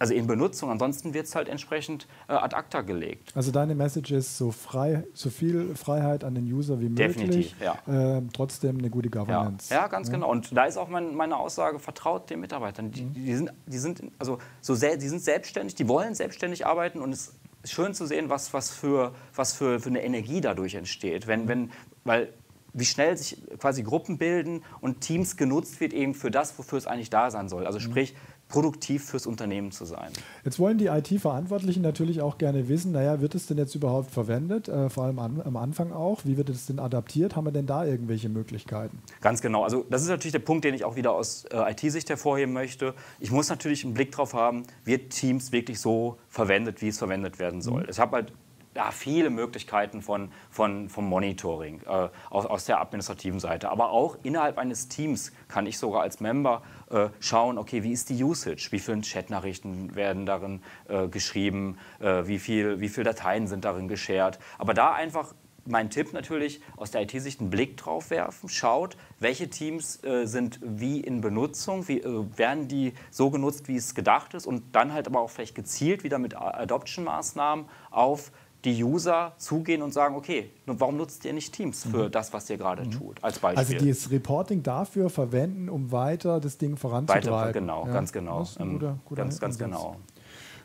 also 0.00 0.14
in 0.14 0.26
Benutzung. 0.26 0.70
Ansonsten 0.70 1.14
wird 1.14 1.26
es 1.26 1.36
halt 1.36 1.48
entsprechend 1.48 2.08
äh, 2.26 2.32
ad 2.32 2.56
acta 2.56 2.80
gelegt. 2.80 3.30
Also 3.36 3.52
deine 3.52 3.74
Message 3.74 4.10
ist 4.10 4.36
so 4.36 4.50
frei, 4.50 5.04
so 5.14 5.30
viel 5.30 5.76
Freiheit 5.76 6.24
an 6.24 6.34
den 6.34 6.50
User 6.50 6.80
wie 6.80 6.88
möglich. 6.88 7.16
Definitiv, 7.16 7.54
ja. 7.60 8.16
Äh, 8.16 8.22
trotzdem 8.32 8.78
eine 8.78 8.90
gute 8.90 9.10
Governance. 9.10 9.72
Ja, 9.72 9.82
ja 9.82 9.86
ganz 9.88 10.08
ja. 10.08 10.14
genau. 10.14 10.30
Und 10.30 10.56
da 10.56 10.64
ist 10.64 10.78
auch 10.78 10.88
mein, 10.88 11.14
meine 11.14 11.36
Aussage, 11.36 11.78
vertraut 11.78 12.30
den 12.30 12.40
Mitarbeitern. 12.40 12.90
Die, 12.90 13.02
mhm. 13.02 13.12
die, 13.12 13.34
sind, 13.34 13.52
die, 13.66 13.78
sind, 13.78 14.02
also 14.18 14.38
so 14.62 14.74
sehr, 14.74 14.96
die 14.96 15.08
sind 15.08 15.20
selbstständig, 15.20 15.74
die 15.74 15.86
wollen 15.86 16.14
selbstständig 16.14 16.66
arbeiten 16.66 17.00
und 17.00 17.12
es 17.12 17.34
ist 17.62 17.72
schön 17.72 17.92
zu 17.92 18.06
sehen, 18.06 18.30
was, 18.30 18.54
was, 18.54 18.70
für, 18.70 19.12
was 19.34 19.52
für, 19.52 19.80
für 19.80 19.90
eine 19.90 20.02
Energie 20.02 20.40
dadurch 20.40 20.74
entsteht. 20.76 21.26
Wenn, 21.26 21.46
wenn, 21.46 21.70
weil 22.04 22.32
wie 22.72 22.84
schnell 22.84 23.16
sich 23.16 23.42
quasi 23.58 23.82
Gruppen 23.82 24.18
bilden 24.18 24.62
und 24.80 25.00
Teams 25.00 25.36
genutzt 25.36 25.80
wird 25.80 25.92
eben 25.92 26.14
für 26.14 26.30
das, 26.30 26.58
wofür 26.58 26.78
es 26.78 26.86
eigentlich 26.86 27.10
da 27.10 27.30
sein 27.30 27.48
soll. 27.48 27.66
Also 27.66 27.78
mhm. 27.78 27.82
sprich, 27.82 28.14
produktiv 28.50 29.04
fürs 29.04 29.26
Unternehmen 29.26 29.72
zu 29.72 29.84
sein. 29.84 30.10
Jetzt 30.44 30.58
wollen 30.58 30.78
die 30.78 30.86
IT-Verantwortlichen 30.86 31.82
natürlich 31.82 32.20
auch 32.20 32.36
gerne 32.36 32.68
wissen, 32.68 32.92
naja, 32.92 33.20
wird 33.20 33.34
es 33.34 33.46
denn 33.46 33.56
jetzt 33.56 33.74
überhaupt 33.74 34.10
verwendet, 34.10 34.68
äh, 34.68 34.90
vor 34.90 35.04
allem 35.04 35.18
an, 35.18 35.40
am 35.42 35.56
Anfang 35.56 35.92
auch? 35.92 36.24
Wie 36.24 36.36
wird 36.36 36.50
es 36.50 36.66
denn 36.66 36.78
adaptiert? 36.78 37.36
Haben 37.36 37.46
wir 37.46 37.52
denn 37.52 37.66
da 37.66 37.84
irgendwelche 37.84 38.28
Möglichkeiten? 38.28 39.00
Ganz 39.20 39.40
genau. 39.40 39.64
Also 39.64 39.86
das 39.88 40.02
ist 40.02 40.08
natürlich 40.08 40.32
der 40.32 40.40
Punkt, 40.40 40.64
den 40.64 40.74
ich 40.74 40.84
auch 40.84 40.96
wieder 40.96 41.12
aus 41.12 41.44
äh, 41.46 41.72
IT-Sicht 41.72 42.08
hervorheben 42.10 42.52
möchte. 42.52 42.94
Ich 43.20 43.30
muss 43.30 43.48
natürlich 43.48 43.84
einen 43.84 43.94
Blick 43.94 44.12
darauf 44.12 44.34
haben, 44.34 44.64
wird 44.84 45.10
Teams 45.10 45.52
wirklich 45.52 45.80
so 45.80 46.18
verwendet, 46.28 46.82
wie 46.82 46.88
es 46.88 46.98
verwendet 46.98 47.38
werden 47.38 47.62
soll. 47.62 47.84
Mhm. 47.84 47.88
Ich 47.90 47.98
habe 47.98 48.16
halt 48.16 48.32
ja, 48.80 48.92
viele 48.92 49.28
Möglichkeiten 49.28 50.00
von, 50.00 50.32
von, 50.48 50.88
vom 50.88 51.06
Monitoring 51.06 51.82
äh, 51.82 52.08
aus, 52.30 52.46
aus, 52.46 52.64
der 52.64 52.80
administrativen 52.80 53.38
Seite. 53.38 53.68
Aber 53.68 53.90
auch 53.90 54.16
innerhalb 54.22 54.56
eines 54.56 54.88
Teams 54.88 55.32
kann 55.48 55.66
ich 55.66 55.76
sogar 55.76 56.00
als 56.00 56.20
Member 56.20 56.62
äh, 56.88 57.08
schauen, 57.20 57.58
okay, 57.58 57.82
wie 57.82 57.92
ist 57.92 58.08
die 58.08 58.24
Usage? 58.24 58.68
Wie 58.70 58.78
viele 58.78 59.02
Chatnachrichten 59.02 59.94
werden 59.94 60.24
darin 60.24 60.62
äh, 60.88 61.08
geschrieben? 61.08 61.76
Äh, 61.98 62.26
wie, 62.26 62.38
viel, 62.38 62.80
wie 62.80 62.88
viele 62.88 63.04
Dateien 63.04 63.48
sind 63.48 63.66
darin 63.66 63.86
geshared? 63.86 64.38
Aber 64.56 64.72
da 64.72 64.94
einfach 64.94 65.34
mein 65.66 65.90
Tipp 65.90 66.12
natürlich, 66.12 66.60
aus 66.76 66.90
der 66.90 67.02
IT-Sicht 67.02 67.40
einen 67.40 67.50
Blick 67.50 67.76
drauf 67.76 68.10
werfen, 68.10 68.48
schaut, 68.48 68.96
welche 69.18 69.48
Teams 69.48 70.02
äh, 70.04 70.26
sind 70.26 70.60
wie 70.62 71.00
in 71.00 71.20
Benutzung, 71.20 71.88
wie, 71.88 72.00
äh, 72.00 72.24
werden 72.36 72.68
die 72.68 72.92
so 73.10 73.30
genutzt, 73.30 73.68
wie 73.68 73.76
es 73.76 73.94
gedacht 73.94 74.34
ist 74.34 74.46
und 74.46 74.74
dann 74.74 74.92
halt 74.92 75.06
aber 75.06 75.20
auch 75.20 75.30
vielleicht 75.30 75.54
gezielt 75.54 76.04
wieder 76.04 76.18
mit 76.18 76.36
Adoption-Maßnahmen 76.36 77.66
auf 77.90 78.32
die 78.64 78.82
User 78.84 79.32
zugehen 79.38 79.82
und 79.82 79.92
sagen, 79.92 80.16
okay, 80.16 80.50
warum 80.66 80.96
nutzt 80.96 81.24
ihr 81.24 81.32
nicht 81.32 81.52
Teams 81.52 81.84
für 81.84 82.06
mhm. 82.06 82.10
das, 82.10 82.32
was 82.32 82.50
ihr 82.50 82.58
gerade 82.58 82.84
mhm. 82.84 82.90
tut, 82.90 83.24
als 83.24 83.38
Beispiel. 83.38 83.58
Also 83.58 83.74
dieses 83.74 84.10
Reporting 84.10 84.62
dafür 84.62 85.08
verwenden, 85.10 85.68
um 85.68 85.92
weiter 85.92 86.40
das 86.40 86.58
Ding 86.58 86.76
voranzutreiben. 86.76 87.30
Weiter, 87.30 87.52
genau, 87.52 87.86
ja. 87.86 87.92
ganz 87.92 88.12
genau. 88.12 88.46
Ähm, 88.58 88.72
guter, 88.72 88.98
guter 89.04 89.22
ganz, 89.22 89.40
ganz 89.40 89.58
genau. 89.58 89.96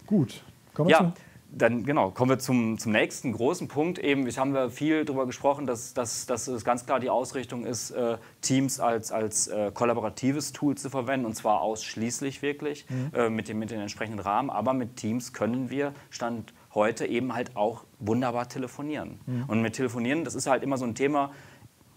Gut, 0.06 0.44
kommen 0.74 0.90
wir 0.90 0.94
ja. 0.94 1.14
Dann 1.58 1.86
genau, 1.86 2.12
kommen 2.12 2.32
wir 2.32 2.40
zum, 2.40 2.78
zum 2.78 2.92
nächsten 2.92 3.32
großen 3.32 3.70
Punkt. 3.70 3.98
Eben, 3.98 4.28
ich 4.28 4.38
haben 4.38 4.54
wir 4.54 4.70
viel 4.70 5.06
darüber 5.06 5.26
gesprochen, 5.26 5.66
dass, 5.66 5.94
dass, 5.94 6.26
dass 6.26 6.48
es 6.48 6.66
ganz 6.66 6.86
klar 6.86 7.00
die 7.00 7.10
Ausrichtung 7.10 7.66
ist, 7.66 7.92
äh, 7.92 8.18
Teams 8.42 8.82
als, 8.82 9.14
als 9.14 9.48
äh, 9.48 9.72
kollaboratives 9.74 10.52
Tool 10.52 10.76
zu 10.76 10.90
verwenden 10.90 11.26
und 11.26 11.36
zwar 11.36 11.62
ausschließlich 11.62 12.42
wirklich 12.42 12.86
mhm. 12.90 13.12
äh, 13.14 13.30
mit, 13.30 13.48
dem, 13.48 13.60
mit 13.60 13.72
den 13.72 13.80
entsprechenden 13.80 14.20
Rahmen. 14.20 14.50
Aber 14.50 14.74
mit 14.74 14.98
Teams 14.98 15.32
können 15.32 15.70
wir 15.70 15.94
Stand 16.10 16.52
heute 16.76 17.06
eben 17.06 17.34
halt 17.34 17.56
auch 17.56 17.86
wunderbar 18.00 18.48
telefonieren. 18.50 19.20
Mhm. 19.26 19.46
Und 19.48 19.62
mit 19.62 19.74
Telefonieren, 19.74 20.24
das 20.24 20.36
ist 20.36 20.48
halt 20.48 20.62
immer 20.62 20.78
so 20.78 20.86
ein 20.86 20.96
Thema, 20.96 21.32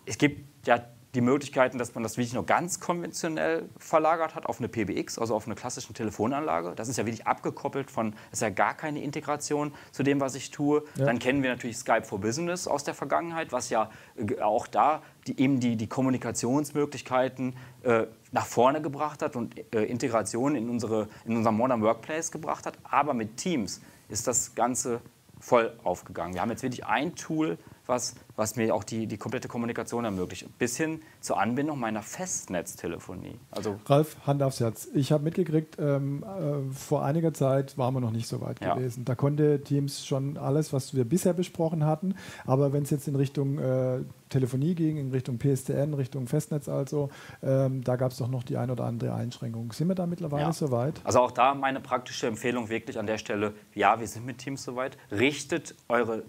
es 0.07 0.17
gibt 0.17 0.67
ja 0.67 0.81
die 1.14 1.21
Möglichkeiten, 1.23 1.79
dass 1.79 1.95
man 1.95 2.03
das 2.03 2.17
wirklich 2.17 2.35
nur 2.35 2.45
ganz 2.45 2.81
konventionell 2.81 3.69
verlagert 3.79 4.35
hat 4.35 4.47
auf 4.47 4.59
eine 4.59 4.69
PBX, 4.69 5.19
also 5.19 5.35
auf 5.35 5.47
eine 5.47 5.55
klassische 5.55 5.93
Telefonanlage. 5.93 6.75
Das 6.77 6.88
ist 6.88 6.99
ja 6.99 7.07
wirklich 7.07 7.27
abgekoppelt 7.27 7.91
von, 7.91 8.12
das 8.31 8.38
ist 8.38 8.43
ja 8.43 8.51
gar 8.51 8.75
keine 8.75 9.03
Integration 9.03 9.73
zu 9.91 10.03
dem, 10.03 10.21
was 10.21 10.35
ich 10.35 10.51
tue. 10.51 10.85
Ja. 10.97 11.07
Dann 11.07 11.19
kennen 11.19 11.43
wir 11.43 11.51
natürlich 11.51 11.79
Skype 11.79 12.05
for 12.05 12.21
Business 12.21 12.69
aus 12.69 12.85
der 12.85 12.95
Vergangenheit, 12.95 13.53
was 13.53 13.71
ja 13.71 13.91
äh, 14.17 14.41
auch 14.41 14.67
da 14.67 15.03
die, 15.27 15.41
eben 15.41 15.61
die, 15.61 15.77
die 15.77 15.87
Kommunikationsmöglichkeiten 15.87 17.57
äh, 17.85 18.07
nach 18.31 18.47
vorne 18.47 18.83
gebracht 18.83 19.23
hat 19.23 19.35
und 19.35 19.57
äh, 19.75 19.85
Integration 19.85 20.55
in, 20.55 20.69
unsere, 20.69 21.09
in 21.25 21.37
unser 21.37 21.53
Modern 21.53 21.83
Workplace 21.83 22.31
gebracht 22.31 22.67
hat. 22.67 22.79
Aber 22.85 23.14
mit 23.14 23.38
Teams 23.38 23.81
ist 24.09 24.27
das 24.27 24.55
Ganze 24.55 25.01
voll 25.40 25.77
aufgegangen. 25.85 26.35
Wir 26.35 26.40
haben 26.40 26.51
jetzt 26.51 26.62
wirklich 26.62 26.87
ein 26.87 27.14
Tool, 27.14 27.59
was, 27.88 28.14
was 28.37 28.57
mir 28.57 28.74
auch 28.74 28.85
die, 28.85 29.07
die 29.07 29.16
komplette 29.16 29.48
Kommunikation 29.48 30.05
ermöglicht, 30.05 30.46
bis 30.59 30.77
hin 30.77 31.01
zur 31.20 31.40
Anbindung 31.40 31.81
meiner 31.81 32.03
Festnetztelefonie. 32.03 33.38
Also 33.51 33.79
Ralf, 33.87 34.16
Hand 34.27 34.42
aufs 34.42 34.61
Herz. 34.61 34.88
Ich 34.94 35.11
habe 35.11 35.24
mitgekriegt, 35.24 35.77
ähm, 35.79 36.22
äh, 36.22 36.72
vor 36.74 37.05
einiger 37.05 37.33
Zeit 37.33 37.79
waren 37.79 37.94
wir 37.94 38.01
noch 38.01 38.11
nicht 38.11 38.29
so 38.29 38.40
weit 38.40 38.61
ja. 38.61 38.74
gewesen. 38.74 39.05
Da 39.05 39.14
konnte 39.14 39.62
Teams 39.62 40.07
schon 40.07 40.37
alles, 40.37 40.72
was 40.72 40.94
wir 40.94 41.05
bisher 41.05 41.33
besprochen 41.33 41.85
hatten, 41.85 42.14
aber 42.46 42.72
wenn 42.72 42.83
es 42.83 42.90
jetzt 42.90 43.09
in 43.09 43.16
Richtung 43.16 43.59
äh, 43.59 44.01
Telefonie 44.29 44.74
ging, 44.74 44.98
in 44.98 45.11
Richtung 45.11 45.38
PSTN, 45.38 45.94
Richtung 45.94 46.27
Festnetz 46.27 46.68
also, 46.68 47.09
ähm, 47.42 47.83
da 47.83 47.96
gab 47.96 48.12
es 48.12 48.18
doch 48.18 48.29
noch 48.29 48.42
die 48.42 48.59
ein 48.59 48.70
oder 48.70 48.85
andere 48.85 49.14
Einschränkung. 49.14 49.72
Sind 49.72 49.88
wir 49.88 49.94
da 49.94 50.07
mittlerweile 50.07 50.44
ja. 50.44 50.53
soweit? 50.53 51.01
Also 51.05 51.20
auch 51.20 51.31
da 51.31 51.55
meine 51.55 51.81
praktische 51.81 52.27
Empfehlung 52.27 52.68
wirklich 52.68 52.98
an 52.98 53.07
der 53.07 53.16
Stelle, 53.16 53.55
ja, 53.74 53.98
wir 53.98 54.07
sind 54.07 54.27
mit 54.27 54.38
Teams 54.38 54.62
soweit. 54.62 54.98
Richtet 55.11 55.74
eure 55.88 56.24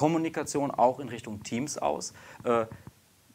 Kommunikation 0.00 0.70
auch 0.70 0.98
in 0.98 1.10
Richtung 1.10 1.42
Teams 1.42 1.76
aus. 1.76 2.14
Äh, 2.44 2.64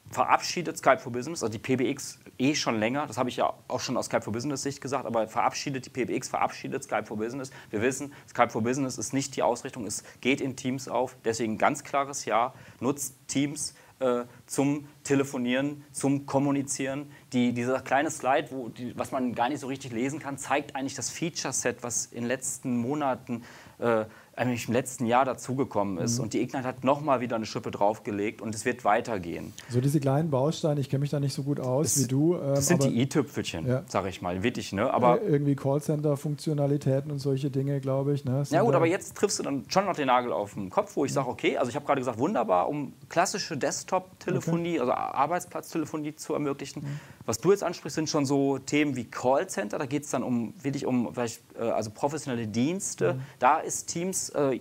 verabschiedet 0.09 0.75
Skype 0.79 0.97
for 0.97 1.11
Business, 1.11 1.43
also 1.43 1.51
die 1.55 1.59
PBX 1.59 2.17
eh 2.39 2.55
schon 2.55 2.79
länger, 2.79 3.05
das 3.05 3.19
habe 3.19 3.29
ich 3.29 3.35
ja 3.35 3.53
auch 3.67 3.79
schon 3.79 3.95
aus 3.97 4.07
Skype 4.07 4.23
for 4.23 4.33
Business 4.33 4.63
Sicht 4.63 4.81
gesagt, 4.81 5.05
aber 5.05 5.27
verabschiedet 5.27 5.85
die 5.85 5.91
PBX, 5.91 6.27
verabschiedet 6.27 6.83
Skype 6.83 7.05
for 7.05 7.17
Business. 7.17 7.51
Wir 7.69 7.83
wissen, 7.83 8.13
Skype 8.27 8.49
for 8.49 8.63
Business 8.63 8.97
ist 8.97 9.13
nicht 9.13 9.35
die 9.35 9.43
Ausrichtung, 9.43 9.85
es 9.85 10.03
geht 10.21 10.41
in 10.41 10.55
Teams 10.55 10.87
auf, 10.87 11.15
deswegen 11.23 11.59
ganz 11.59 11.83
klares 11.83 12.25
Ja, 12.25 12.55
nutzt 12.79 13.15
Teams 13.27 13.75
äh, 13.99 14.23
zum 14.45 14.87
Telefonieren, 15.03 15.85
zum 15.91 16.25
Kommunizieren. 16.25 17.11
Die, 17.31 17.53
dieser 17.53 17.79
kleine 17.81 18.11
Slide, 18.11 18.47
wo, 18.51 18.69
die, 18.69 18.97
was 18.97 19.11
man 19.11 19.35
gar 19.35 19.49
nicht 19.49 19.59
so 19.59 19.67
richtig 19.67 19.91
lesen 19.91 20.19
kann, 20.19 20.37
zeigt 20.37 20.75
eigentlich 20.75 20.95
das 20.95 21.09
Feature-Set, 21.09 21.83
was 21.83 22.07
in 22.07 22.21
den 22.21 22.27
letzten 22.27 22.77
Monaten 22.77 23.43
äh, 23.79 24.05
eigentlich 24.35 24.67
im 24.67 24.73
letzten 24.73 25.05
Jahr 25.05 25.25
dazugekommen 25.25 25.97
ist. 25.97 26.17
Mhm. 26.17 26.23
Und 26.23 26.33
die 26.33 26.41
Ignite 26.41 26.67
hat 26.67 26.83
nochmal 26.83 27.21
wieder 27.21 27.35
eine 27.35 27.45
Schippe 27.45 27.71
draufgelegt 27.71 28.41
und 28.41 28.53
es 28.53 28.65
wird 28.65 28.83
weitergehen. 28.83 29.53
So 29.69 29.81
diese 29.81 29.99
kleinen 29.99 30.29
Bausteine, 30.29 30.81
ich 30.81 30.89
kenne 30.89 31.01
mich 31.01 31.09
da 31.09 31.19
nicht 31.19 31.33
so 31.33 31.43
gut 31.43 31.59
aus 31.59 31.93
das, 31.93 32.03
wie 32.03 32.07
du. 32.07 32.35
Ähm, 32.35 32.55
das 32.55 32.67
sind 32.67 32.83
die 32.83 33.01
i-Tüpfelchen, 33.01 33.67
ja. 33.67 33.83
sage 33.87 34.09
ich 34.09 34.21
mal, 34.21 34.43
wirklich. 34.43 34.73
Ne? 34.73 34.91
Aber 34.93 35.21
äh, 35.21 35.25
irgendwie 35.25 35.55
Callcenter-Funktionalitäten 35.55 37.11
und 37.11 37.19
solche 37.19 37.49
Dinge, 37.49 37.79
glaube 37.79 38.13
ich. 38.13 38.25
Ne? 38.25 38.43
Ja 38.49 38.63
gut, 38.63 38.75
aber 38.75 38.87
jetzt 38.87 39.15
triffst 39.15 39.39
du 39.39 39.43
dann 39.43 39.65
schon 39.67 39.85
noch 39.85 39.95
den 39.95 40.07
Nagel 40.07 40.33
auf 40.33 40.55
den 40.55 40.69
Kopf, 40.69 40.95
wo 40.95 41.05
ich 41.05 41.13
sage, 41.13 41.29
okay, 41.29 41.57
also 41.57 41.69
ich 41.69 41.75
habe 41.75 41.85
gerade 41.85 42.01
gesagt, 42.01 42.19
wunderbar, 42.19 42.67
um 42.67 42.93
klassische 43.09 43.57
Desktop-Telefonie, 43.57 44.75
okay. 44.75 44.79
also 44.79 44.91
Arbeitsplatztelefonie 44.93 46.15
zu 46.15 46.33
ermöglichen. 46.33 46.83
Mhm. 46.83 46.99
Was 47.25 47.39
du 47.39 47.51
jetzt 47.51 47.63
ansprichst, 47.63 47.95
sind 47.95 48.09
schon 48.09 48.25
so 48.25 48.59
Themen 48.59 48.95
wie 48.95 49.05
Callcenter. 49.05 49.79
Da 49.79 49.85
geht 49.85 50.03
es 50.03 50.11
dann 50.11 50.23
um 50.23 50.53
wirklich 50.61 50.85
um 50.85 51.13
vielleicht, 51.13 51.41
äh, 51.57 51.63
also 51.63 51.89
professionelle 51.89 52.47
Dienste. 52.47 53.13
Mhm. 53.13 53.21
Da 53.39 53.59
ist 53.59 53.87
Teams 53.87 54.29
äh, 54.29 54.59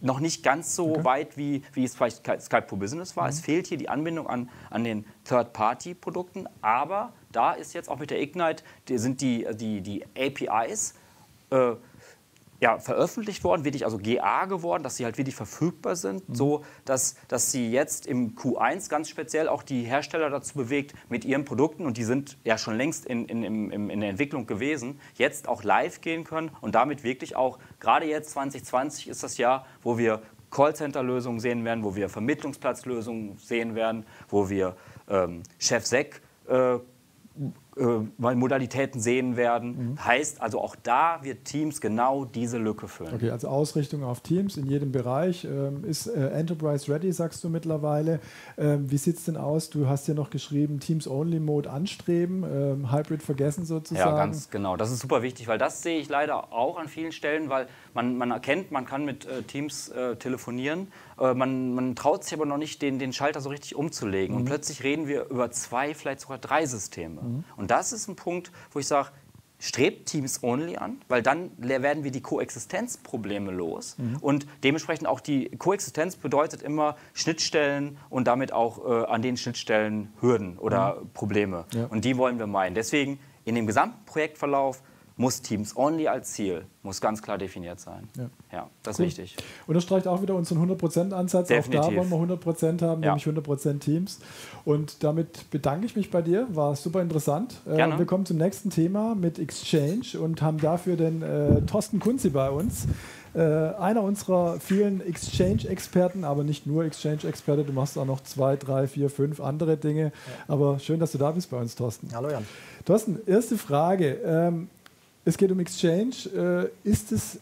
noch 0.00 0.20
nicht 0.20 0.42
ganz 0.42 0.76
so 0.76 0.90
okay. 0.90 1.04
weit, 1.04 1.36
wie, 1.36 1.62
wie 1.72 1.84
es 1.84 1.96
vielleicht 1.96 2.24
Skype 2.40 2.66
for 2.68 2.78
Business 2.78 3.16
war. 3.16 3.24
Mhm. 3.24 3.30
Es 3.30 3.40
fehlt 3.40 3.66
hier 3.66 3.78
die 3.78 3.88
Anbindung 3.88 4.28
an, 4.28 4.48
an 4.70 4.84
den 4.84 5.04
Third-Party-Produkten. 5.24 6.46
Aber 6.62 7.12
da 7.32 7.52
ist 7.52 7.74
jetzt 7.74 7.88
auch 7.88 7.98
mit 7.98 8.10
der 8.10 8.20
Ignite, 8.20 8.62
die, 8.88 8.98
sind 8.98 9.20
die, 9.20 9.46
die, 9.54 9.80
die 9.80 10.04
APIs 10.16 10.94
äh, 11.50 11.72
ja, 12.60 12.78
veröffentlicht 12.78 13.44
worden, 13.44 13.64
wirklich 13.64 13.84
also 13.84 13.98
GA 13.98 14.46
geworden, 14.46 14.82
dass 14.82 14.96
sie 14.96 15.04
halt 15.04 15.16
wirklich 15.16 15.36
verfügbar 15.36 15.96
sind, 15.96 16.28
mhm. 16.28 16.34
so 16.34 16.64
dass, 16.84 17.16
dass 17.28 17.52
sie 17.52 17.70
jetzt 17.70 18.06
im 18.06 18.34
Q1 18.34 18.88
ganz 18.88 19.08
speziell 19.08 19.48
auch 19.48 19.62
die 19.62 19.82
Hersteller 19.82 20.30
dazu 20.30 20.54
bewegt, 20.54 20.94
mit 21.08 21.24
ihren 21.24 21.44
Produkten, 21.44 21.86
und 21.86 21.96
die 21.96 22.04
sind 22.04 22.36
ja 22.44 22.58
schon 22.58 22.76
längst 22.76 23.06
in, 23.06 23.26
in, 23.26 23.42
in, 23.44 23.90
in 23.90 24.00
der 24.00 24.10
Entwicklung 24.10 24.46
gewesen, 24.46 25.00
jetzt 25.14 25.48
auch 25.48 25.62
live 25.62 26.00
gehen 26.00 26.24
können 26.24 26.50
und 26.60 26.74
damit 26.74 27.04
wirklich 27.04 27.36
auch, 27.36 27.58
gerade 27.80 28.06
jetzt 28.06 28.30
2020 28.30 29.08
ist 29.08 29.22
das 29.22 29.38
Jahr, 29.38 29.66
wo 29.82 29.98
wir 29.98 30.22
Callcenter-Lösungen 30.50 31.40
sehen 31.40 31.64
werden, 31.64 31.84
wo 31.84 31.94
wir 31.94 32.08
Vermittlungsplatzlösungen 32.08 33.36
sehen 33.38 33.74
werden, 33.74 34.06
wo 34.28 34.48
wir 34.48 34.76
ähm, 35.08 35.42
Chef-Sec 35.58 36.22
äh, 36.48 36.78
Modalitäten 37.78 39.00
sehen 39.00 39.36
werden. 39.36 39.90
Mhm. 39.90 40.04
Heißt 40.04 40.40
also 40.40 40.60
auch 40.60 40.76
da 40.76 41.20
wird 41.22 41.44
Teams 41.44 41.80
genau 41.80 42.24
diese 42.24 42.58
Lücke 42.58 42.88
füllen. 42.88 43.14
Okay, 43.14 43.30
also 43.30 43.48
Ausrichtung 43.48 44.04
auf 44.04 44.20
Teams 44.20 44.56
in 44.56 44.66
jedem 44.66 44.92
Bereich. 44.92 45.44
Ähm, 45.44 45.84
ist 45.84 46.06
äh, 46.06 46.30
Enterprise 46.30 46.92
Ready, 46.92 47.12
sagst 47.12 47.42
du 47.44 47.48
mittlerweile. 47.48 48.20
Ähm, 48.56 48.90
wie 48.90 48.98
sieht 48.98 49.16
es 49.16 49.24
denn 49.24 49.36
aus? 49.36 49.70
Du 49.70 49.88
hast 49.88 50.08
ja 50.08 50.14
noch 50.14 50.30
geschrieben, 50.30 50.80
Teams-Only-Mode 50.80 51.70
anstreben, 51.70 52.44
ähm, 52.44 52.92
Hybrid 52.92 53.22
vergessen 53.22 53.64
sozusagen. 53.64 54.10
Ja, 54.10 54.16
ganz 54.16 54.50
genau. 54.50 54.76
Das 54.76 54.90
ist 54.90 55.00
super 55.00 55.22
wichtig, 55.22 55.48
weil 55.48 55.58
das 55.58 55.82
sehe 55.82 55.98
ich 55.98 56.08
leider 56.08 56.52
auch 56.52 56.78
an 56.78 56.88
vielen 56.88 57.12
Stellen, 57.12 57.48
weil 57.48 57.66
man, 57.98 58.16
man 58.16 58.30
erkennt, 58.30 58.70
man 58.70 58.86
kann 58.86 59.04
mit 59.04 59.26
äh, 59.26 59.42
Teams 59.42 59.88
äh, 59.88 60.14
telefonieren, 60.14 60.92
äh, 61.18 61.34
man, 61.34 61.74
man, 61.74 61.96
traut 61.96 62.22
sich 62.22 62.32
aber 62.32 62.46
noch 62.46 62.56
nicht, 62.56 62.80
den, 62.80 63.00
den 63.00 63.12
Schalter 63.12 63.40
so 63.40 63.48
richtig 63.48 63.74
umzulegen. 63.74 64.36
Mhm. 64.36 64.42
Und 64.42 64.46
plötzlich 64.46 64.84
reden 64.84 65.08
wir 65.08 65.26
über 65.30 65.50
zwei, 65.50 65.94
vielleicht 65.94 66.20
sogar 66.20 66.38
drei 66.38 66.64
Systeme. 66.64 67.20
Mhm. 67.20 67.44
Und 67.56 67.72
das 67.72 67.92
ist 67.92 68.06
ein 68.06 68.14
Punkt, 68.14 68.52
wo 68.70 68.78
ich 68.78 68.86
sage, 68.86 69.08
strebt 69.58 70.06
Teams 70.06 70.44
Only 70.44 70.76
an, 70.76 71.00
weil 71.08 71.22
dann 71.22 71.50
werden 71.58 72.04
wir 72.04 72.12
die 72.12 72.20
Koexistenzprobleme 72.20 73.50
los. 73.50 73.96
Mhm. 73.98 74.18
Und 74.20 74.46
dementsprechend 74.62 75.08
auch 75.08 75.18
die 75.18 75.48
Koexistenz 75.58 76.14
bedeutet 76.14 76.62
immer 76.62 76.94
Schnittstellen 77.14 77.98
und 78.10 78.28
damit 78.28 78.52
auch 78.52 78.78
äh, 78.88 79.06
an 79.06 79.22
den 79.22 79.36
Schnittstellen 79.36 80.12
Hürden 80.20 80.56
oder 80.58 81.00
mhm. 81.00 81.10
Probleme. 81.14 81.64
Ja. 81.74 81.86
Und 81.86 82.04
die 82.04 82.16
wollen 82.16 82.38
wir 82.38 82.46
meinen. 82.46 82.76
Deswegen 82.76 83.18
in 83.44 83.56
dem 83.56 83.66
gesamten 83.66 84.04
Projektverlauf 84.04 84.82
muss 85.18 85.42
Teams 85.42 85.76
Only 85.76 86.06
als 86.06 86.32
Ziel, 86.32 86.64
muss 86.84 87.00
ganz 87.00 87.20
klar 87.20 87.38
definiert 87.38 87.80
sein. 87.80 88.08
Ja, 88.16 88.30
ja 88.52 88.70
das 88.84 88.98
cool. 88.98 89.06
ist 89.06 89.18
wichtig. 89.18 89.36
Und 89.66 89.74
das 89.74 89.82
streicht 89.82 90.06
auch 90.06 90.22
wieder 90.22 90.36
unseren 90.36 90.70
100%-Ansatz. 90.70 91.50
Auch 91.50 91.66
da 91.66 91.84
wollen 91.86 92.08
wir 92.08 92.36
100% 92.36 92.82
haben, 92.82 93.02
ja. 93.02 93.16
nämlich 93.16 93.26
100% 93.26 93.80
Teams. 93.80 94.20
Und 94.64 95.02
damit 95.02 95.50
bedanke 95.50 95.86
ich 95.86 95.96
mich 95.96 96.12
bei 96.12 96.22
dir, 96.22 96.46
war 96.52 96.76
super 96.76 97.02
interessant. 97.02 97.56
Äh, 97.66 97.76
Gerne. 97.76 97.98
wir 97.98 98.06
kommen 98.06 98.26
zum 98.26 98.36
nächsten 98.36 98.70
Thema 98.70 99.16
mit 99.16 99.40
Exchange 99.40 100.20
und 100.22 100.40
haben 100.40 100.58
dafür 100.58 100.96
den 100.96 101.22
äh, 101.22 101.62
Thorsten 101.62 101.98
Kunzi 101.98 102.30
bei 102.30 102.48
uns. 102.48 102.86
Äh, 103.34 103.40
einer 103.40 104.02
unserer 104.02 104.58
vielen 104.60 105.00
Exchange-Experten, 105.00 106.24
aber 106.24 106.44
nicht 106.44 106.66
nur 106.66 106.84
Exchange-Experte, 106.84 107.64
du 107.64 107.72
machst 107.72 107.98
auch 107.98 108.06
noch 108.06 108.22
zwei, 108.22 108.56
drei, 108.56 108.86
vier, 108.86 109.10
fünf 109.10 109.40
andere 109.40 109.76
Dinge. 109.76 110.04
Ja. 110.04 110.10
Aber 110.46 110.78
schön, 110.78 110.98
dass 110.98 111.12
du 111.12 111.18
da 111.18 111.32
bist 111.32 111.50
bei 111.50 111.58
uns, 111.58 111.74
Thorsten. 111.74 112.08
Hallo 112.14 112.30
Jan. 112.30 112.46
Thorsten, 112.84 113.18
erste 113.26 113.58
Frage. 113.58 114.18
Ähm, 114.24 114.68
es 115.28 115.36
geht 115.36 115.52
um 115.52 115.60
Exchange. 115.60 116.70
Äh, 116.84 116.88
ist 116.88 117.12
es 117.12 117.38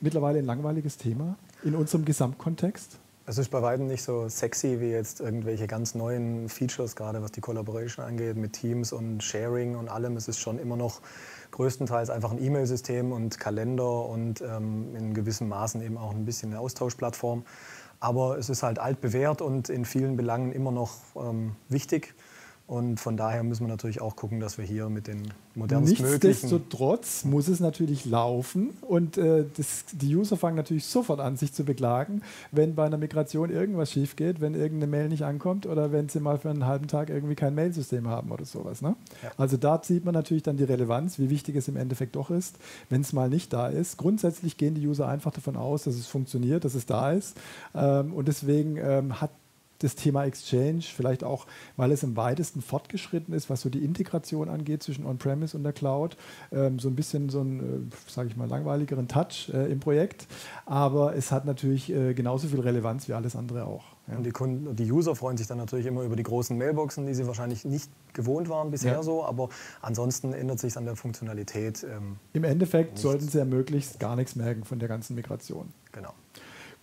mittlerweile 0.00 0.38
ein 0.38 0.46
langweiliges 0.46 0.96
Thema 0.96 1.36
in 1.64 1.74
unserem 1.74 2.04
Gesamtkontext? 2.04 2.98
Es 3.26 3.38
ist 3.38 3.50
bei 3.50 3.60
weitem 3.60 3.88
nicht 3.88 4.04
so 4.04 4.28
sexy 4.28 4.80
wie 4.80 4.90
jetzt 4.90 5.18
irgendwelche 5.18 5.66
ganz 5.66 5.96
neuen 5.96 6.48
Features, 6.48 6.94
gerade 6.94 7.22
was 7.22 7.32
die 7.32 7.40
Collaboration 7.40 8.04
angeht, 8.04 8.36
mit 8.36 8.52
Teams 8.52 8.92
und 8.92 9.24
Sharing 9.24 9.74
und 9.74 9.88
allem. 9.88 10.16
Es 10.16 10.28
ist 10.28 10.38
schon 10.38 10.60
immer 10.60 10.76
noch 10.76 11.00
größtenteils 11.50 12.08
einfach 12.08 12.30
ein 12.30 12.40
E-Mail-System 12.40 13.10
und 13.10 13.40
Kalender 13.40 14.06
und 14.06 14.40
ähm, 14.40 14.94
in 14.94 15.12
gewissem 15.12 15.48
Maßen 15.48 15.82
eben 15.82 15.98
auch 15.98 16.12
ein 16.12 16.24
bisschen 16.24 16.50
eine 16.50 16.60
Austauschplattform. 16.60 17.44
Aber 17.98 18.38
es 18.38 18.48
ist 18.48 18.62
halt 18.62 18.78
altbewährt 18.78 19.42
und 19.42 19.70
in 19.70 19.84
vielen 19.86 20.16
Belangen 20.16 20.52
immer 20.52 20.70
noch 20.70 20.98
ähm, 21.16 21.56
wichtig. 21.68 22.14
Und 22.66 22.98
von 22.98 23.18
daher 23.18 23.42
müssen 23.42 23.64
wir 23.64 23.68
natürlich 23.68 24.00
auch 24.00 24.16
gucken, 24.16 24.40
dass 24.40 24.56
wir 24.56 24.64
hier 24.64 24.88
mit 24.88 25.06
den 25.06 25.34
modernstmöglichen... 25.54 26.28
Nichtsdestotrotz 26.28 27.24
muss 27.24 27.46
es 27.48 27.60
natürlich 27.60 28.06
laufen 28.06 28.70
und 28.80 29.18
äh, 29.18 29.44
das, 29.54 29.84
die 29.92 30.16
User 30.16 30.38
fangen 30.38 30.56
natürlich 30.56 30.86
sofort 30.86 31.20
an, 31.20 31.36
sich 31.36 31.52
zu 31.52 31.64
beklagen, 31.64 32.22
wenn 32.52 32.74
bei 32.74 32.86
einer 32.86 32.96
Migration 32.96 33.50
irgendwas 33.50 33.92
schief 33.92 34.16
geht, 34.16 34.40
wenn 34.40 34.54
irgendeine 34.54 34.90
Mail 34.90 35.10
nicht 35.10 35.24
ankommt 35.24 35.66
oder 35.66 35.92
wenn 35.92 36.08
sie 36.08 36.20
mal 36.20 36.38
für 36.38 36.48
einen 36.48 36.64
halben 36.64 36.86
Tag 36.86 37.10
irgendwie 37.10 37.34
kein 37.34 37.54
Mailsystem 37.54 38.08
haben 38.08 38.30
oder 38.32 38.46
sowas. 38.46 38.80
Ne? 38.80 38.96
Ja. 39.22 39.32
Also 39.36 39.58
da 39.58 39.82
sieht 39.82 40.06
man 40.06 40.14
natürlich 40.14 40.42
dann 40.42 40.56
die 40.56 40.64
Relevanz, 40.64 41.18
wie 41.18 41.28
wichtig 41.28 41.56
es 41.56 41.68
im 41.68 41.76
Endeffekt 41.76 42.16
doch 42.16 42.30
ist, 42.30 42.56
wenn 42.88 43.02
es 43.02 43.12
mal 43.12 43.28
nicht 43.28 43.52
da 43.52 43.68
ist. 43.68 43.98
Grundsätzlich 43.98 44.56
gehen 44.56 44.74
die 44.74 44.86
User 44.86 45.06
einfach 45.06 45.32
davon 45.32 45.56
aus, 45.56 45.84
dass 45.84 45.96
es 45.96 46.06
funktioniert, 46.06 46.64
dass 46.64 46.74
es 46.74 46.86
da 46.86 47.12
ist 47.12 47.36
ähm, 47.74 48.14
und 48.14 48.26
deswegen 48.26 48.78
ähm, 48.78 49.20
hat 49.20 49.30
das 49.84 49.94
Thema 49.94 50.24
Exchange, 50.24 50.82
vielleicht 50.82 51.22
auch, 51.22 51.46
weil 51.76 51.92
es 51.92 52.02
am 52.02 52.16
weitesten 52.16 52.62
fortgeschritten 52.62 53.34
ist, 53.34 53.50
was 53.50 53.60
so 53.60 53.68
die 53.68 53.84
Integration 53.84 54.48
angeht 54.48 54.82
zwischen 54.82 55.06
On-Premise 55.06 55.56
und 55.56 55.62
der 55.62 55.72
Cloud. 55.72 56.16
Ähm, 56.52 56.78
so 56.78 56.88
ein 56.88 56.96
bisschen 56.96 57.28
so 57.28 57.40
einen, 57.40 57.90
äh, 57.90 58.10
sage 58.10 58.28
ich 58.28 58.36
mal, 58.36 58.48
langweiligeren 58.48 59.08
Touch 59.08 59.50
äh, 59.52 59.70
im 59.70 59.80
Projekt. 59.80 60.26
Aber 60.66 61.14
es 61.14 61.30
hat 61.30 61.44
natürlich 61.44 61.90
äh, 61.90 62.14
genauso 62.14 62.48
viel 62.48 62.60
Relevanz 62.60 63.08
wie 63.08 63.12
alles 63.12 63.36
andere 63.36 63.66
auch. 63.66 63.84
Ja. 64.06 64.16
Und 64.16 64.24
die, 64.24 64.32
Kunden, 64.32 64.76
die 64.76 64.90
User 64.90 65.14
freuen 65.14 65.36
sich 65.36 65.46
dann 65.46 65.58
natürlich 65.58 65.86
immer 65.86 66.02
über 66.02 66.16
die 66.16 66.22
großen 66.22 66.56
Mailboxen, 66.56 67.06
die 67.06 67.14
sie 67.14 67.26
wahrscheinlich 67.26 67.64
nicht 67.64 67.90
gewohnt 68.12 68.48
waren 68.48 68.70
bisher 68.70 68.92
ja. 68.92 69.02
so, 69.02 69.24
aber 69.24 69.48
ansonsten 69.80 70.32
ändert 70.32 70.58
sich 70.58 70.76
an 70.76 70.84
der 70.84 70.96
Funktionalität. 70.96 71.84
Ähm, 71.84 72.16
Im 72.32 72.44
Endeffekt 72.44 72.90
nichts. 72.90 73.02
sollten 73.02 73.28
sie 73.28 73.38
ja 73.38 73.44
möglichst 73.44 73.98
gar 74.00 74.16
nichts 74.16 74.36
merken 74.36 74.64
von 74.64 74.78
der 74.78 74.88
ganzen 74.88 75.14
Migration. 75.14 75.72
Genau. 75.92 76.12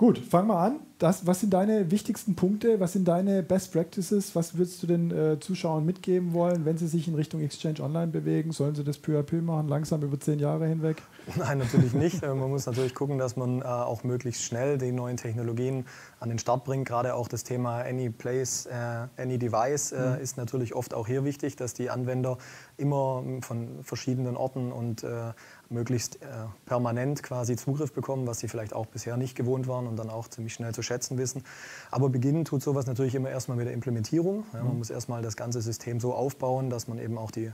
Gut, 0.02 0.18
fangen 0.18 0.48
wir 0.48 0.58
an. 0.58 0.80
Das, 0.98 1.28
was 1.28 1.42
sind 1.42 1.54
deine 1.54 1.92
wichtigsten 1.92 2.36
Punkte? 2.36 2.80
Was 2.80 2.94
sind 2.94 3.08
deine 3.08 3.44
Best 3.44 3.72
Practices? 3.72 4.36
Was 4.36 4.58
würdest 4.58 4.82
du 4.82 4.88
den 4.88 5.12
äh, 5.12 5.40
Zuschauern 5.40 5.86
mitgeben 5.86 6.34
wollen, 6.34 6.66
wenn 6.66 6.76
sie 6.76 6.88
sich 6.88 7.08
in 7.08 7.14
Richtung 7.14 7.40
Exchange 7.42 7.82
Online 7.82 8.08
bewegen? 8.08 8.52
Sollen 8.52 8.74
sie 8.74 8.84
das 8.84 8.98
peu 8.98 9.20
à 9.20 9.22
peu 9.22 9.44
machen, 9.44 9.68
langsam 9.68 10.02
über 10.02 10.20
zehn 10.20 10.40
Jahre 10.40 10.66
hinweg? 10.66 11.04
Nein, 11.36 11.60
natürlich 11.60 11.94
nicht. 11.94 12.24
Äh, 12.24 12.34
man 12.34 12.50
muss 12.50 12.66
natürlich 12.66 12.96
gucken, 12.96 13.20
dass 13.20 13.36
man 13.36 13.62
äh, 13.62 13.66
auch 13.66 14.04
möglichst 14.04 14.44
schnell 14.44 14.80
die 14.80 14.92
neuen 14.92 15.18
Technologien 15.18 15.86
an 16.20 16.30
den 16.30 16.40
Start 16.40 16.64
bringt. 16.64 16.88
Gerade 16.88 17.14
auch 17.14 17.28
das 17.28 17.44
Thema 17.44 17.82
Any 17.82 18.10
Place, 18.10 18.66
äh, 18.66 19.22
Any 19.22 19.38
Device 19.38 19.92
äh, 19.92 20.16
mhm. 20.16 20.22
ist 20.24 20.36
natürlich 20.36 20.74
oft 20.74 20.96
auch 20.96 21.06
hier 21.06 21.24
wichtig, 21.26 21.58
dass 21.58 21.76
die 21.76 21.92
Anwender 21.92 22.40
immer 22.78 23.24
von 23.42 23.84
verschiedenen 23.84 24.36
Orten 24.36 24.72
und 24.72 25.04
äh, 25.04 25.34
möglichst 25.72 26.22
äh, 26.22 26.28
permanent 26.66 27.24
quasi 27.24 27.56
Zugriff 27.56 27.94
bekommen, 27.94 28.28
was 28.28 28.40
sie 28.40 28.48
vielleicht 28.48 28.74
auch 28.74 28.86
bisher 28.86 29.18
nicht 29.18 29.36
gewohnt 29.36 29.68
waren 29.68 29.88
und 29.88 29.98
dann 29.98 30.10
auch 30.10 30.28
ziemlich 30.28 30.54
schnell 30.54 30.74
zu 30.74 30.82
schätzen 30.82 31.18
wissen. 31.18 31.44
Aber 31.90 32.10
beginnen 32.10 32.46
tut 32.46 32.62
sowas 32.62 32.86
natürlich 32.86 33.16
immer 33.16 33.30
erstmal 33.30 33.58
mit 33.58 33.68
der 33.68 33.74
Implementierung. 33.74 34.46
Ja, 34.54 34.64
man 34.64 34.74
mhm. 34.74 34.78
muss 34.80 34.90
erstmal 34.90 35.22
das 35.22 35.36
ganze 35.36 35.62
System 35.62 36.00
so 36.00 36.14
aufbauen, 36.14 36.70
dass 36.70 36.88
man 36.88 37.00
eben 37.00 37.18
auch 37.18 37.32
die 37.32 37.52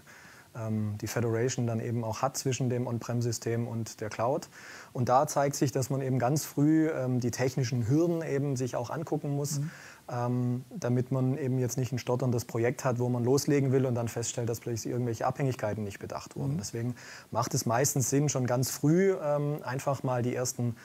die 0.99 1.08
Federation 1.08 1.68
dann 1.68 1.80
eben 1.80 2.03
auch 2.03 2.22
hat 2.22 2.38
zwischen 2.38 2.70
dem 2.70 2.88
On-Prem-System 2.88 3.68
und 3.68 4.01
der 4.01 4.10
Cloud. 4.10 4.49
Und 4.93 5.10
da 5.10 5.28
zeigt 5.28 5.55
sich, 5.55 5.72
dass 5.72 5.89
man 5.89 6.01
eben 6.01 6.20
ganz 6.20 6.45
früh 6.45 6.89
ähm, 6.89 7.20
die 7.20 7.32
technischen 7.32 7.88
Hürden 7.88 8.22
eben 8.24 8.55
sich 8.55 8.76
auch 8.76 8.89
angucken 8.89 9.36
muss, 9.36 9.60
mhm. 9.60 9.72
ähm, 10.10 10.66
damit 10.70 11.12
man 11.12 11.38
eben 11.38 11.60
jetzt 11.60 11.78
nicht 11.78 11.91
ein 11.91 11.99
stotterndes 11.99 12.45
Projekt 12.45 12.86
hat, 12.86 12.99
wo 12.99 13.10
man 13.10 13.24
loslegen 13.24 13.72
will 13.72 13.86
und 13.86 13.95
dann 13.95 14.08
feststellt, 14.08 14.49
dass 14.49 14.60
plötzlich 14.60 14.91
irgendwelche 14.91 15.28
Abhängigkeiten 15.28 15.84
nicht 15.84 15.99
bedacht 15.99 16.36
wurden. 16.36 16.53
Mhm. 16.53 16.58
Deswegen 16.58 16.95
macht 17.32 17.53
es 17.53 17.66
meistens 17.66 18.10
Sinn, 18.10 18.30
schon 18.30 18.47
ganz 18.47 18.72
früh 18.72 19.16
ähm, 19.22 19.60
einfach 19.64 20.03
mal 20.03 20.24
die 20.24 20.34
ersten 20.34 20.76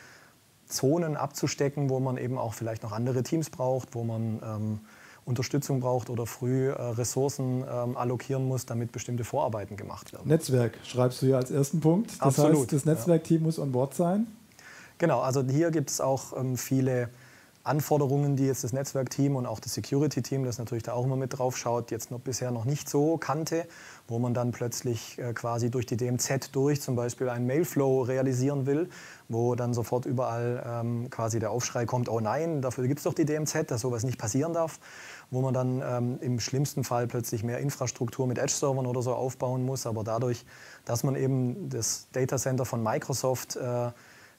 Zonen 0.67 1.17
abzustecken, 1.17 1.91
wo 1.91 2.01
man 2.01 2.17
eben 2.17 2.39
auch 2.39 2.55
vielleicht 2.55 2.83
noch 2.83 2.93
andere 2.93 3.23
Teams 3.23 3.51
braucht, 3.51 3.95
wo 3.95 4.05
man 4.05 4.41
ähm, 4.45 4.81
Unterstützung 5.25 5.81
braucht 5.81 6.11
oder 6.11 6.27
früh 6.27 6.69
äh, 6.69 6.73
Ressourcen 6.73 7.65
ähm, 7.71 7.97
allokieren 7.97 8.47
muss, 8.47 8.67
damit 8.67 8.93
bestimmte 8.93 9.25
Vorarbeiten 9.25 9.77
gemacht 9.77 10.13
werden. 10.13 10.29
Netzwerk 10.29 10.79
schreibst 10.85 11.23
du 11.23 11.27
ja 11.27 11.37
als 11.37 11.51
ersten 11.51 11.81
Punkt. 11.81 12.11
Das 12.11 12.21
Absolut, 12.21 12.63
heißt, 12.63 12.73
das 12.73 12.85
Netzwerkteam 12.85 13.41
ja. 13.41 13.47
muss 13.47 13.59
on 13.59 13.73
board 13.73 13.95
sein. 13.95 14.27
Genau, 14.99 15.21
also 15.21 15.43
hier 15.45 15.71
gibt 15.71 15.91
es 15.91 16.01
auch 16.01 16.37
ähm, 16.37 16.57
viele 16.57 17.09
Anforderungen, 17.65 18.35
die 18.35 18.47
jetzt 18.47 18.65
das 18.65 18.73
Netzwerkteam 18.73 19.37
und 19.37 19.47
auch 19.47 19.61
das 19.61 19.75
Security-Team, 19.75 20.45
das 20.45 20.59
natürlich 20.59 20.83
da 20.83 20.95
auch 20.95 21.05
immer 21.05 21.17
mit 21.17 21.39
drauf 21.39 21.57
schaut, 21.57 21.93
jetzt 21.93 22.11
noch 22.11 22.19
bisher 22.19 22.51
noch 22.51 22.65
nicht 22.65 22.89
so 22.89 23.19
kannte, 23.19 23.67
wo 24.09 24.19
man 24.19 24.35
dann 24.35 24.51
plötzlich 24.51 25.19
äh, 25.19 25.33
quasi 25.33 25.71
durch 25.71 25.87
die 25.87 25.97
DMZ 25.97 26.51
durch 26.53 26.81
zum 26.81 26.97
Beispiel 26.97 27.29
einen 27.29 27.47
Mailflow 27.47 28.03
realisieren 28.03 28.67
will, 28.67 28.91
wo 29.29 29.55
dann 29.55 29.75
sofort 29.75 30.07
überall 30.07 30.63
ähm, 30.67 31.09
quasi 31.11 31.39
der 31.39 31.53
Aufschrei 31.53 31.87
kommt, 31.87 32.09
oh 32.09 32.19
nein, 32.19 32.63
dafür 32.63 32.89
gibt 32.89 32.99
es 32.99 33.05
doch 33.05 33.15
die 33.15 33.25
DMZ, 33.25 33.71
dass 33.71 33.83
sowas 33.83 34.03
nicht 34.03 34.19
passieren 34.19 34.53
darf, 34.53 34.81
wo 35.31 35.41
man 35.41 35.55
dann 35.55 35.83
ähm, 35.85 36.19
im 36.21 36.41
schlimmsten 36.41 36.83
Fall 36.83 37.07
plötzlich 37.07 37.45
mehr 37.45 37.59
Infrastruktur 37.59 38.27
mit 38.27 38.39
Edge-Servern 38.39 38.87
oder 38.87 39.03
so 39.03 39.15
aufbauen 39.15 39.65
muss, 39.65 39.87
aber 39.87 40.03
dadurch, 40.03 40.45
dass 40.85 41.05
man 41.05 41.15
eben 41.15 41.69
das 41.69 42.09
Datacenter 42.11 42.65
von 42.65 42.83
Microsoft 42.83 43.55
äh, 43.55 43.91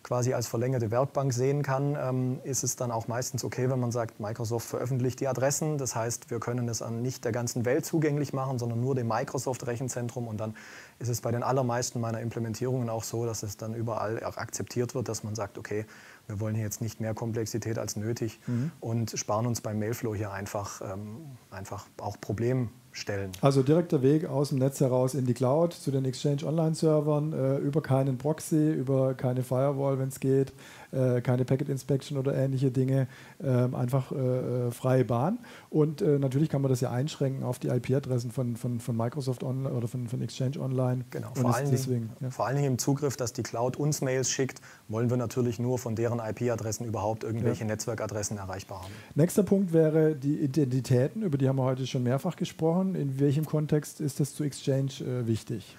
quasi 0.03 0.33
als 0.33 0.47
verlängerte 0.47 0.91
Werkbank 0.91 1.33
sehen 1.33 1.63
kann, 1.63 1.97
ähm, 1.99 2.39
ist 2.43 2.63
es 2.63 2.75
dann 2.75 2.91
auch 2.91 3.07
meistens 3.07 3.43
okay, 3.43 3.69
wenn 3.69 3.79
man 3.79 3.91
sagt, 3.91 4.19
Microsoft 4.19 4.67
veröffentlicht 4.67 5.21
die 5.21 5.27
Adressen. 5.27 5.77
Das 5.77 5.95
heißt, 5.95 6.29
wir 6.29 6.39
können 6.39 6.67
es 6.67 6.81
an 6.81 7.01
nicht 7.01 7.23
der 7.23 7.31
ganzen 7.31 7.63
Welt 7.65 7.85
zugänglich 7.85 8.33
machen, 8.33 8.59
sondern 8.59 8.81
nur 8.81 8.95
dem 8.95 9.07
Microsoft-Rechenzentrum. 9.07 10.27
Und 10.27 10.37
dann 10.37 10.55
ist 10.99 11.07
es 11.07 11.21
bei 11.21 11.31
den 11.31 11.41
allermeisten 11.41 12.01
meiner 12.01 12.19
Implementierungen 12.19 12.89
auch 12.89 13.03
so, 13.03 13.25
dass 13.25 13.43
es 13.43 13.55
dann 13.55 13.73
überall 13.73 14.23
auch 14.23 14.37
akzeptiert 14.37 14.93
wird, 14.93 15.07
dass 15.07 15.23
man 15.23 15.35
sagt, 15.35 15.57
okay, 15.57 15.85
wir 16.27 16.39
wollen 16.39 16.55
hier 16.55 16.65
jetzt 16.65 16.81
nicht 16.81 16.99
mehr 16.99 17.13
Komplexität 17.13 17.79
als 17.79 17.95
nötig 17.95 18.39
mhm. 18.45 18.71
und 18.81 19.17
sparen 19.17 19.45
uns 19.45 19.61
beim 19.61 19.79
Mailflow 19.79 20.15
hier 20.15 20.31
einfach, 20.31 20.81
ähm, 20.81 21.37
einfach 21.49 21.85
auch 21.97 22.19
Problem 22.19 22.69
stellen. 22.93 23.31
Also 23.41 23.63
direkter 23.63 24.01
Weg 24.01 24.25
aus 24.25 24.49
dem 24.49 24.59
Netz 24.59 24.79
heraus 24.79 25.13
in 25.13 25.25
die 25.25 25.33
Cloud 25.33 25.73
zu 25.73 25.91
den 25.91 26.05
Exchange 26.05 26.45
Online-Servern, 26.45 27.33
äh, 27.33 27.57
über 27.57 27.81
keinen 27.81 28.17
Proxy, 28.17 28.71
über 28.71 29.13
keine 29.15 29.43
Firewall, 29.43 29.99
wenn 29.99 30.09
es 30.09 30.19
geht, 30.19 30.53
äh, 30.93 31.21
keine 31.21 31.45
Packet 31.45 31.69
Inspection 31.69 32.17
oder 32.17 32.35
ähnliche 32.35 32.71
Dinge, 32.71 33.07
äh, 33.41 33.47
einfach 33.47 34.11
äh, 34.11 34.71
freie 34.71 35.05
Bahn. 35.05 35.39
Und 35.69 36.01
äh, 36.01 36.19
natürlich 36.19 36.49
kann 36.49 36.61
man 36.61 36.69
das 36.69 36.81
ja 36.81 36.91
einschränken 36.91 37.43
auf 37.43 37.59
die 37.59 37.69
IP-Adressen 37.69 38.31
von, 38.31 38.55
von, 38.55 38.79
von 38.79 38.95
Microsoft 38.95 39.43
Online 39.43 39.71
oder 39.71 39.87
von, 39.87 40.07
von 40.07 40.21
Exchange 40.21 40.59
Online. 40.59 41.05
Genau, 41.09 41.31
vor 41.33 41.55
allen, 41.55 41.71
deswegen, 41.71 42.09
Dingen, 42.09 42.17
ja. 42.19 42.29
vor 42.29 42.47
allen 42.47 42.55
Dingen 42.55 42.73
im 42.73 42.77
Zugriff, 42.77 43.17
dass 43.17 43.33
die 43.33 43.43
Cloud 43.43 43.77
uns 43.77 44.01
Mails 44.01 44.29
schickt, 44.29 44.61
wollen 44.87 45.09
wir 45.09 45.17
natürlich 45.17 45.59
nur 45.59 45.79
von 45.79 45.95
deren 45.95 46.19
IP-Adressen 46.19 46.85
überhaupt 46.85 47.23
irgendwelche 47.23 47.61
ja. 47.61 47.67
Netzwerkadressen 47.67 48.37
erreichbar 48.37 48.83
haben. 48.83 48.93
Nächster 49.15 49.43
Punkt 49.43 49.73
wäre 49.73 50.15
die 50.15 50.39
Identitäten, 50.39 51.23
über 51.23 51.37
die 51.37 51.47
haben 51.47 51.57
wir 51.57 51.63
heute 51.63 51.87
schon 51.87 52.03
mehrfach 52.03 52.35
gesprochen. 52.35 52.95
In 52.95 53.19
welchem 53.19 53.45
Kontext 53.45 54.01
ist 54.01 54.19
das 54.19 54.33
zu 54.33 54.43
Exchange 54.43 54.91
äh, 55.01 55.27
wichtig? 55.27 55.75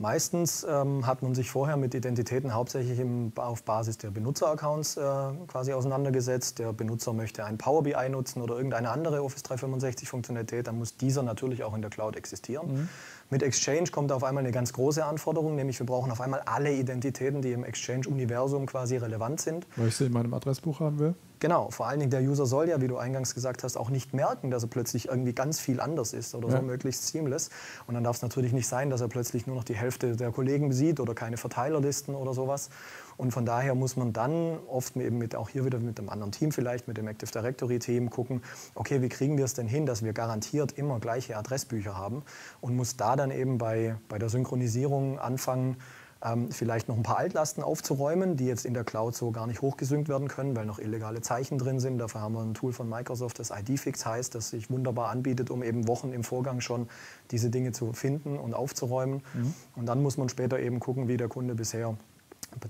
Meistens 0.00 0.64
ähm, 0.68 1.08
hat 1.08 1.22
man 1.22 1.34
sich 1.34 1.50
vorher 1.50 1.76
mit 1.76 1.92
Identitäten 1.92 2.54
hauptsächlich 2.54 3.00
im, 3.00 3.32
auf 3.34 3.64
Basis 3.64 3.98
der 3.98 4.12
Benutzeraccounts 4.12 4.96
äh, 4.96 5.00
quasi 5.48 5.72
auseinandergesetzt. 5.72 6.60
Der 6.60 6.72
Benutzer 6.72 7.12
möchte 7.12 7.44
ein 7.44 7.58
Power 7.58 7.82
BI 7.82 8.08
nutzen 8.08 8.40
oder 8.40 8.54
irgendeine 8.54 8.90
andere 8.90 9.24
Office 9.24 9.42
365 9.42 10.08
Funktionalität, 10.08 10.68
dann 10.68 10.78
muss 10.78 10.96
dieser 10.96 11.24
natürlich 11.24 11.64
auch 11.64 11.74
in 11.74 11.82
der 11.82 11.90
Cloud 11.90 12.14
existieren. 12.14 12.72
Mhm. 12.72 12.88
Mit 13.30 13.42
Exchange 13.42 13.90
kommt 13.90 14.10
auf 14.10 14.24
einmal 14.24 14.42
eine 14.42 14.52
ganz 14.52 14.72
große 14.72 15.04
Anforderung, 15.04 15.54
nämlich 15.54 15.78
wir 15.78 15.84
brauchen 15.86 16.10
auf 16.10 16.22
einmal 16.22 16.40
alle 16.46 16.72
Identitäten, 16.72 17.42
die 17.42 17.52
im 17.52 17.62
Exchange-Universum 17.62 18.64
quasi 18.64 18.96
relevant 18.96 19.42
sind. 19.42 19.66
Weil 19.76 19.88
ich 19.88 19.96
sie 19.96 20.06
in 20.06 20.12
meinem 20.12 20.32
Adressbuch 20.32 20.80
haben 20.80 20.98
will? 20.98 21.14
Genau, 21.40 21.70
vor 21.70 21.86
allen 21.86 22.00
Dingen 22.00 22.10
der 22.10 22.22
User 22.22 22.46
soll 22.46 22.68
ja, 22.68 22.80
wie 22.80 22.88
du 22.88 22.96
eingangs 22.96 23.34
gesagt 23.34 23.62
hast, 23.64 23.76
auch 23.76 23.90
nicht 23.90 24.14
merken, 24.14 24.50
dass 24.50 24.62
er 24.62 24.70
plötzlich 24.70 25.08
irgendwie 25.08 25.34
ganz 25.34 25.60
viel 25.60 25.78
anders 25.78 26.14
ist 26.14 26.34
oder 26.34 26.48
ja. 26.48 26.56
so 26.56 26.62
möglichst 26.62 27.06
seamless. 27.06 27.50
Und 27.86 27.94
dann 27.94 28.02
darf 28.02 28.16
es 28.16 28.22
natürlich 28.22 28.52
nicht 28.52 28.66
sein, 28.66 28.88
dass 28.88 29.02
er 29.02 29.08
plötzlich 29.08 29.46
nur 29.46 29.56
noch 29.56 29.64
die 29.64 29.76
Hälfte 29.76 30.16
der 30.16 30.32
Kollegen 30.32 30.72
sieht 30.72 30.98
oder 30.98 31.14
keine 31.14 31.36
Verteilerlisten 31.36 32.14
oder 32.14 32.32
sowas. 32.32 32.70
Und 33.18 33.32
von 33.32 33.44
daher 33.44 33.74
muss 33.74 33.96
man 33.96 34.12
dann 34.14 34.58
oft 34.68 34.96
eben 34.96 35.18
mit, 35.18 35.34
auch 35.34 35.50
hier 35.50 35.64
wieder 35.64 35.78
mit 35.80 35.98
einem 35.98 36.08
anderen 36.08 36.32
Team 36.32 36.52
vielleicht, 36.52 36.88
mit 36.88 36.96
dem 36.96 37.08
Active 37.08 37.30
Directory 37.30 37.80
Team 37.80 38.08
gucken, 38.08 38.42
okay, 38.74 39.02
wie 39.02 39.08
kriegen 39.08 39.36
wir 39.36 39.44
es 39.44 39.54
denn 39.54 39.66
hin, 39.66 39.84
dass 39.84 40.02
wir 40.02 40.12
garantiert 40.12 40.72
immer 40.72 41.00
gleiche 41.00 41.36
Adressbücher 41.36 41.96
haben 41.96 42.22
und 42.60 42.76
muss 42.76 42.96
da 42.96 43.16
dann 43.16 43.32
eben 43.32 43.58
bei, 43.58 43.96
bei 44.08 44.18
der 44.18 44.28
Synchronisierung 44.28 45.18
anfangen, 45.18 45.76
ähm, 46.24 46.50
vielleicht 46.50 46.88
noch 46.88 46.96
ein 46.96 47.02
paar 47.02 47.18
Altlasten 47.18 47.62
aufzuräumen, 47.62 48.36
die 48.36 48.46
jetzt 48.46 48.64
in 48.64 48.74
der 48.74 48.84
Cloud 48.84 49.14
so 49.14 49.30
gar 49.30 49.46
nicht 49.46 49.62
hochgesynkt 49.62 50.08
werden 50.08 50.28
können, 50.28 50.56
weil 50.56 50.66
noch 50.66 50.78
illegale 50.78 51.20
Zeichen 51.20 51.58
drin 51.58 51.80
sind. 51.80 51.98
Dafür 51.98 52.20
haben 52.20 52.34
wir 52.34 52.40
ein 52.40 52.54
Tool 52.54 52.72
von 52.72 52.88
Microsoft, 52.88 53.38
das 53.38 53.50
ID-Fix 53.50 54.04
heißt, 54.04 54.34
das 54.34 54.50
sich 54.50 54.70
wunderbar 54.70 55.10
anbietet, 55.10 55.50
um 55.50 55.62
eben 55.62 55.86
Wochen 55.86 56.12
im 56.12 56.24
Vorgang 56.24 56.60
schon 56.60 56.88
diese 57.30 57.50
Dinge 57.50 57.72
zu 57.72 57.92
finden 57.92 58.38
und 58.38 58.54
aufzuräumen. 58.54 59.22
Mhm. 59.34 59.54
Und 59.76 59.86
dann 59.86 60.02
muss 60.02 60.16
man 60.16 60.28
später 60.28 60.58
eben 60.58 60.80
gucken, 60.80 61.08
wie 61.08 61.16
der 61.16 61.28
Kunde 61.28 61.54
bisher 61.54 61.96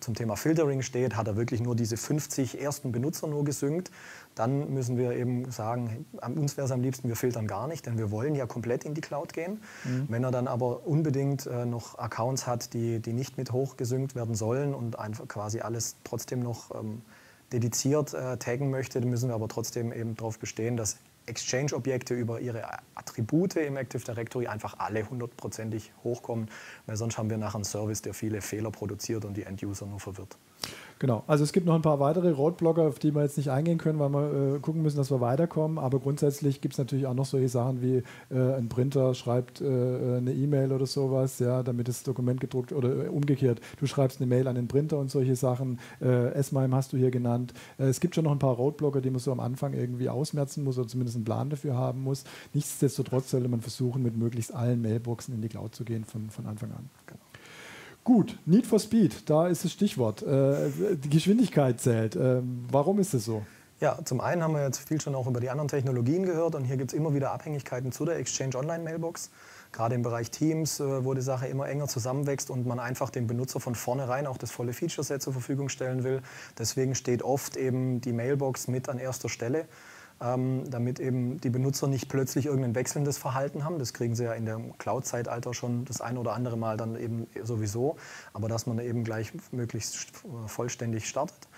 zum 0.00 0.14
Thema 0.14 0.36
Filtering 0.36 0.82
steht, 0.82 1.16
hat 1.16 1.26
er 1.26 1.36
wirklich 1.36 1.60
nur 1.60 1.74
diese 1.74 1.96
50 1.96 2.60
ersten 2.60 2.92
Benutzer 2.92 3.26
nur 3.26 3.44
gesynkt. 3.44 3.90
Dann 4.34 4.72
müssen 4.72 4.96
wir 4.96 5.12
eben 5.12 5.50
sagen, 5.50 6.04
uns 6.36 6.56
wäre 6.56 6.66
es 6.66 6.70
am 6.70 6.82
liebsten, 6.82 7.08
wir 7.08 7.16
filtern 7.16 7.46
gar 7.46 7.68
nicht, 7.68 7.86
denn 7.86 7.98
wir 7.98 8.10
wollen 8.10 8.34
ja 8.34 8.46
komplett 8.46 8.84
in 8.84 8.94
die 8.94 9.00
Cloud 9.00 9.32
gehen. 9.32 9.60
Mhm. 9.84 10.06
Wenn 10.08 10.24
er 10.24 10.30
dann 10.30 10.46
aber 10.46 10.86
unbedingt 10.86 11.46
äh, 11.46 11.64
noch 11.64 11.98
Accounts 11.98 12.46
hat, 12.46 12.74
die, 12.74 13.00
die 13.00 13.12
nicht 13.12 13.38
mit 13.38 13.52
hochgesynkt 13.52 14.14
werden 14.14 14.34
sollen 14.34 14.74
und 14.74 14.98
einfach 14.98 15.26
quasi 15.26 15.60
alles 15.60 15.96
trotzdem 16.04 16.40
noch 16.40 16.74
ähm, 16.74 17.02
dediziert 17.52 18.14
äh, 18.14 18.36
taggen 18.36 18.70
möchte, 18.70 19.00
dann 19.00 19.10
müssen 19.10 19.28
wir 19.28 19.34
aber 19.34 19.48
trotzdem 19.48 19.92
eben 19.92 20.14
darauf 20.16 20.38
bestehen, 20.38 20.76
dass 20.76 20.96
Exchange-Objekte 21.28 22.14
über 22.14 22.40
ihre 22.40 22.64
Attribute 22.94 23.56
im 23.56 23.76
Active 23.76 24.02
Directory 24.02 24.46
einfach 24.46 24.78
alle 24.78 25.08
hundertprozentig 25.08 25.92
hochkommen, 26.02 26.50
weil 26.86 26.96
sonst 26.96 27.18
haben 27.18 27.30
wir 27.30 27.38
nachher 27.38 27.56
einen 27.56 27.64
Service, 27.64 28.02
der 28.02 28.14
viele 28.14 28.40
Fehler 28.40 28.70
produziert 28.70 29.24
und 29.24 29.36
die 29.36 29.44
End-User 29.44 29.86
nur 29.86 30.00
verwirrt. 30.00 30.36
Genau, 31.00 31.22
also 31.28 31.44
es 31.44 31.52
gibt 31.52 31.64
noch 31.64 31.76
ein 31.76 31.82
paar 31.82 32.00
weitere 32.00 32.30
Roadblocker, 32.30 32.82
auf 32.82 32.98
die 32.98 33.14
wir 33.14 33.22
jetzt 33.22 33.36
nicht 33.36 33.50
eingehen 33.50 33.78
können, 33.78 34.00
weil 34.00 34.10
wir 34.10 34.56
äh, 34.56 34.58
gucken 34.58 34.82
müssen, 34.82 34.96
dass 34.96 35.12
wir 35.12 35.20
weiterkommen. 35.20 35.78
Aber 35.78 36.00
grundsätzlich 36.00 36.60
gibt 36.60 36.74
es 36.74 36.78
natürlich 36.78 37.06
auch 37.06 37.14
noch 37.14 37.24
solche 37.24 37.48
Sachen 37.48 37.82
wie 37.82 38.02
äh, 38.34 38.54
ein 38.56 38.68
Printer 38.68 39.14
schreibt 39.14 39.60
äh, 39.60 39.64
eine 39.64 40.32
E-Mail 40.32 40.72
oder 40.72 40.86
sowas, 40.86 41.38
ja, 41.38 41.62
damit 41.62 41.86
das 41.86 42.02
Dokument 42.02 42.40
gedruckt 42.40 42.72
oder 42.72 43.04
äh, 43.06 43.08
umgekehrt. 43.08 43.60
Du 43.78 43.86
schreibst 43.86 44.20
eine 44.20 44.26
Mail 44.26 44.48
an 44.48 44.56
den 44.56 44.66
Printer 44.66 44.98
und 44.98 45.08
solche 45.08 45.36
Sachen. 45.36 45.78
Äh, 46.00 46.32
S-MIME 46.32 46.74
hast 46.74 46.92
du 46.92 46.96
hier 46.96 47.12
genannt. 47.12 47.54
Äh, 47.78 47.84
es 47.84 48.00
gibt 48.00 48.16
schon 48.16 48.24
noch 48.24 48.32
ein 48.32 48.40
paar 48.40 48.56
Roadblocker, 48.56 49.00
die 49.00 49.10
man 49.10 49.20
so 49.20 49.30
am 49.30 49.40
Anfang 49.40 49.74
irgendwie 49.74 50.08
ausmerzen 50.08 50.64
muss 50.64 50.78
oder 50.78 50.88
zumindest 50.88 51.16
einen 51.16 51.24
Plan 51.24 51.48
dafür 51.48 51.76
haben 51.76 52.02
muss. 52.02 52.24
Nichtsdestotrotz 52.54 53.30
sollte 53.30 53.48
man 53.48 53.60
versuchen, 53.60 54.02
mit 54.02 54.16
möglichst 54.16 54.52
allen 54.52 54.82
Mailboxen 54.82 55.32
in 55.32 55.42
die 55.42 55.48
Cloud 55.48 55.76
zu 55.76 55.84
gehen 55.84 56.04
von, 56.04 56.28
von 56.30 56.46
Anfang 56.46 56.72
an. 56.72 56.90
Genau. 57.06 57.27
Gut, 58.08 58.38
Need 58.46 58.66
for 58.66 58.78
Speed, 58.78 59.28
da 59.28 59.48
ist 59.48 59.66
das 59.66 59.72
Stichwort. 59.72 60.22
Äh, 60.22 60.70
die 60.96 61.10
Geschwindigkeit 61.10 61.78
zählt. 61.78 62.16
Äh, 62.16 62.40
warum 62.72 63.00
ist 63.00 63.12
es 63.12 63.26
so? 63.26 63.42
Ja, 63.80 63.98
zum 64.02 64.22
einen 64.22 64.42
haben 64.42 64.54
wir 64.54 64.62
jetzt 64.62 64.78
viel 64.88 64.98
schon 64.98 65.14
auch 65.14 65.26
über 65.26 65.40
die 65.40 65.50
anderen 65.50 65.68
Technologien 65.68 66.22
gehört 66.22 66.54
und 66.54 66.64
hier 66.64 66.78
gibt 66.78 66.90
es 66.90 66.98
immer 66.98 67.12
wieder 67.12 67.32
Abhängigkeiten 67.32 67.92
zu 67.92 68.06
der 68.06 68.16
Exchange 68.16 68.56
Online 68.56 68.82
Mailbox. 68.82 69.30
Gerade 69.72 69.94
im 69.94 70.00
Bereich 70.00 70.30
Teams, 70.30 70.80
äh, 70.80 71.04
wo 71.04 71.12
die 71.12 71.20
Sache 71.20 71.48
immer 71.48 71.68
enger 71.68 71.86
zusammenwächst 71.86 72.48
und 72.48 72.66
man 72.66 72.78
einfach 72.78 73.10
dem 73.10 73.26
Benutzer 73.26 73.60
von 73.60 73.74
vornherein 73.74 74.26
auch 74.26 74.38
das 74.38 74.52
volle 74.52 74.72
Feature-Set 74.72 75.20
zur 75.20 75.34
Verfügung 75.34 75.68
stellen 75.68 76.02
will. 76.02 76.22
Deswegen 76.58 76.94
steht 76.94 77.22
oft 77.22 77.58
eben 77.58 78.00
die 78.00 78.14
Mailbox 78.14 78.68
mit 78.68 78.88
an 78.88 78.98
erster 78.98 79.28
Stelle 79.28 79.66
ähm, 80.20 80.64
damit 80.70 81.00
eben 81.00 81.40
die 81.40 81.50
Benutzer 81.50 81.86
nicht 81.86 82.08
plötzlich 82.08 82.46
irgendein 82.46 82.74
wechselndes 82.74 83.18
Verhalten 83.18 83.64
haben. 83.64 83.78
Das 83.78 83.92
kriegen 83.92 84.14
sie 84.14 84.24
ja 84.24 84.32
in 84.32 84.46
dem 84.46 84.76
Cloud-Zeitalter 84.78 85.54
schon 85.54 85.84
das 85.84 86.00
ein 86.00 86.18
oder 86.18 86.32
andere 86.32 86.56
Mal 86.56 86.76
dann 86.76 86.96
eben 86.96 87.26
sowieso, 87.42 87.96
aber 88.32 88.48
dass 88.48 88.66
man 88.66 88.78
eben 88.78 89.04
gleich 89.04 89.32
möglichst 89.52 90.12
vollständig 90.46 91.08
startet. 91.08 91.48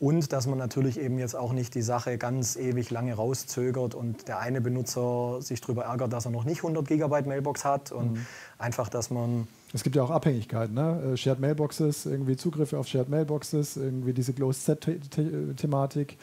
Und 0.00 0.32
dass 0.32 0.46
man 0.46 0.58
natürlich 0.58 1.00
eben 1.00 1.18
jetzt 1.18 1.34
auch 1.34 1.52
nicht 1.52 1.74
die 1.74 1.82
Sache 1.82 2.18
ganz 2.18 2.54
ewig 2.54 2.90
lange 2.90 3.14
rauszögert 3.14 3.96
und 3.96 4.28
der 4.28 4.38
eine 4.38 4.60
Benutzer 4.60 5.42
sich 5.42 5.60
darüber 5.60 5.84
ärgert, 5.86 6.12
dass 6.12 6.24
er 6.24 6.30
noch 6.30 6.44
nicht 6.44 6.58
100 6.58 6.86
Gigabyte 6.86 7.26
Mailbox 7.26 7.64
hat 7.64 7.90
und 7.90 8.12
mhm. 8.12 8.26
einfach, 8.58 8.88
dass 8.88 9.10
man... 9.10 9.48
Es 9.74 9.82
gibt 9.82 9.96
ja 9.96 10.04
auch 10.04 10.10
Abhängigkeiten, 10.10 10.74
ne? 10.74 11.14
Äh, 11.14 11.16
Shared 11.16 11.40
Mailboxes, 11.40 12.06
irgendwie 12.06 12.36
Zugriffe 12.36 12.78
auf 12.78 12.86
Shared 12.86 13.08
Mailboxes, 13.08 13.76
irgendwie 13.76 14.12
diese 14.12 14.32
Closed-Set-Thematik. 14.34 16.12
Ähm, 16.12 16.18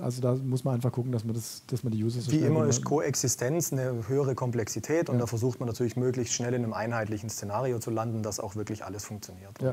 also 0.00 0.20
da 0.20 0.34
muss 0.34 0.64
man 0.64 0.74
einfach 0.74 0.92
gucken, 0.92 1.12
dass 1.12 1.24
man, 1.24 1.34
das, 1.34 1.62
dass 1.66 1.82
man 1.82 1.92
die 1.92 2.04
User 2.04 2.20
so 2.20 2.30
Wie 2.30 2.38
immer 2.38 2.66
ist 2.66 2.84
Koexistenz 2.84 3.72
eine 3.72 4.08
höhere 4.08 4.34
Komplexität 4.34 5.08
und 5.08 5.16
ja. 5.16 5.20
da 5.20 5.26
versucht 5.26 5.60
man 5.60 5.66
natürlich 5.66 5.96
möglichst 5.96 6.34
schnell 6.34 6.52
in 6.54 6.62
einem 6.62 6.74
einheitlichen 6.74 7.30
Szenario 7.30 7.78
zu 7.78 7.90
landen, 7.90 8.22
dass 8.22 8.38
auch 8.38 8.56
wirklich 8.56 8.84
alles 8.84 9.04
funktioniert. 9.04 9.60
Ja. 9.62 9.72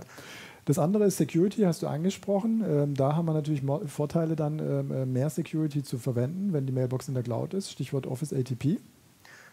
Das 0.65 0.79
andere 0.79 1.05
ist 1.05 1.17
Security, 1.17 1.63
hast 1.63 1.81
du 1.81 1.87
angesprochen. 1.87 2.63
Ähm, 2.65 2.93
da 2.95 3.15
haben 3.15 3.25
wir 3.25 3.33
natürlich 3.33 3.61
Vorteile, 3.87 4.35
dann 4.37 4.59
ähm, 4.59 4.91
äh, 4.91 5.05
mehr 5.05 5.29
Security 5.29 5.83
zu 5.83 5.97
verwenden, 5.97 6.53
wenn 6.53 6.65
die 6.65 6.71
Mailbox 6.71 7.09
in 7.09 7.13
der 7.13 7.23
Cloud 7.23 7.53
ist. 7.53 7.69
Stichwort 7.69 8.07
Office 8.07 8.31
ATP. 8.31 8.79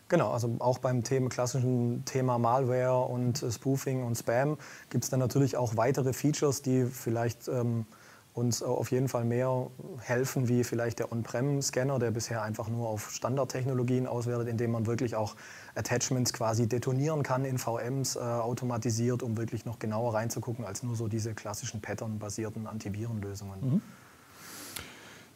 Genau, 0.09 0.31
also 0.31 0.57
auch 0.59 0.78
beim 0.78 1.05
Thema, 1.05 1.28
klassischen 1.28 2.05
Thema 2.05 2.39
Malware 2.39 3.07
und 3.07 3.43
äh, 3.43 3.51
Spoofing 3.51 4.05
und 4.05 4.16
Spam 4.16 4.57
gibt 4.91 5.05
es 5.05 5.11
dann 5.11 5.20
natürlich 5.20 5.57
auch 5.57 5.76
weitere 5.76 6.12
Features, 6.12 6.62
die 6.62 6.85
vielleicht 6.85 7.49
ähm, 7.49 7.87
uns 8.41 8.62
auf 8.62 8.91
jeden 8.91 9.09
Fall 9.09 9.24
mehr 9.24 9.68
helfen 10.01 10.49
wie 10.49 10.64
vielleicht 10.64 10.99
der 10.99 11.12
On-Prem-Scanner, 11.12 11.99
der 11.99 12.11
bisher 12.11 12.43
einfach 12.43 12.68
nur 12.68 12.88
auf 12.88 13.11
Standardtechnologien 13.11 14.07
auswertet, 14.07 14.49
indem 14.49 14.72
man 14.72 14.86
wirklich 14.86 15.14
auch 15.14 15.36
Attachments 15.74 16.32
quasi 16.32 16.66
detonieren 16.66 17.22
kann 17.22 17.45
in 17.45 17.59
VMs 17.59 18.16
äh, 18.16 18.20
automatisiert, 18.20 19.22
um 19.22 19.36
wirklich 19.36 19.64
noch 19.64 19.78
genauer 19.78 20.14
reinzugucken 20.14 20.64
als 20.64 20.82
nur 20.82 20.97
so 20.97 21.07
diese 21.07 21.34
klassischen 21.34 21.80
Pattern-basierten 21.80 22.66
Antivirenlösungen. 22.66 23.61
Mhm. 23.61 23.82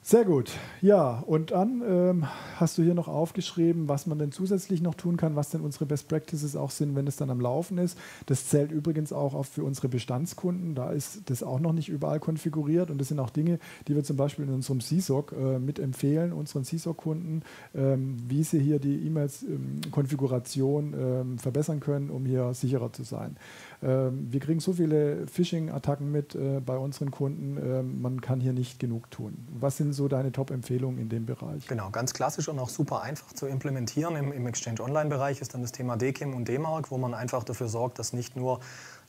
Sehr 0.07 0.27
gut. 0.27 0.53
Ja, 0.83 1.25
und 1.27 1.53
dann 1.53 1.83
ähm, 1.89 2.27
hast 2.57 2.77
du 2.77 2.83
hier 2.83 2.93
noch 2.93 3.09
aufgeschrieben, 3.09 3.89
was 3.89 4.07
man 4.07 4.19
denn 4.19 4.33
zusätzlich 4.33 4.83
noch 4.83 4.97
tun 4.97 5.17
kann, 5.17 5.35
was 5.35 5.49
denn 5.49 5.63
unsere 5.63 5.87
Best 5.87 6.09
Practices 6.09 6.57
auch 6.57 6.71
sind, 6.71 6.95
wenn 6.95 7.07
es 7.07 7.17
dann 7.17 7.31
am 7.31 7.41
Laufen 7.41 7.79
ist. 7.79 7.97
Das 8.27 8.47
zählt 8.47 8.71
übrigens 8.71 9.15
auch 9.15 9.43
für 9.47 9.65
unsere 9.65 9.89
Bestandskunden. 9.89 10.75
Da 10.75 10.91
ist 10.91 11.23
das 11.31 11.43
auch 11.43 11.59
noch 11.59 11.73
nicht 11.73 11.89
überall 11.89 12.21
konfiguriert 12.21 12.91
und 12.91 12.99
das 13.01 13.09
sind 13.09 13.19
auch 13.19 13.31
Dinge, 13.31 13.59
die 13.89 13.97
wir 13.97 14.05
zum 14.05 14.19
Beispiel 14.19 14.45
in 14.45 14.53
unserem 14.53 14.81
CSOC 14.81 15.33
äh, 15.33 15.59
mitempfehlen, 15.59 16.35
unseren 16.35 16.65
CSOC-Kunden, 16.65 17.43
ähm, 17.75 18.19
wie 18.29 18.43
sie 18.43 18.61
hier 18.61 18.81
die 18.81 19.07
E-Mails-Konfiguration 19.07 20.93
ähm, 20.93 21.39
verbessern 21.39 21.81
können, 21.81 22.11
um 22.11 22.27
hier 22.27 22.53
sicherer 22.53 22.93
zu 22.93 23.05
sein. 23.05 23.39
Ähm, 23.85 24.29
wir 24.31 24.41
kriegen 24.41 24.61
so 24.61 24.73
viele 24.73 25.27
Phishing-Attacken 25.27 26.11
mit 26.11 26.35
äh, 26.35 26.61
bei 26.61 26.77
unseren 26.77 27.11
Kunden, 27.11 27.59
ähm, 27.59 28.01
man 28.01 28.21
kann 28.21 28.41
hier 28.41 28.55
nicht 28.55 28.79
genug 28.79 29.11
tun. 29.11 29.47
Was 29.61 29.77
sind 29.77 29.93
so 29.93 30.09
deine 30.09 30.33
Top-Empfehlungen 30.33 30.99
in 30.99 31.11
dem 31.11 31.27
Bereich? 31.27 31.67
Genau, 31.67 31.91
ganz 31.91 32.15
klassisch 32.15 32.49
und 32.49 32.59
auch 32.59 32.71
super 32.71 33.03
einfach 33.03 33.33
zu 33.35 33.47
implementieren 33.47 34.17
im, 34.17 34.33
im 34.33 34.47
Exchange 34.47 34.81
Online-Bereich 34.81 35.41
ist 35.43 35.53
dann 35.53 35.61
das 35.61 35.73
Thema 35.73 35.97
DKIM 35.97 36.35
und 36.35 36.49
DMARC, 36.49 36.91
wo 36.91 36.97
man 36.97 37.13
einfach 37.13 37.45
dafür 37.45 37.69
sorgt, 37.69 37.99
dass 37.99 38.15
nicht 38.15 38.37
nur 38.37 38.61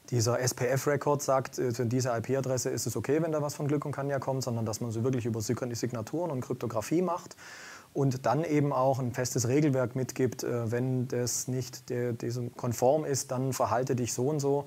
dieser 0.09 0.39
SPF-Record 0.39 1.21
sagt, 1.21 1.57
äh, 1.57 1.71
für 1.71 1.85
diese 1.85 2.09
IP-Adresse 2.09 2.69
ist 2.69 2.85
es 2.85 2.97
okay, 2.97 3.21
wenn 3.21 3.31
da 3.31 3.41
was 3.41 3.55
von 3.55 3.67
Glück 3.67 3.85
und 3.85 3.93
Kanja 3.93 4.19
kommt, 4.19 4.43
sondern 4.43 4.65
dass 4.65 4.81
man 4.81 4.91
sie 4.91 5.03
wirklich 5.03 5.25
über 5.25 5.41
Signaturen 5.41 6.31
und 6.31 6.41
Kryptographie 6.41 7.01
macht 7.01 7.37
und 7.95 8.25
dann 8.25 8.43
eben 8.43 8.73
auch 8.73 8.99
ein 8.99 9.13
festes 9.13 9.47
Regelwerk 9.47 9.95
mitgibt, 9.95 10.43
äh, 10.43 10.71
wenn 10.71 11.07
das 11.07 11.47
nicht 11.47 11.89
diesem 11.89 12.55
konform 12.55 13.05
ist, 13.05 13.31
dann 13.31 13.53
verhalte 13.53 13.95
dich 13.95 14.13
so 14.13 14.27
und 14.27 14.39
so 14.39 14.65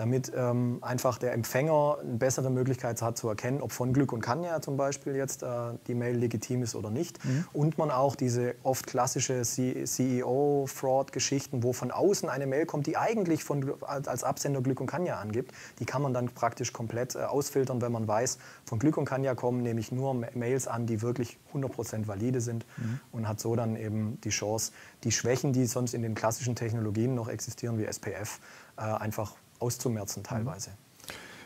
damit 0.00 0.32
ähm, 0.34 0.78
einfach 0.80 1.18
der 1.18 1.34
Empfänger 1.34 1.98
eine 2.00 2.14
bessere 2.14 2.48
Möglichkeit 2.48 3.02
hat 3.02 3.18
zu 3.18 3.28
erkennen, 3.28 3.60
ob 3.60 3.70
von 3.70 3.92
Glück 3.92 4.14
und 4.14 4.22
Kanja 4.22 4.62
zum 4.62 4.78
Beispiel 4.78 5.14
jetzt 5.14 5.42
äh, 5.42 5.74
die 5.88 5.94
Mail 5.94 6.16
legitim 6.16 6.62
ist 6.62 6.74
oder 6.74 6.90
nicht. 6.90 7.22
Mhm. 7.22 7.44
Und 7.52 7.76
man 7.76 7.90
auch 7.90 8.16
diese 8.16 8.54
oft 8.62 8.86
klassische 8.86 9.42
CEO-Fraud-Geschichten, 9.42 11.62
wo 11.62 11.74
von 11.74 11.90
außen 11.90 12.30
eine 12.30 12.46
Mail 12.46 12.64
kommt, 12.64 12.86
die 12.86 12.96
eigentlich 12.96 13.44
von, 13.44 13.74
als 13.82 14.24
Absender 14.24 14.62
Glück 14.62 14.80
und 14.80 14.86
Kanja 14.86 15.18
angibt, 15.18 15.52
die 15.80 15.84
kann 15.84 16.00
man 16.00 16.14
dann 16.14 16.30
praktisch 16.30 16.72
komplett 16.72 17.14
äh, 17.14 17.24
ausfiltern, 17.24 17.82
wenn 17.82 17.92
man 17.92 18.08
weiß, 18.08 18.38
von 18.64 18.78
Glück 18.78 18.96
und 18.96 19.04
Kanja 19.04 19.34
kommen 19.34 19.62
nämlich 19.62 19.92
nur 19.92 20.14
Mails 20.14 20.66
an, 20.66 20.86
die 20.86 21.02
wirklich 21.02 21.36
100% 21.54 22.06
valide 22.06 22.40
sind 22.40 22.66
mhm. 22.76 23.00
und 23.12 23.28
hat 23.28 23.40
so 23.40 23.56
dann 23.56 23.76
eben 23.76 24.20
die 24.22 24.30
Chance, 24.30 24.72
die 25.04 25.12
Schwächen, 25.12 25.52
die 25.52 25.66
sonst 25.66 25.94
in 25.94 26.02
den 26.02 26.14
klassischen 26.14 26.56
Technologien 26.56 27.14
noch 27.14 27.28
existieren, 27.28 27.78
wie 27.78 27.84
SPF, 27.84 28.40
äh, 28.76 28.82
einfach 28.82 29.34
auszumerzen 29.58 30.24
teilweise. 30.24 30.70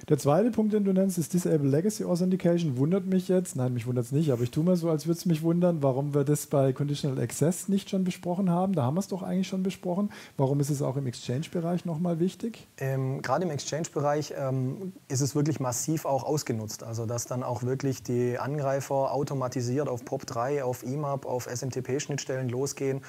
Der 0.09 0.19
zweite 0.19 0.51
Punkt, 0.51 0.75
den 0.75 0.85
du 0.85 0.93
nennst, 0.93 1.17
ist 1.17 1.33
Disable 1.33 1.67
Legacy 1.67 2.05
Authentication. 2.05 2.77
Wundert 2.77 3.07
mich 3.07 3.29
jetzt, 3.29 3.57
nein, 3.57 3.73
mich 3.73 3.87
wundert 3.87 4.05
es 4.05 4.13
nicht, 4.13 4.33
aber 4.33 4.43
ich 4.43 4.51
tue 4.51 4.63
mal 4.63 4.77
so, 4.77 4.91
als 4.91 5.07
würde 5.07 5.19
es 5.19 5.25
mich 5.25 5.43
wundern, 5.43 5.83
warum 5.83 6.13
wir 6.13 6.25
das 6.25 6.47
bei 6.47 6.75
Conditional 6.75 7.19
Access 7.23 7.69
nicht 7.69 7.89
schon 7.89 8.05
besprochen 8.05 8.51
haben. 8.51 8.75
Da 8.75 8.83
haben 8.83 8.97
wir 8.97 9.01
es 9.01 9.09
doch 9.09 9.23
eigentlich 9.23 9.49
schon 9.49 9.63
besprochen. 9.63 10.11
Warum 10.37 10.61
ist 10.61 10.69
es 10.69 10.83
auch 10.83 10.99
im 10.99 11.07
Exchange-Bereich 11.07 11.87
nochmal 11.87 12.21
wichtig? 12.21 12.67
Ähm, 12.77 13.23
Gerade 13.23 13.45
im 13.45 13.51
Exchange-Bereich 13.51 14.35
ähm, 14.37 14.93
ist 15.09 15.23
es 15.23 15.35
wirklich 15.35 15.59
massiv 15.59 16.05
auch 16.05 16.25
ausgenutzt. 16.25 16.83
Also, 16.85 17.07
dass 17.07 17.25
dann 17.25 17.43
auch 17.43 17.63
wirklich 17.63 18.03
die 18.03 18.39
Angreifer 18.39 19.11
automatisiert 19.11 19.89
auf 19.89 20.03
POP3, 20.03 20.63
auf 20.63 20.83
IMAP, 20.83 21.25
auf 21.25 21.47
SMTP-Schnittstellen 21.47 22.51
losgehen 22.51 23.01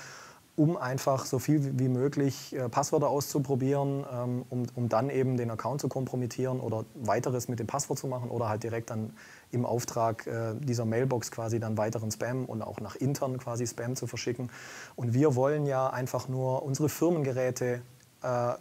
um 0.55 0.77
einfach 0.77 1.25
so 1.25 1.37
viel 1.37 1.77
wie 1.79 1.89
möglich 1.89 2.55
äh, 2.55 2.69
Passwörter 2.69 3.09
auszuprobieren, 3.09 4.05
ähm, 4.11 4.45
um, 4.49 4.63
um 4.75 4.89
dann 4.89 5.09
eben 5.09 5.35
den 5.35 5.51
Account 5.51 5.81
zu 5.81 5.89
kompromittieren 5.89 6.59
oder 6.61 6.85
weiteres 6.95 7.49
mit 7.49 7.59
dem 7.59 7.67
Passwort 7.67 7.99
zu 7.99 8.07
machen 8.07 8.29
oder 8.29 8.47
halt 8.47 8.63
direkt 8.63 8.89
dann 8.89 9.13
im 9.51 9.65
Auftrag 9.65 10.25
äh, 10.27 10.53
dieser 10.55 10.85
Mailbox 10.85 11.31
quasi 11.31 11.59
dann 11.59 11.77
weiteren 11.77 12.09
Spam 12.09 12.45
und 12.45 12.61
auch 12.61 12.79
nach 12.79 12.95
intern 12.95 13.37
quasi 13.37 13.67
Spam 13.67 13.95
zu 13.95 14.07
verschicken. 14.07 14.49
Und 14.95 15.13
wir 15.13 15.35
wollen 15.35 15.65
ja 15.65 15.89
einfach 15.89 16.29
nur 16.29 16.63
unsere 16.63 16.87
Firmengeräte 16.87 17.81
äh, 18.21 18.53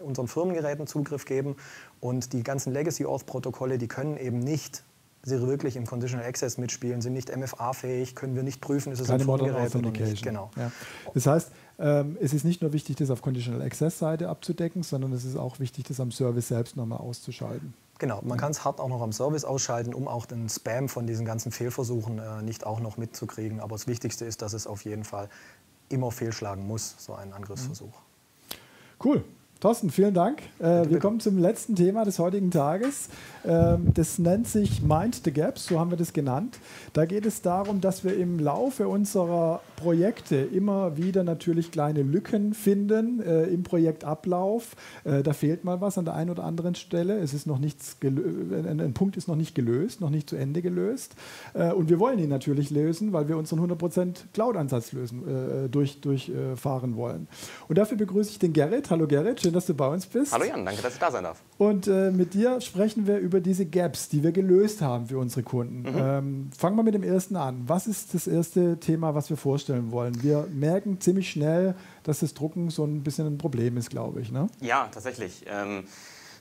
unseren 0.00 0.28
Firmengeräten 0.28 0.86
Zugriff 0.86 1.24
geben 1.26 1.56
und 2.00 2.32
die 2.32 2.42
ganzen 2.42 2.72
Legacy 2.72 3.04
Auth 3.04 3.26
Protokolle, 3.26 3.78
die 3.78 3.88
können 3.88 4.16
eben 4.16 4.38
nicht 4.38 4.82
sie 5.24 5.40
wirklich 5.46 5.76
im 5.76 5.86
Conditional 5.86 6.26
Access 6.26 6.58
mitspielen, 6.58 7.00
sind 7.00 7.14
nicht 7.14 7.34
MFA-fähig, 7.34 8.14
können 8.14 8.36
wir 8.36 8.42
nicht 8.42 8.60
prüfen, 8.60 8.92
ist 8.92 9.00
es 9.00 9.08
Keine 9.08 9.22
ein 9.22 9.26
Funkgerät 9.26 9.74
oder 9.74 9.90
nicht. 9.90 10.22
Genau. 10.22 10.50
Ja. 10.56 10.70
Das 11.14 11.26
heißt, 11.26 11.50
ähm, 11.78 12.16
es 12.20 12.32
ist 12.32 12.44
nicht 12.44 12.62
nur 12.62 12.72
wichtig, 12.72 12.96
das 12.96 13.10
auf 13.10 13.22
Conditional 13.22 13.62
Access-Seite 13.62 14.28
abzudecken, 14.28 14.82
sondern 14.82 15.12
es 15.12 15.24
ist 15.24 15.36
auch 15.36 15.58
wichtig, 15.58 15.84
das 15.84 16.00
am 16.00 16.12
Service 16.12 16.48
selbst 16.48 16.76
nochmal 16.76 16.98
auszuschalten. 16.98 17.74
Genau, 17.98 18.20
man 18.22 18.38
kann 18.38 18.50
es 18.50 18.64
hart 18.64 18.80
auch 18.80 18.88
noch 18.88 19.00
am 19.00 19.12
Service 19.12 19.44
ausschalten, 19.44 19.94
um 19.94 20.08
auch 20.08 20.26
den 20.26 20.48
Spam 20.48 20.88
von 20.88 21.06
diesen 21.06 21.24
ganzen 21.24 21.52
Fehlversuchen 21.52 22.18
äh, 22.18 22.42
nicht 22.42 22.66
auch 22.66 22.80
noch 22.80 22.96
mitzukriegen. 22.96 23.60
Aber 23.60 23.76
das 23.76 23.86
Wichtigste 23.86 24.24
ist, 24.24 24.42
dass 24.42 24.52
es 24.52 24.66
auf 24.66 24.84
jeden 24.84 25.04
Fall 25.04 25.28
immer 25.88 26.10
fehlschlagen 26.10 26.66
muss, 26.66 26.96
so 26.98 27.14
ein 27.14 27.32
Angriffsversuch. 27.32 27.94
Cool. 29.02 29.24
Thorsten, 29.60 29.88
vielen 29.88 30.12
Dank. 30.12 30.42
Äh, 30.58 30.90
wir 30.90 30.98
kommen 30.98 31.20
zum 31.20 31.38
letzten 31.38 31.74
Thema 31.74 32.04
des 32.04 32.18
heutigen 32.18 32.50
Tages. 32.50 33.08
Ähm, 33.46 33.92
das 33.94 34.18
nennt 34.18 34.46
sich 34.46 34.82
Mind 34.82 35.22
the 35.24 35.32
Gaps, 35.32 35.66
so 35.66 35.80
haben 35.80 35.90
wir 35.90 35.96
das 35.96 36.12
genannt. 36.12 36.58
Da 36.92 37.06
geht 37.06 37.24
es 37.24 37.40
darum, 37.40 37.80
dass 37.80 38.04
wir 38.04 38.14
im 38.16 38.38
Laufe 38.38 38.88
unserer 38.88 39.60
Projekte 39.76 40.36
immer 40.36 40.96
wieder 40.96 41.24
natürlich 41.24 41.70
kleine 41.70 42.02
Lücken 42.02 42.52
finden 42.52 43.20
äh, 43.20 43.44
im 43.44 43.62
Projektablauf. 43.62 44.76
Äh, 45.04 45.22
da 45.22 45.32
fehlt 45.32 45.64
mal 45.64 45.80
was 45.80 45.96
an 45.96 46.04
der 46.04 46.14
einen 46.14 46.30
oder 46.30 46.44
anderen 46.44 46.74
Stelle. 46.74 47.18
Es 47.18 47.32
ist 47.32 47.46
noch 47.46 47.58
nichts 47.58 47.96
ein, 48.02 48.80
ein, 48.80 48.92
Punkt 48.92 49.16
ist 49.16 49.28
noch 49.28 49.36
nicht 49.36 49.54
gelöst, 49.54 50.00
noch 50.00 50.10
nicht 50.10 50.28
zu 50.28 50.36
Ende 50.36 50.60
gelöst. 50.60 51.14
Äh, 51.54 51.72
und 51.72 51.88
wir 51.88 51.98
wollen 51.98 52.18
ihn 52.18 52.28
natürlich 52.28 52.70
lösen, 52.70 53.12
weil 53.14 53.28
wir 53.28 53.38
unseren 53.38 53.60
100% 53.60 54.24
Cloud-Ansatz 54.34 54.92
lösen, 54.92 55.22
äh, 55.26 55.68
durch, 55.70 56.00
durchfahren 56.00 56.96
wollen. 56.96 57.28
Und 57.68 57.78
dafür 57.78 57.96
begrüße 57.96 58.30
ich 58.30 58.38
den 58.38 58.52
Gerrit. 58.52 58.90
Hallo 58.90 59.06
Gerrit, 59.06 59.40
schön, 59.40 59.53
dass 59.54 59.66
du 59.66 59.74
bei 59.74 59.86
uns 59.86 60.06
bist. 60.06 60.32
Hallo 60.32 60.44
Jan, 60.44 60.64
danke, 60.64 60.82
dass 60.82 60.94
ich 60.94 61.00
da 61.00 61.10
sein 61.10 61.24
darf. 61.24 61.40
Und 61.58 61.86
äh, 61.86 62.10
mit 62.10 62.34
dir 62.34 62.60
sprechen 62.60 63.06
wir 63.06 63.18
über 63.18 63.40
diese 63.40 63.66
Gaps, 63.66 64.08
die 64.08 64.22
wir 64.22 64.32
gelöst 64.32 64.82
haben 64.82 65.06
für 65.06 65.18
unsere 65.18 65.42
Kunden. 65.42 65.82
Mhm. 65.82 65.98
Ähm, 65.98 66.50
fangen 66.56 66.76
wir 66.76 66.82
mit 66.82 66.94
dem 66.94 67.02
ersten 67.02 67.36
an. 67.36 67.64
Was 67.66 67.86
ist 67.86 68.14
das 68.14 68.26
erste 68.26 68.78
Thema, 68.78 69.14
was 69.14 69.30
wir 69.30 69.36
vorstellen 69.36 69.90
wollen? 69.92 70.22
Wir 70.22 70.46
merken 70.52 71.00
ziemlich 71.00 71.30
schnell, 71.30 71.74
dass 72.02 72.20
das 72.20 72.34
Drucken 72.34 72.70
so 72.70 72.84
ein 72.84 73.02
bisschen 73.02 73.26
ein 73.26 73.38
Problem 73.38 73.76
ist, 73.76 73.90
glaube 73.90 74.20
ich. 74.20 74.30
Ne? 74.30 74.48
Ja, 74.60 74.88
tatsächlich. 74.92 75.44
Ähm, 75.46 75.84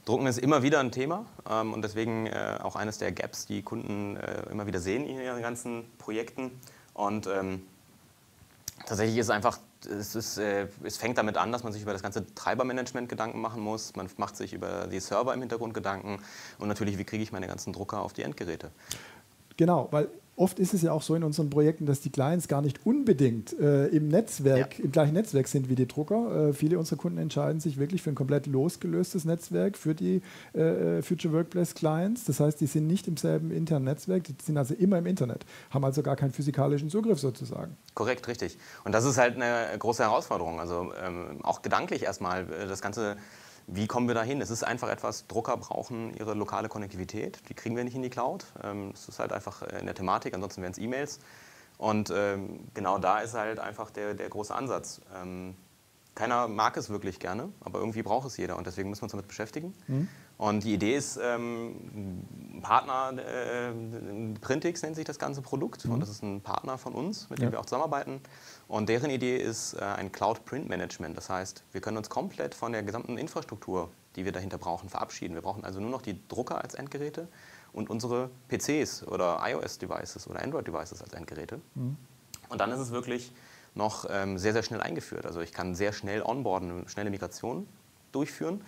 Drucken 0.05 0.27
ist 0.27 0.37
immer 0.37 0.63
wieder 0.63 0.79
ein 0.79 0.91
Thema 0.91 1.25
ähm, 1.49 1.73
und 1.73 1.81
deswegen 1.81 2.27
äh, 2.27 2.57
auch 2.61 2.75
eines 2.75 2.97
der 2.97 3.11
Gaps, 3.11 3.45
die 3.45 3.61
Kunden 3.61 4.17
äh, 4.17 4.49
immer 4.51 4.67
wieder 4.67 4.79
sehen 4.79 5.05
in 5.05 5.19
ihren 5.19 5.41
ganzen 5.41 5.85
Projekten. 5.97 6.51
Und 6.93 7.27
ähm, 7.27 7.61
tatsächlich 8.85 9.17
ist 9.17 9.27
es 9.27 9.29
einfach 9.29 9.59
es, 9.85 10.15
ist, 10.15 10.37
äh, 10.37 10.67
es 10.83 10.97
fängt 10.97 11.17
damit 11.17 11.37
an, 11.37 11.51
dass 11.51 11.63
man 11.63 11.73
sich 11.73 11.81
über 11.81 11.93
das 11.93 12.03
ganze 12.03 12.25
Treibermanagement 12.35 13.09
Gedanken 13.09 13.41
machen 13.41 13.61
muss. 13.61 13.95
Man 13.95 14.09
macht 14.17 14.35
sich 14.35 14.53
über 14.53 14.87
die 14.87 14.99
Server 14.99 15.33
im 15.33 15.39
Hintergrund 15.39 15.73
Gedanken 15.73 16.19
und 16.59 16.67
natürlich, 16.67 16.97
wie 16.97 17.03
kriege 17.03 17.23
ich 17.23 17.31
meine 17.31 17.47
ganzen 17.47 17.73
Drucker 17.73 18.01
auf 18.01 18.13
die 18.13 18.23
Endgeräte. 18.23 18.71
Genau, 19.57 19.87
weil 19.91 20.09
oft 20.35 20.59
ist 20.59 20.73
es 20.73 20.81
ja 20.81 20.91
auch 20.91 21.01
so 21.01 21.15
in 21.15 21.23
unseren 21.23 21.49
Projekten, 21.49 21.85
dass 21.85 22.01
die 22.01 22.09
Clients 22.09 22.47
gar 22.47 22.61
nicht 22.61 22.85
unbedingt 22.85 23.57
äh, 23.59 23.87
im 23.87 24.07
Netzwerk, 24.07 24.77
ja. 24.79 24.85
im 24.85 24.91
gleichen 24.91 25.13
Netzwerk 25.13 25.47
sind 25.47 25.69
wie 25.69 25.75
die 25.75 25.87
Drucker. 25.87 26.49
Äh, 26.49 26.53
viele 26.53 26.79
unserer 26.79 26.97
Kunden 26.97 27.19
entscheiden 27.19 27.59
sich 27.59 27.77
wirklich 27.77 28.01
für 28.01 28.09
ein 28.09 28.15
komplett 28.15 28.47
losgelöstes 28.47 29.25
Netzwerk 29.25 29.77
für 29.77 29.93
die 29.93 30.21
äh, 30.53 31.01
Future 31.01 31.33
Workplace 31.33 31.75
Clients. 31.75 32.25
Das 32.25 32.39
heißt, 32.39 32.59
die 32.61 32.67
sind 32.67 32.87
nicht 32.87 33.07
im 33.07 33.17
selben 33.17 33.51
internen 33.51 33.85
Netzwerk, 33.85 34.23
die 34.23 34.35
sind 34.43 34.57
also 34.57 34.73
immer 34.73 34.97
im 34.97 35.05
Internet, 35.05 35.45
haben 35.69 35.85
also 35.85 36.01
gar 36.01 36.15
keinen 36.15 36.31
physikalischen 36.31 36.89
Zugriff 36.89 37.19
sozusagen. 37.19 37.77
Korrekt, 37.93 38.27
richtig. 38.27 38.57
Und 38.83 38.93
das 38.93 39.05
ist 39.05 39.17
halt 39.17 39.35
eine 39.35 39.77
große 39.77 40.03
Herausforderung. 40.03 40.59
Also 40.59 40.91
ähm, 41.03 41.39
auch 41.43 41.61
gedanklich 41.61 42.03
erstmal 42.03 42.51
äh, 42.51 42.67
das 42.67 42.81
Ganze 42.81 43.17
wie 43.67 43.87
kommen 43.87 44.07
wir 44.07 44.15
dahin? 44.15 44.41
Es 44.41 44.49
ist 44.49 44.63
einfach 44.63 44.89
etwas, 44.89 45.27
Drucker 45.27 45.57
brauchen 45.57 46.15
ihre 46.15 46.33
lokale 46.33 46.69
Konnektivität. 46.69 47.39
Die 47.49 47.53
kriegen 47.53 47.75
wir 47.75 47.83
nicht 47.83 47.95
in 47.95 48.01
die 48.01 48.09
Cloud. 48.09 48.45
Ähm, 48.63 48.91
es 48.93 49.07
ist 49.07 49.19
halt 49.19 49.31
einfach 49.31 49.61
in 49.61 49.85
der 49.85 49.95
Thematik, 49.95 50.33
ansonsten 50.33 50.61
wären 50.61 50.71
es 50.71 50.77
E-Mails. 50.77 51.19
Und 51.77 52.11
ähm, 52.15 52.67
genau 52.73 52.97
da 52.99 53.19
ist 53.19 53.33
halt 53.33 53.59
einfach 53.59 53.89
der, 53.89 54.13
der 54.13 54.29
große 54.29 54.53
Ansatz. 54.53 55.01
Ähm, 55.15 55.55
keiner 56.15 56.47
mag 56.47 56.77
es 56.77 56.89
wirklich 56.89 57.19
gerne, 57.19 57.49
aber 57.61 57.79
irgendwie 57.79 58.03
braucht 58.03 58.27
es 58.27 58.37
jeder 58.37 58.57
und 58.57 58.67
deswegen 58.67 58.89
müssen 58.89 59.01
wir 59.01 59.05
uns 59.05 59.11
damit 59.13 59.27
beschäftigen. 59.27 59.73
Mhm. 59.87 60.07
Und 60.43 60.65
die 60.65 60.73
Idee 60.73 60.97
ist, 60.97 61.17
ähm, 61.23 62.21
Partner, 62.61 63.13
äh, 63.17 63.71
Printix 64.41 64.81
nennt 64.81 64.97
sich 64.97 65.05
das 65.05 65.17
ganze 65.17 65.41
Produkt 65.41 65.85
mhm. 65.85 65.93
und 65.93 65.99
das 66.01 66.09
ist 66.09 66.21
ein 66.21 66.41
Partner 66.41 66.77
von 66.77 66.93
uns, 66.93 67.29
mit 67.29 67.39
dem 67.39 67.45
ja. 67.45 67.51
wir 67.53 67.59
auch 67.61 67.65
zusammenarbeiten. 67.65 68.19
Und 68.67 68.89
deren 68.89 69.09
Idee 69.09 69.37
ist 69.37 69.75
äh, 69.75 69.79
ein 69.79 70.11
Cloud 70.11 70.43
Print 70.43 70.67
Management. 70.67 71.15
Das 71.15 71.29
heißt, 71.29 71.63
wir 71.71 71.79
können 71.79 71.95
uns 71.95 72.09
komplett 72.09 72.55
von 72.55 72.73
der 72.73 72.83
gesamten 72.83 73.17
Infrastruktur, 73.17 73.89
die 74.17 74.25
wir 74.25 74.33
dahinter 74.33 74.57
brauchen, 74.57 74.89
verabschieden. 74.89 75.33
Wir 75.33 75.41
brauchen 75.41 75.63
also 75.63 75.79
nur 75.79 75.89
noch 75.89 76.01
die 76.01 76.19
Drucker 76.27 76.61
als 76.61 76.73
Endgeräte 76.73 77.29
und 77.71 77.89
unsere 77.89 78.29
PCs 78.49 79.07
oder 79.07 79.39
iOS-Devices 79.45 80.27
oder 80.27 80.43
Android-Devices 80.43 81.01
als 81.01 81.13
Endgeräte. 81.13 81.61
Mhm. 81.75 81.95
Und 82.49 82.59
dann 82.59 82.69
ist 82.73 82.79
es 82.79 82.91
wirklich 82.91 83.31
noch 83.75 84.07
ähm, 84.09 84.37
sehr, 84.37 84.51
sehr 84.51 84.63
schnell 84.63 84.81
eingeführt. 84.81 85.25
Also 85.25 85.39
ich 85.39 85.53
kann 85.53 85.73
sehr 85.73 85.93
schnell 85.93 86.21
onboarden, 86.21 86.89
schnelle 86.89 87.11
Migration 87.11 87.65
durchführen. 88.11 88.61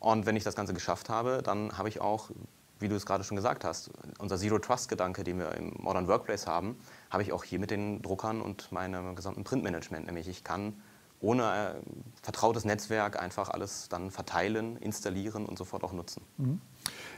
Und 0.00 0.26
wenn 0.26 0.36
ich 0.36 0.44
das 0.44 0.54
Ganze 0.54 0.74
geschafft 0.74 1.08
habe, 1.08 1.42
dann 1.42 1.76
habe 1.76 1.88
ich 1.88 2.00
auch, 2.00 2.30
wie 2.78 2.88
du 2.88 2.94
es 2.94 3.06
gerade 3.06 3.24
schon 3.24 3.36
gesagt 3.36 3.64
hast, 3.64 3.90
unser 4.18 4.36
Zero-Trust-Gedanke, 4.36 5.24
den 5.24 5.38
wir 5.38 5.52
im 5.54 5.74
Modern 5.78 6.06
Workplace 6.06 6.46
haben, 6.46 6.78
habe 7.10 7.22
ich 7.22 7.32
auch 7.32 7.44
hier 7.44 7.58
mit 7.58 7.70
den 7.70 8.02
Druckern 8.02 8.40
und 8.40 8.70
meinem 8.70 9.16
gesamten 9.16 9.44
Printmanagement. 9.44 10.06
Nämlich 10.06 10.28
ich 10.28 10.44
kann 10.44 10.80
ohne 11.20 11.42
äh, 11.42 11.90
vertrautes 12.22 12.64
Netzwerk 12.64 13.20
einfach 13.20 13.48
alles 13.48 13.88
dann 13.88 14.10
verteilen, 14.10 14.76
installieren 14.76 15.46
und 15.46 15.58
sofort 15.58 15.82
auch 15.82 15.92
nutzen. 15.92 16.22
Mhm. 16.36 16.60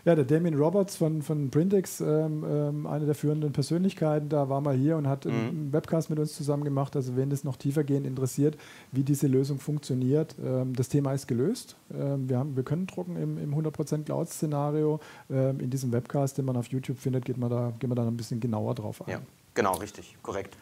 Ja, 0.05 0.15
der 0.15 0.25
Damien 0.25 0.55
Roberts 0.55 0.97
von, 0.97 1.23
von 1.23 1.51
Printix, 1.51 2.01
ähm, 2.01 2.45
ähm, 2.49 2.87
eine 2.87 3.07
der 3.07 3.15
führenden 3.15 3.53
Persönlichkeiten, 3.53 4.29
da 4.29 4.49
war 4.49 4.61
mal 4.61 4.75
hier 4.75 4.97
und 4.97 5.07
hat 5.07 5.25
mhm. 5.25 5.33
einen 5.33 5.73
Webcast 5.73 6.11
mit 6.11 6.19
uns 6.19 6.35
zusammen 6.35 6.65
gemacht. 6.65 6.97
Also 6.97 7.17
wenn 7.17 7.31
das 7.31 7.45
noch 7.45 7.57
tiefergehend 7.57 8.07
interessiert, 8.07 8.57
wie 8.93 9.03
diese 9.03 9.27
Lösung 9.27 9.59
funktioniert, 9.59 10.35
ähm, 10.43 10.75
das 10.75 10.89
Thema 10.89 11.13
ist 11.13 11.29
gelöst. 11.29 11.77
Ähm, 11.93 12.29
wir, 12.29 12.39
haben, 12.39 12.57
wir 12.57 12.63
können 12.63 12.87
drucken 12.87 13.17
im, 13.17 13.39
im 13.39 13.55
100% 13.55 14.05
Cloud-Szenario. 14.05 15.01
Ähm, 15.31 15.61
in 15.61 15.71
diesem 15.71 15.93
Webcast, 15.93 16.39
den 16.39 16.45
man 16.45 16.57
auf 16.57 16.67
YouTube 16.69 16.99
findet, 16.99 17.25
geht 17.25 17.37
man 17.37 17.51
da, 17.51 17.73
gehen 17.79 17.91
wir 17.91 17.95
da 17.95 18.07
ein 18.07 18.17
bisschen 18.17 18.41
genauer 18.41 18.75
drauf 18.75 19.03
ein. 19.07 19.11
Ja, 19.11 19.21
genau, 19.55 19.75
richtig, 19.77 20.17
korrekt. 20.23 20.57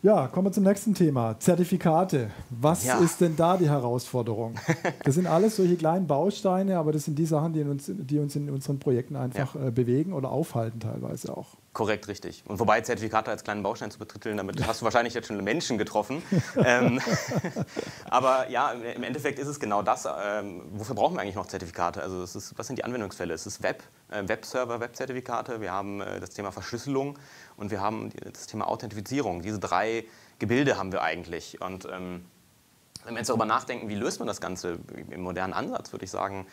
Ja, 0.00 0.28
kommen 0.28 0.46
wir 0.46 0.52
zum 0.52 0.62
nächsten 0.62 0.94
Thema. 0.94 1.40
Zertifikate. 1.40 2.30
Was 2.50 2.86
ja. 2.86 2.98
ist 2.98 3.20
denn 3.20 3.34
da 3.36 3.56
die 3.56 3.68
Herausforderung? 3.68 4.54
Das 5.04 5.16
sind 5.16 5.26
alles 5.26 5.56
solche 5.56 5.76
kleinen 5.76 6.06
Bausteine, 6.06 6.78
aber 6.78 6.92
das 6.92 7.04
sind 7.04 7.18
die 7.18 7.24
Sachen, 7.24 7.52
die 7.52 7.62
uns, 7.62 7.90
die 7.92 8.18
uns 8.18 8.36
in 8.36 8.48
unseren 8.48 8.78
Projekten 8.78 9.16
einfach 9.16 9.54
ja. 9.56 9.68
äh, 9.68 9.70
bewegen 9.70 10.12
oder 10.12 10.30
aufhalten 10.30 10.78
teilweise 10.80 11.36
auch. 11.36 11.56
Korrekt, 11.78 12.08
richtig. 12.08 12.42
Und 12.44 12.58
wobei 12.58 12.80
Zertifikate 12.80 13.30
als 13.30 13.44
kleinen 13.44 13.62
Baustein 13.62 13.92
zu 13.92 14.00
betiteln, 14.00 14.36
damit 14.36 14.66
hast 14.66 14.80
du 14.80 14.84
wahrscheinlich 14.84 15.14
jetzt 15.14 15.28
schon 15.28 15.44
Menschen 15.44 15.78
getroffen. 15.78 16.24
ähm, 16.64 17.00
aber 18.10 18.50
ja, 18.50 18.72
im 18.72 19.04
Endeffekt 19.04 19.38
ist 19.38 19.46
es 19.46 19.60
genau 19.60 19.82
das. 19.82 20.04
Ähm, 20.04 20.62
wofür 20.72 20.96
brauchen 20.96 21.14
wir 21.14 21.20
eigentlich 21.20 21.36
noch 21.36 21.46
Zertifikate? 21.46 22.02
Also 22.02 22.24
ist, 22.24 22.58
was 22.58 22.66
sind 22.66 22.80
die 22.80 22.84
Anwendungsfälle? 22.84 23.32
Es 23.32 23.46
ist 23.46 23.62
Web, 23.62 23.84
äh, 24.10 24.26
Webserver, 24.26 24.80
Webzertifikate. 24.80 25.60
Wir 25.60 25.70
haben 25.70 26.00
äh, 26.00 26.18
das 26.18 26.30
Thema 26.30 26.50
Verschlüsselung 26.50 27.16
und 27.56 27.70
wir 27.70 27.80
haben 27.80 28.10
das 28.24 28.48
Thema 28.48 28.66
Authentifizierung. 28.66 29.42
Diese 29.42 29.60
drei 29.60 30.04
Gebilde 30.40 30.78
haben 30.78 30.90
wir 30.90 31.02
eigentlich. 31.02 31.60
Und 31.60 31.84
ähm, 31.84 32.24
wenn 33.04 33.14
wir 33.14 33.18
jetzt 33.18 33.28
darüber 33.28 33.46
nachdenken, 33.46 33.88
wie 33.88 33.94
löst 33.94 34.18
man 34.18 34.26
das 34.26 34.40
Ganze 34.40 34.80
im 35.10 35.20
modernen 35.20 35.52
Ansatz, 35.52 35.92
würde 35.92 36.06
ich 36.06 36.10
sagen, 36.10 36.48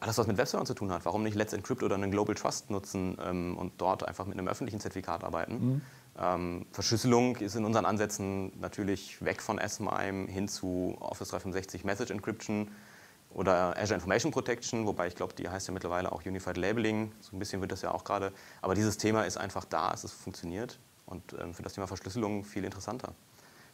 alles, 0.00 0.18
was 0.18 0.26
mit 0.26 0.36
Webservern 0.36 0.66
zu 0.66 0.74
tun 0.74 0.90
hat, 0.92 1.04
warum 1.04 1.22
nicht 1.22 1.34
Let's 1.34 1.52
Encrypt 1.52 1.82
oder 1.82 1.94
einen 1.94 2.10
Global 2.10 2.34
Trust 2.34 2.70
nutzen 2.70 3.18
ähm, 3.24 3.56
und 3.56 3.72
dort 3.78 4.06
einfach 4.06 4.26
mit 4.26 4.38
einem 4.38 4.48
öffentlichen 4.48 4.80
Zertifikat 4.80 5.24
arbeiten? 5.24 5.54
Mhm. 5.54 5.80
Ähm, 6.18 6.66
Verschlüsselung 6.72 7.36
ist 7.36 7.54
in 7.56 7.64
unseren 7.64 7.84
Ansätzen 7.84 8.52
natürlich 8.60 9.24
weg 9.24 9.42
von 9.42 9.58
S-MIME 9.58 10.26
hin 10.28 10.48
zu 10.48 10.96
Office 11.00 11.28
365 11.28 11.84
Message 11.84 12.10
Encryption 12.10 12.68
oder 13.32 13.76
Azure 13.76 13.94
Information 13.94 14.32
Protection, 14.32 14.86
wobei 14.86 15.06
ich 15.06 15.14
glaube, 15.14 15.34
die 15.34 15.48
heißt 15.48 15.68
ja 15.68 15.74
mittlerweile 15.74 16.10
auch 16.12 16.24
Unified 16.26 16.56
Labeling. 16.56 17.12
So 17.20 17.36
ein 17.36 17.38
bisschen 17.38 17.60
wird 17.60 17.70
das 17.70 17.82
ja 17.82 17.92
auch 17.92 18.04
gerade. 18.04 18.32
Aber 18.60 18.74
dieses 18.74 18.96
Thema 18.96 19.22
ist 19.22 19.36
einfach 19.36 19.64
da, 19.64 19.92
es 19.92 20.10
funktioniert 20.10 20.78
und 21.06 21.34
ähm, 21.40 21.54
für 21.54 21.62
das 21.62 21.74
Thema 21.74 21.86
Verschlüsselung 21.86 22.44
viel 22.44 22.64
interessanter. 22.64 23.14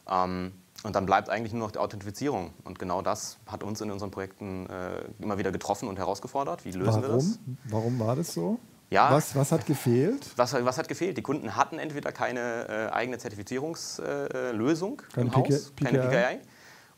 Ähm, 0.08 0.52
und 0.82 0.94
dann 0.94 1.06
bleibt 1.06 1.30
eigentlich 1.30 1.52
nur 1.52 1.62
noch 1.62 1.72
die 1.72 1.78
Authentifizierung. 1.78 2.52
Und 2.64 2.78
genau 2.78 3.02
das 3.02 3.38
hat 3.46 3.62
uns 3.62 3.80
in 3.80 3.90
unseren 3.90 4.10
Projekten 4.10 4.66
äh, 4.68 5.02
immer 5.20 5.38
wieder 5.38 5.52
getroffen 5.52 5.88
und 5.88 5.98
herausgefordert. 5.98 6.64
Wie 6.64 6.70
lösen 6.70 6.86
Warum? 6.86 7.02
wir 7.02 7.08
das? 7.08 7.38
Warum 7.64 7.98
war 7.98 8.16
das 8.16 8.32
so? 8.32 8.58
Ja, 8.88 9.10
was, 9.10 9.34
was 9.34 9.50
hat 9.50 9.66
gefehlt? 9.66 10.30
Was, 10.36 10.52
was 10.52 10.78
hat 10.78 10.86
gefehlt? 10.86 11.16
Die 11.18 11.22
Kunden 11.22 11.56
hatten 11.56 11.78
entweder 11.78 12.12
keine 12.12 12.68
äh, 12.68 12.92
eigene 12.92 13.18
Zertifizierungslösung 13.18 15.02
äh, 15.16 15.20
im 15.20 15.30
PK, 15.30 15.36
Haus, 15.36 15.72
keine 15.74 15.98
PKI. 15.98 16.40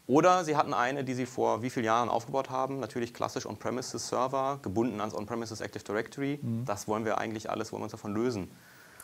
Oder 0.07 0.45
sie 0.45 0.57
hatten 0.57 0.73
eine, 0.75 1.05
die 1.05 1.15
sie 1.15 1.27
vor 1.27 1.63
wie 1.63 1.71
vielen 1.71 1.85
Jahren 1.85 2.09
aufgebaut 2.09 2.49
haben, 2.49 2.81
natürlich 2.81 3.13
klassisch 3.13 3.47
On-Premises-Server, 3.47 4.59
gebunden 4.63 5.01
ans 5.01 5.15
On-Premises 5.15 5.61
Active 5.61 5.85
Directory. 5.85 6.41
Mhm. 6.43 6.65
Das 6.65 6.89
wollen 6.89 7.05
wir 7.05 7.19
eigentlich 7.19 7.51
alles, 7.51 7.73
wollen 7.73 7.81
wir 7.81 7.85
uns 7.85 7.93
davon 7.93 8.15
lösen. 8.15 8.51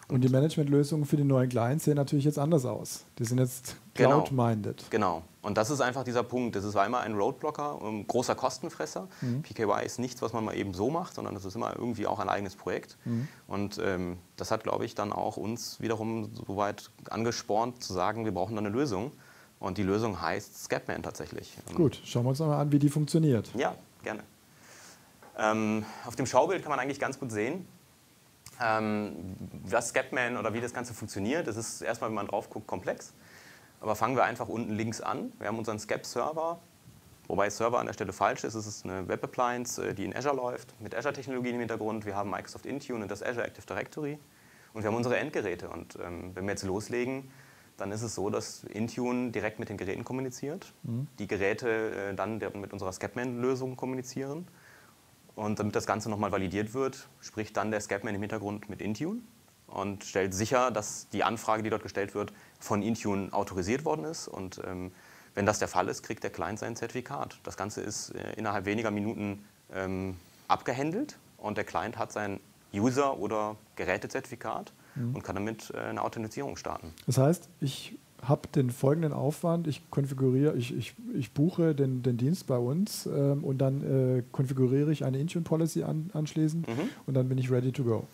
Und, 0.09 0.21
die 0.23 0.29
Managementlösungen 0.29 1.07
für 1.07 1.17
die 1.17 1.25
neuen 1.25 1.49
Clients 1.49 1.85
sehen 1.85 1.97
natürlich 1.97 2.25
jetzt 2.25 2.39
anders 2.39 2.67
aus. 2.67 3.05
Die 3.19 3.25
sind 3.25 3.39
jetzt 3.39 3.77
genau. 3.95 4.23
cloud-minded. 4.23 4.85
Genau, 4.91 5.15
genau. 5.17 5.23
Und 5.43 5.59
das 5.59 5.71
ist 5.71 5.81
einfach 5.81 6.05
dieser 6.05 6.23
Punkt. 6.23 6.57
Das 6.57 6.65
ist 6.65 6.77
einmal 6.77 7.03
ein 7.03 7.15
Roadblocker, 7.15 7.79
ein 7.83 8.07
großer 8.07 8.35
Kostenfresser. 8.35 9.09
Mhm. 9.21 9.43
PKY 9.43 9.85
ist 9.85 9.99
nichts, 9.99 10.23
was 10.23 10.33
man 10.33 10.45
mal 10.45 10.57
eben 10.57 10.73
so 10.73 10.91
macht, 10.91 11.15
sondern 11.15 11.35
das 11.35 11.45
ist 11.45 11.55
immer 11.55 11.75
irgendwie 11.77 12.07
auch 12.07 12.19
ein 12.19 12.29
eigenes 12.29 12.57
Projekt. 12.57 12.97
Mhm. 13.05 13.29
Und 13.47 13.79
ähm, 13.83 14.19
das 14.37 14.51
hat, 14.51 14.63
glaube 14.63 14.85
ich, 14.85 14.95
dann 14.95 15.13
auch 15.13 15.37
uns 15.37 15.81
wiederum 15.81 16.31
so 16.35 16.57
weit 16.57 16.91
angespornt 17.11 17.83
zu 17.83 17.93
sagen, 17.93 18.25
wir 18.25 18.33
brauchen 18.33 18.55
da 18.55 18.61
eine 18.61 18.71
Lösung. 18.71 19.13
Und 19.61 19.79
die 19.79 19.83
Lösung 19.83 20.21
heißt 20.21 20.65
Scapman 20.65 21.03
tatsächlich. 21.03 21.57
Gut, 21.75 22.01
schauen 22.05 22.25
wir 22.25 22.31
uns 22.31 22.39
mal 22.41 22.59
an, 22.59 22.73
wie 22.73 22.79
die 22.79 22.91
funktioniert. 22.91 23.51
Ja, 23.55 23.75
gerne. 24.03 24.23
Ähm, 25.39 25.85
auf 26.07 26.17
dem 26.17 26.27
Schaubild 26.27 26.63
kann 26.63 26.71
man 26.71 26.79
eigentlich 26.79 27.01
ganz 27.01 27.19
gut 27.19 27.33
sehen, 27.33 27.67
ähm, 28.63 29.37
was 29.65 29.89
Scapman 29.89 30.37
oder 30.37 30.55
wie 30.55 30.61
das 30.61 30.73
Ganze 30.73 30.95
funktioniert. 30.95 31.47
Das 31.47 31.57
ist 31.57 31.83
erstmal, 31.83 32.11
wenn 32.11 32.15
man 32.15 32.29
drauf 32.29 32.51
guckt, 32.51 32.67
komplex. 32.67 33.13
Aber 33.81 33.97
fangen 33.97 34.17
wir 34.17 34.25
einfach 34.25 34.49
unten 34.49 34.73
links 34.73 35.01
an. 35.01 35.33
Wir 35.39 35.49
haben 35.49 35.59
unseren 35.59 35.79
Scap-Server 35.79 36.59
Wobei 37.29 37.49
Server 37.49 37.79
an 37.79 37.87
der 37.87 37.95
Stelle 37.95 38.13
falsch 38.13 38.45
ist. 38.45 38.55
Es 38.55 38.67
ist 38.67 38.85
eine 38.85 39.09
Web 39.09 39.25
Appliance, 39.25 39.83
äh, 39.83 39.95
die 39.95 40.05
in 40.05 40.15
Azure 40.15 40.37
läuft, 40.37 40.79
mit 40.81 40.95
Azure-Technologien 40.95 41.55
im 41.55 41.61
Hintergrund. 41.61 42.05
Wir 42.05 42.15
haben 42.17 42.31
Microsoft 42.31 42.67
Intune 42.67 43.03
und 43.03 43.11
das 43.11 43.23
Azure 43.23 43.47
Active 43.47 43.67
Directory. 43.67 44.19
Und 44.75 44.83
wir 44.83 44.89
haben 44.89 44.97
unsere 44.97 45.17
Endgeräte. 45.17 45.69
Und 45.69 45.99
ähm, 46.05 46.33
wenn 46.35 46.45
wir 46.45 46.51
jetzt 46.51 46.65
loslegen, 46.65 47.31
dann 47.77 47.93
ist 47.93 48.03
es 48.03 48.15
so, 48.15 48.31
dass 48.31 48.65
Intune 48.65 49.31
direkt 49.31 49.59
mit 49.59 49.69
den 49.69 49.77
Geräten 49.77 50.05
kommuniziert. 50.05 50.73
Mhm. 50.83 51.07
Die 51.19 51.27
Geräte 51.27 52.11
äh, 52.11 52.15
dann 52.15 52.39
mit 52.39 52.73
unserer 52.73 52.93
Scapman-Lösung 52.93 53.77
kommunizieren. 53.77 54.47
Und 55.37 55.59
damit 55.59 55.75
das 55.75 55.87
Ganze 55.87 56.09
nochmal 56.09 56.33
validiert 56.33 56.75
wird, 56.75 57.09
spricht 57.21 57.57
dann 57.57 57.71
der 57.71 57.81
Scapman 57.81 58.15
im 58.15 58.21
Hintergrund 58.21 58.69
mit 58.69 58.81
Intune 58.81 59.21
und 59.67 60.05
stellt 60.05 60.33
sicher, 60.35 60.71
dass 60.71 61.09
die 61.09 61.25
Anfrage, 61.25 61.63
die 61.63 61.71
dort 61.71 61.83
gestellt 61.83 62.15
wird, 62.15 62.33
von 62.61 62.83
Intune 62.83 63.33
autorisiert 63.33 63.85
worden 63.85 64.05
ist. 64.05 64.29
Und 64.29 64.61
ähm, 64.65 64.93
wenn 65.35 65.47
das 65.47 65.59
der 65.59 65.69
Fall 65.69 65.89
ist, 65.89 66.03
kriegt 66.03 66.23
der 66.23 66.31
Client 66.31 66.59
sein 66.59 66.77
Zertifikat. 66.77 67.39
Das 67.43 67.57
Ganze 67.57 67.81
ist 67.81 68.11
äh, 68.11 68.35
innerhalb 68.35 68.67
weniger 68.67 68.91
Minuten 68.91 69.45
ähm, 69.73 70.17
abgehandelt 70.47 71.19
und 71.39 71.57
der 71.57 71.65
Client 71.65 71.99
hat 71.99 72.13
sein 72.13 72.39
User- 72.73 73.19
oder 73.19 73.57
Gerätezertifikat 73.77 74.73
mhm. 74.95 75.17
und 75.17 75.25
kann 75.25 75.35
damit 75.35 75.73
äh, 75.75 75.79
eine 75.79 76.03
Authentifizierung 76.03 76.57
starten. 76.57 76.93
Das 77.07 77.19
heißt, 77.19 77.49
ich 77.61 77.99
habe 78.29 78.49
den 78.49 78.71
folgenden 78.71 79.13
Aufwand, 79.13 79.67
ich 79.67 79.91
konfiguriere, 79.91 80.57
ich, 80.57 80.77
ich, 80.77 80.95
ich 81.15 81.33
buche 81.33 81.75
den, 81.75 82.03
den 82.03 82.17
Dienst 82.17 82.47
bei 82.47 82.59
uns 82.59 83.07
ähm, 83.07 83.45
und 83.45 83.59
dann 83.59 84.19
äh, 84.19 84.23
konfiguriere 84.33 84.93
ich 84.93 85.05
eine 85.05 85.19
Intune 85.19 85.45
Policy 85.45 85.83
an, 85.83 86.11
anschließend 86.13 86.69
mhm. 86.69 86.89
und 87.07 87.15
dann 87.15 87.29
bin 87.29 87.39
ich 87.39 87.51
ready 87.51 87.73
to 87.73 87.85
go. 87.85 88.07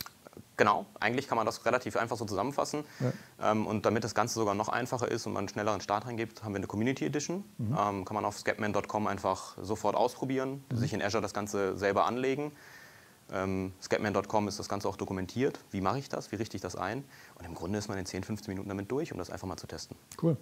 Genau, 0.56 0.84
eigentlich 1.00 1.26
kann 1.26 1.36
man 1.36 1.46
das 1.46 1.64
relativ 1.64 1.96
einfach 1.96 2.18
so 2.18 2.26
zusammenfassen. 2.26 2.84
Ja. 3.00 3.52
Ähm, 3.52 3.66
und 3.66 3.86
damit 3.86 4.04
das 4.04 4.14
Ganze 4.14 4.34
sogar 4.34 4.54
noch 4.54 4.68
einfacher 4.68 5.10
ist 5.10 5.24
und 5.26 5.32
man 5.32 5.40
einen 5.40 5.48
schnelleren 5.48 5.80
Start 5.80 6.06
reingibt, 6.06 6.44
haben 6.44 6.52
wir 6.52 6.58
eine 6.58 6.66
Community 6.66 7.06
Edition. 7.06 7.44
Mhm. 7.56 7.76
Ähm, 7.78 8.04
kann 8.04 8.14
man 8.14 8.26
auf 8.26 8.38
scapman.com 8.38 9.06
einfach 9.06 9.56
sofort 9.62 9.96
ausprobieren, 9.96 10.62
mhm. 10.70 10.76
sich 10.76 10.92
in 10.92 11.02
Azure 11.02 11.22
das 11.22 11.32
Ganze 11.32 11.78
selber 11.78 12.04
anlegen. 12.04 12.52
Ähm, 13.32 13.72
Scapman.com 13.80 14.48
ist 14.48 14.58
das 14.58 14.68
Ganze 14.68 14.88
auch 14.88 14.96
dokumentiert. 14.96 15.60
Wie 15.70 15.80
mache 15.80 15.98
ich 15.98 16.08
das? 16.08 16.30
Wie 16.32 16.36
richte 16.36 16.56
ich 16.56 16.62
das 16.62 16.76
ein? 16.76 17.04
Und 17.40 17.46
im 17.46 17.54
Grunde 17.54 17.78
ist 17.78 17.88
man 17.88 17.96
in 17.96 18.04
10, 18.04 18.22
15 18.22 18.52
Minuten 18.52 18.68
damit 18.68 18.92
durch, 18.92 19.12
um 19.12 19.18
das 19.18 19.30
einfach 19.30 19.48
mal 19.48 19.56
zu 19.56 19.66
testen. 19.66 19.96
Cool. 20.22 20.36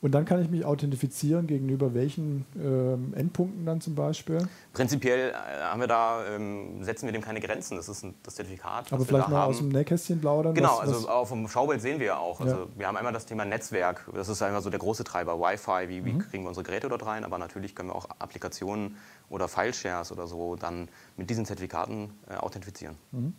Und 0.00 0.12
dann 0.12 0.24
kann 0.24 0.40
ich 0.40 0.48
mich 0.48 0.64
authentifizieren 0.64 1.48
gegenüber 1.48 1.94
welchen 1.94 2.46
ähm, 2.56 3.12
Endpunkten 3.16 3.66
dann 3.66 3.80
zum 3.80 3.96
Beispiel? 3.96 4.46
Prinzipiell 4.72 5.30
äh, 5.30 5.34
haben 5.64 5.80
wir 5.80 5.88
da, 5.88 6.24
ähm, 6.28 6.84
setzen 6.84 7.06
wir 7.06 7.12
dem 7.12 7.22
keine 7.22 7.40
Grenzen. 7.40 7.76
Das 7.76 7.88
ist 7.88 8.04
ein, 8.04 8.14
das 8.22 8.36
Zertifikat. 8.36 8.92
Aber 8.92 9.04
vielleicht 9.04 9.28
mal 9.28 9.38
haben. 9.38 9.50
aus 9.50 9.58
dem 9.58 9.70
Nähkästchen 9.70 10.20
plaudern? 10.20 10.54
Genau, 10.54 10.78
was, 10.80 10.92
also 10.92 11.08
auf 11.08 11.30
dem 11.30 11.48
Schaubild 11.48 11.82
sehen 11.82 11.98
wir 11.98 12.06
ja 12.06 12.18
auch. 12.18 12.40
Also 12.40 12.54
ja. 12.54 12.66
Wir 12.76 12.86
haben 12.86 12.96
einmal 12.96 13.12
das 13.12 13.26
Thema 13.26 13.44
Netzwerk. 13.44 14.08
Das 14.14 14.28
ist 14.28 14.40
einmal 14.40 14.62
so 14.62 14.70
der 14.70 14.78
große 14.78 15.02
Treiber. 15.02 15.40
Wi-Fi, 15.40 15.88
wie, 15.88 16.04
wie 16.04 16.12
mhm. 16.12 16.18
kriegen 16.20 16.44
wir 16.44 16.48
unsere 16.48 16.62
Geräte 16.62 16.88
dort 16.88 17.04
rein? 17.04 17.24
Aber 17.24 17.38
natürlich 17.38 17.74
können 17.74 17.88
wir 17.88 17.96
auch 17.96 18.08
Applikationen 18.20 18.96
oder 19.28 19.48
File-Shares 19.48 20.12
oder 20.12 20.28
so 20.28 20.54
dann 20.54 20.88
mit 21.16 21.28
diesen 21.30 21.46
Zertifikaten 21.46 22.12
äh, 22.28 22.36
authentifizieren. 22.36 22.94
Mhm. 23.10 23.34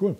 Cool. 0.00 0.16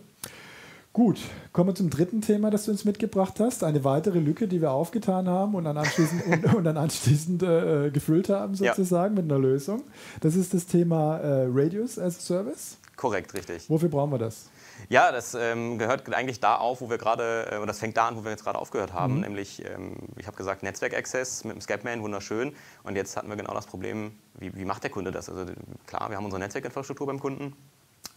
Gut, 0.98 1.20
kommen 1.52 1.70
wir 1.70 1.74
zum 1.76 1.90
dritten 1.90 2.22
Thema, 2.22 2.50
das 2.50 2.64
du 2.64 2.72
uns 2.72 2.84
mitgebracht 2.84 3.38
hast. 3.38 3.62
Eine 3.62 3.84
weitere 3.84 4.18
Lücke, 4.18 4.48
die 4.48 4.60
wir 4.60 4.72
aufgetan 4.72 5.28
haben 5.28 5.54
und 5.54 5.62
dann 5.62 5.78
anschließend, 5.78 6.26
und, 6.44 6.54
und 6.56 6.64
dann 6.64 6.76
anschließend 6.76 7.40
äh, 7.44 7.90
gefüllt 7.92 8.28
haben, 8.28 8.56
sozusagen, 8.56 9.14
ja. 9.14 9.22
mit 9.22 9.30
einer 9.30 9.40
Lösung. 9.40 9.84
Das 10.20 10.34
ist 10.34 10.54
das 10.54 10.66
Thema 10.66 11.18
äh, 11.18 11.46
Radius 11.48 12.00
as 12.00 12.16
a 12.16 12.20
Service. 12.20 12.78
Korrekt, 12.96 13.32
richtig. 13.34 13.70
Wofür 13.70 13.88
brauchen 13.88 14.10
wir 14.10 14.18
das? 14.18 14.50
Ja, 14.88 15.12
das 15.12 15.34
ähm, 15.34 15.78
gehört 15.78 16.12
eigentlich 16.12 16.40
da 16.40 16.56
auf, 16.56 16.80
wo 16.80 16.90
wir 16.90 16.98
gerade, 16.98 17.46
äh, 17.48 17.64
das 17.64 17.78
fängt 17.78 17.96
da 17.96 18.08
an, 18.08 18.16
wo 18.16 18.24
wir 18.24 18.32
jetzt 18.32 18.42
gerade 18.42 18.58
aufgehört 18.58 18.92
haben. 18.92 19.14
Mhm. 19.14 19.20
Nämlich, 19.20 19.64
ähm, 19.66 19.94
ich 20.16 20.26
habe 20.26 20.36
gesagt, 20.36 20.64
Netzwerk-Access 20.64 21.44
mit 21.44 21.54
dem 21.54 21.60
Scapman, 21.60 22.02
wunderschön. 22.02 22.56
Und 22.82 22.96
jetzt 22.96 23.16
hatten 23.16 23.28
wir 23.28 23.36
genau 23.36 23.54
das 23.54 23.66
Problem, 23.66 24.18
wie, 24.36 24.52
wie 24.52 24.64
macht 24.64 24.82
der 24.82 24.90
Kunde 24.90 25.12
das? 25.12 25.28
Also 25.28 25.44
klar, 25.86 26.10
wir 26.10 26.16
haben 26.16 26.24
unsere 26.24 26.40
Netzwerkinfrastruktur 26.40 27.06
beim 27.06 27.20
Kunden. 27.20 27.54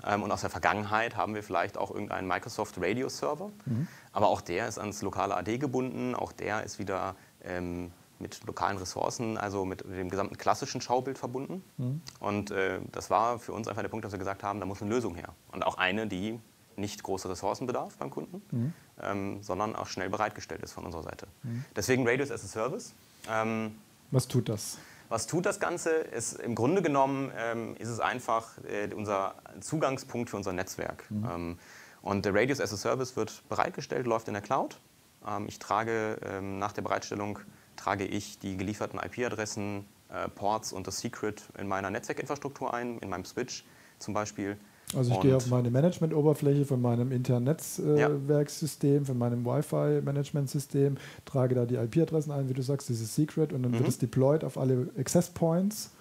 Ähm, 0.06 0.24
und 0.24 0.32
aus 0.32 0.42
der 0.42 0.50
Vergangenheit 0.50 1.16
haben 1.16 1.36
wir 1.36 1.44
vielleicht 1.44 1.78
auch 1.78 1.92
irgendeinen 1.92 2.28
Microsoft 2.28 2.76
Radio 2.80 3.10
Server. 3.10 3.52
Mhm. 3.66 3.88
Aber 4.12 4.28
auch 4.28 4.42
der 4.42 4.68
ist 4.68 4.80
ans 4.80 5.02
lokale 5.02 5.36
AD 5.36 5.58
gebunden. 5.58 6.16
Auch 6.16 6.32
der 6.32 6.64
ist 6.64 6.80
wieder 6.80 7.16
ähm, 7.44 7.92
mit 8.20 8.46
lokalen 8.46 8.78
Ressourcen, 8.78 9.38
also 9.38 9.66
mit 9.66 9.84
dem 9.84 10.10
gesamten 10.10 10.38
klassischen 10.38 10.80
Schaubild 10.82 11.18
verbunden. 11.18 11.64
Mhm. 11.78 12.02
Und 12.20 12.52
äh, 12.52 12.80
das 12.92 13.10
war 13.10 13.40
für 13.40 13.54
uns 13.54 13.68
einfach 13.68 13.82
der 13.82 13.90
Punkt, 13.90 14.06
dass 14.06 14.12
wir 14.12 14.20
gesagt 14.20 14.44
haben, 14.44 14.60
da 14.60 14.66
muss 14.66 14.82
eine 14.82 14.92
Lösung 14.92 15.16
her. 15.16 15.30
Und 15.52 15.66
auch 15.66 15.78
eine, 15.78 16.08
die 16.08 16.40
nicht 16.78 17.04
große 17.04 17.30
Ressourcen 17.30 17.68
bedarf 17.68 17.98
beim 17.98 18.10
Kunden, 18.10 18.42
mhm. 18.52 18.74
ähm, 19.02 19.44
sondern 19.44 19.76
auch 19.76 19.88
schnell 19.88 20.10
bereitgestellt 20.10 20.62
ist 20.64 20.72
von 20.72 20.86
unserer 20.86 21.04
Seite. 21.04 21.28
Mhm. 21.44 21.66
Deswegen 21.76 22.08
Radius 22.08 22.32
as 22.32 22.44
a 22.44 22.48
Service. 22.48 22.94
Ähm, 23.30 23.76
Was 24.12 24.28
tut 24.28 24.50
das? 24.50 24.78
Was 25.12 25.28
tut 25.28 25.46
das 25.46 25.60
Ganze? 25.60 25.90
Ist, 25.90 26.40
Im 26.40 26.56
Grunde 26.56 26.82
genommen 26.82 27.34
ähm, 27.38 27.76
ist 27.78 27.90
es 27.90 28.00
einfach 28.00 28.58
äh, 28.64 28.88
unser 28.96 29.36
Zugangspunkt 29.60 30.30
für 30.30 30.38
unser 30.38 30.54
Netzwerk. 30.54 31.04
Mhm. 31.12 31.30
Ähm, 31.30 31.60
und 32.02 32.24
der 32.24 32.34
Radius 32.34 32.62
as 32.62 32.72
a 32.72 32.78
Service 32.78 33.18
wird 33.18 33.44
bereitgestellt, 33.50 34.08
läuft 34.08 34.30
in 34.30 34.36
der 34.36 34.42
Cloud. 34.42 34.80
Ähm, 35.28 35.48
ich 35.50 35.60
trage 35.60 36.18
ähm, 36.24 36.60
nach 36.60 36.72
der 36.72 36.84
Bereitstellung 36.84 37.40
trage 37.76 38.06
ich 38.06 38.40
die 38.40 38.56
gelieferten 38.56 39.02
IP-Adressen, 39.02 39.86
äh, 40.08 40.30
Ports 40.30 40.72
und 40.72 40.88
das 40.88 41.00
Secret 41.00 41.44
in 41.58 41.68
meiner 41.68 41.90
Netzwerkinfrastruktur 41.90 42.74
ein, 42.74 42.98
in 43.00 43.10
meinem 43.10 43.26
Switch 43.26 43.66
zum 44.00 44.14
Beispiel. 44.14 44.58
Also 44.96 45.12
ich 45.12 45.18
und 45.18 45.22
gehe 45.24 45.36
auf 45.36 45.48
meine 45.48 45.70
Management-Oberfläche 45.70 46.66
von 46.66 46.82
meinem 46.82 47.12
internen 47.12 47.46
Netzwerkssystem, 47.46 48.92
äh, 48.92 48.98
ja. 49.00 49.06
von 49.06 49.18
meinem 49.18 49.46
Wi-Fi-Management-System, 49.46 50.98
trage 51.26 51.56
da 51.56 51.66
die 51.66 51.76
IP-Adressen 51.76 52.32
ein, 52.32 52.50
wie 52.50 52.54
du 52.54 52.62
sagst, 52.62 52.90
dieses 52.90 53.16
Secret 53.16 53.54
und 53.54 53.64
dann 53.64 53.72
mhm. 53.72 53.80
wird 53.80 53.90
es 53.90 53.98
deployed 53.98 54.44
auf 54.44 54.58
alle 54.58 54.90
Access 54.98 55.30
Points. 55.30 55.92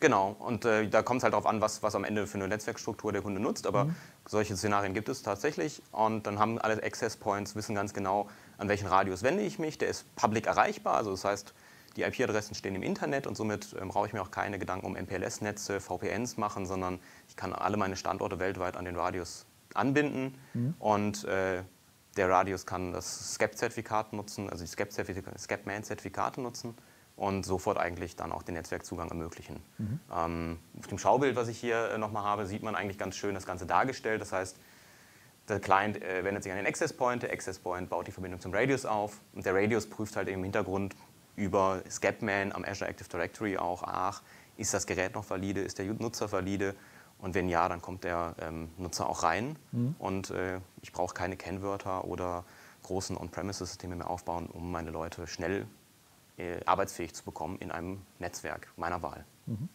Genau, 0.00 0.36
und 0.38 0.64
äh, 0.64 0.88
da 0.88 1.02
kommt 1.02 1.18
es 1.18 1.24
halt 1.24 1.32
darauf 1.32 1.46
an, 1.46 1.60
was, 1.60 1.82
was 1.82 1.96
am 1.96 2.04
Ende 2.04 2.28
für 2.28 2.38
eine 2.38 2.46
Netzwerkstruktur 2.46 3.10
der 3.10 3.22
Kunde 3.22 3.40
nutzt, 3.40 3.66
aber 3.66 3.86
mhm. 3.86 3.96
solche 4.28 4.56
Szenarien 4.56 4.94
gibt 4.94 5.08
es 5.08 5.22
tatsächlich 5.22 5.82
und 5.90 6.26
dann 6.26 6.38
haben 6.38 6.58
alle 6.60 6.80
Access 6.84 7.16
Points, 7.16 7.56
wissen 7.56 7.74
ganz 7.74 7.92
genau, 7.92 8.28
an 8.58 8.68
welchen 8.68 8.86
Radius 8.86 9.24
wende 9.24 9.42
ich 9.42 9.58
mich, 9.58 9.76
der 9.76 9.88
ist 9.88 10.04
public 10.14 10.46
erreichbar, 10.46 10.94
also 10.94 11.10
das 11.10 11.24
heißt, 11.24 11.52
die 11.98 12.04
IP-Adressen 12.04 12.54
stehen 12.54 12.74
im 12.74 12.82
Internet 12.82 13.26
und 13.26 13.36
somit 13.36 13.74
ähm, 13.80 13.88
brauche 13.88 14.06
ich 14.06 14.12
mir 14.12 14.22
auch 14.22 14.30
keine 14.30 14.58
Gedanken 14.58 14.86
um 14.86 14.96
MPLS-Netze, 14.96 15.80
VPNs 15.80 16.36
machen, 16.36 16.64
sondern 16.64 17.00
ich 17.28 17.36
kann 17.36 17.52
alle 17.52 17.76
meine 17.76 17.96
Standorte 17.96 18.38
weltweit 18.38 18.76
an 18.76 18.84
den 18.84 18.96
Radius 18.96 19.46
anbinden 19.74 20.34
mhm. 20.54 20.74
und 20.78 21.24
äh, 21.24 21.62
der 22.16 22.30
Radius 22.30 22.66
kann 22.66 22.92
das 22.92 23.34
SCAP-Zertifikat 23.34 24.12
nutzen, 24.12 24.48
also 24.48 24.64
die 24.64 24.70
SCAP-Man-Zertifikate 24.70 26.40
nutzen 26.40 26.74
und 27.16 27.44
sofort 27.44 27.78
eigentlich 27.78 28.16
dann 28.16 28.32
auch 28.32 28.42
den 28.42 28.54
Netzwerkzugang 28.54 29.08
ermöglichen. 29.08 29.60
Mhm. 29.78 30.00
Ähm, 30.14 30.58
auf 30.78 30.86
dem 30.86 30.98
Schaubild, 30.98 31.36
was 31.36 31.48
ich 31.48 31.58
hier 31.58 31.90
äh, 31.90 31.98
nochmal 31.98 32.22
habe, 32.24 32.46
sieht 32.46 32.62
man 32.62 32.74
eigentlich 32.74 32.98
ganz 32.98 33.16
schön 33.16 33.34
das 33.34 33.44
Ganze 33.44 33.66
dargestellt. 33.66 34.20
Das 34.20 34.32
heißt, 34.32 34.56
der 35.48 35.60
Client 35.60 36.02
äh, 36.02 36.24
wendet 36.24 36.42
sich 36.42 36.52
an 36.52 36.58
den 36.58 36.66
Access 36.66 36.92
Point, 36.92 37.22
der 37.22 37.32
Access 37.32 37.58
Point 37.58 37.88
baut 37.88 38.06
die 38.06 38.12
Verbindung 38.12 38.40
zum 38.40 38.52
Radius 38.52 38.84
auf 38.84 39.20
und 39.34 39.46
der 39.46 39.54
Radius 39.54 39.88
prüft 39.88 40.16
halt 40.16 40.28
im 40.28 40.42
Hintergrund 40.42 40.94
über 41.38 41.82
Scapman 41.88 42.52
am 42.52 42.64
Azure 42.64 42.90
Active 42.90 43.08
Directory 43.08 43.56
auch, 43.56 43.82
ach, 43.84 44.22
ist 44.56 44.74
das 44.74 44.86
Gerät 44.86 45.14
noch 45.14 45.28
valide, 45.30 45.60
ist 45.60 45.78
der 45.78 45.86
Nutzer 45.86 46.30
valide 46.30 46.74
und 47.18 47.34
wenn 47.34 47.48
ja, 47.48 47.68
dann 47.68 47.80
kommt 47.80 48.04
der 48.04 48.34
ähm, 48.40 48.68
Nutzer 48.76 49.08
auch 49.08 49.22
rein 49.22 49.56
mhm. 49.72 49.94
und 49.98 50.30
äh, 50.30 50.60
ich 50.82 50.92
brauche 50.92 51.14
keine 51.14 51.36
Kennwörter 51.36 52.04
oder 52.04 52.44
großen 52.82 53.16
On-Premises-Systeme 53.16 53.96
mehr 53.96 54.10
aufbauen, 54.10 54.48
um 54.52 54.70
meine 54.70 54.90
Leute 54.90 55.26
schnell 55.26 55.66
äh, 56.38 56.60
arbeitsfähig 56.64 57.14
zu 57.14 57.24
bekommen 57.24 57.58
in 57.60 57.70
einem 57.70 57.98
Netzwerk 58.18 58.68
meiner 58.76 59.02
Wahl. 59.02 59.24
Mhm. 59.46 59.68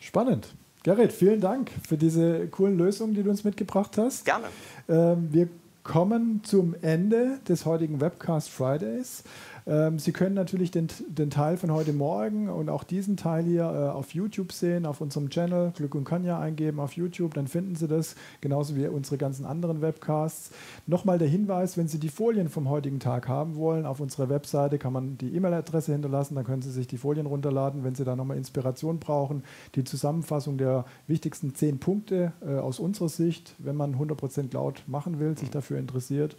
Spannend. 0.00 0.54
Gerrit, 0.82 1.12
vielen 1.12 1.40
Dank 1.40 1.70
für 1.86 1.96
diese 1.96 2.46
coolen 2.48 2.78
Lösungen, 2.78 3.14
die 3.14 3.22
du 3.22 3.30
uns 3.30 3.42
mitgebracht 3.42 3.98
hast. 3.98 4.24
Gerne. 4.24 4.46
Ähm, 4.88 5.32
wir 5.32 5.48
kommen 5.82 6.42
zum 6.44 6.74
Ende 6.82 7.38
des 7.48 7.64
heutigen 7.64 8.00
Webcast 8.00 8.50
Fridays. 8.50 9.24
Ähm, 9.66 9.98
Sie 9.98 10.12
können 10.12 10.34
natürlich 10.34 10.70
den, 10.70 10.86
den, 11.08 11.28
Teil 11.30 11.56
von 11.56 11.72
heute 11.72 11.92
Morgen 11.92 12.48
und 12.48 12.68
auch 12.68 12.84
diesen 12.84 13.16
Teil 13.16 13.44
hier 13.44 13.64
äh, 13.64 13.88
auf 13.90 14.14
YouTube 14.14 14.52
sehen, 14.52 14.86
auf 14.86 15.00
unserem 15.00 15.28
Channel 15.28 15.72
Glück 15.76 15.96
und 15.96 16.04
Kanja 16.04 16.38
eingeben 16.38 16.78
auf 16.78 16.92
YouTube, 16.92 17.34
dann 17.34 17.48
finden 17.48 17.74
Sie 17.74 17.88
das, 17.88 18.14
genauso 18.40 18.76
wie 18.76 18.86
unsere 18.86 19.18
ganzen 19.18 19.44
anderen 19.44 19.80
Webcasts. 19.80 20.52
Nochmal 20.86 21.18
der 21.18 21.26
Hinweis, 21.26 21.76
wenn 21.76 21.88
Sie 21.88 21.98
die 21.98 22.08
Folien 22.08 22.48
vom 22.48 22.68
heutigen 22.68 23.00
Tag 23.00 23.26
haben 23.26 23.56
wollen, 23.56 23.86
auf 23.86 23.98
unserer 23.98 24.28
Webseite 24.28 24.78
kann 24.78 24.92
man 24.92 25.18
die 25.18 25.34
E-Mail-Adresse 25.34 25.92
hinterlassen, 25.92 26.36
dann 26.36 26.44
können 26.44 26.62
Sie 26.62 26.70
sich 26.70 26.86
die 26.86 26.98
Folien 26.98 27.26
runterladen, 27.26 27.82
wenn 27.82 27.96
Sie 27.96 28.04
da 28.04 28.14
nochmal 28.14 28.36
Inspiration 28.36 29.00
brauchen. 29.00 29.42
Die 29.74 29.82
Zusammenfassung 29.82 30.58
der 30.58 30.84
wichtigsten 31.08 31.54
zehn 31.56 31.78
Punkte 31.80 32.32
äh, 32.40 32.54
aus 32.54 32.78
unserer 32.78 33.08
Sicht, 33.08 33.54
wenn 33.58 33.74
man 33.74 33.96
100% 33.96 34.48
Cloud 34.50 34.84
machen 34.86 35.18
will, 35.18 35.36
sich 35.36 35.50
dafür 35.50 35.78
interessiert. 35.78 36.36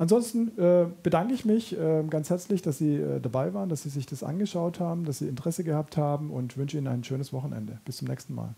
Ansonsten 0.00 0.58
äh, 0.58 0.86
bedanke 1.02 1.34
ich 1.34 1.44
mich 1.44 1.78
äh, 1.78 2.02
ganz 2.08 2.30
herzlich, 2.30 2.62
dass 2.62 2.78
Sie 2.78 2.94
äh, 2.94 3.20
dabei 3.20 3.52
waren, 3.52 3.68
dass 3.68 3.82
Sie 3.82 3.90
sich 3.90 4.06
das 4.06 4.22
angeschaut 4.22 4.80
haben, 4.80 5.04
dass 5.04 5.18
Sie 5.18 5.28
Interesse 5.28 5.62
gehabt 5.62 5.98
haben 5.98 6.30
und 6.30 6.56
wünsche 6.56 6.78
Ihnen 6.78 6.86
ein 6.86 7.04
schönes 7.04 7.34
Wochenende. 7.34 7.80
Bis 7.84 7.98
zum 7.98 8.08
nächsten 8.08 8.34
Mal. 8.34 8.54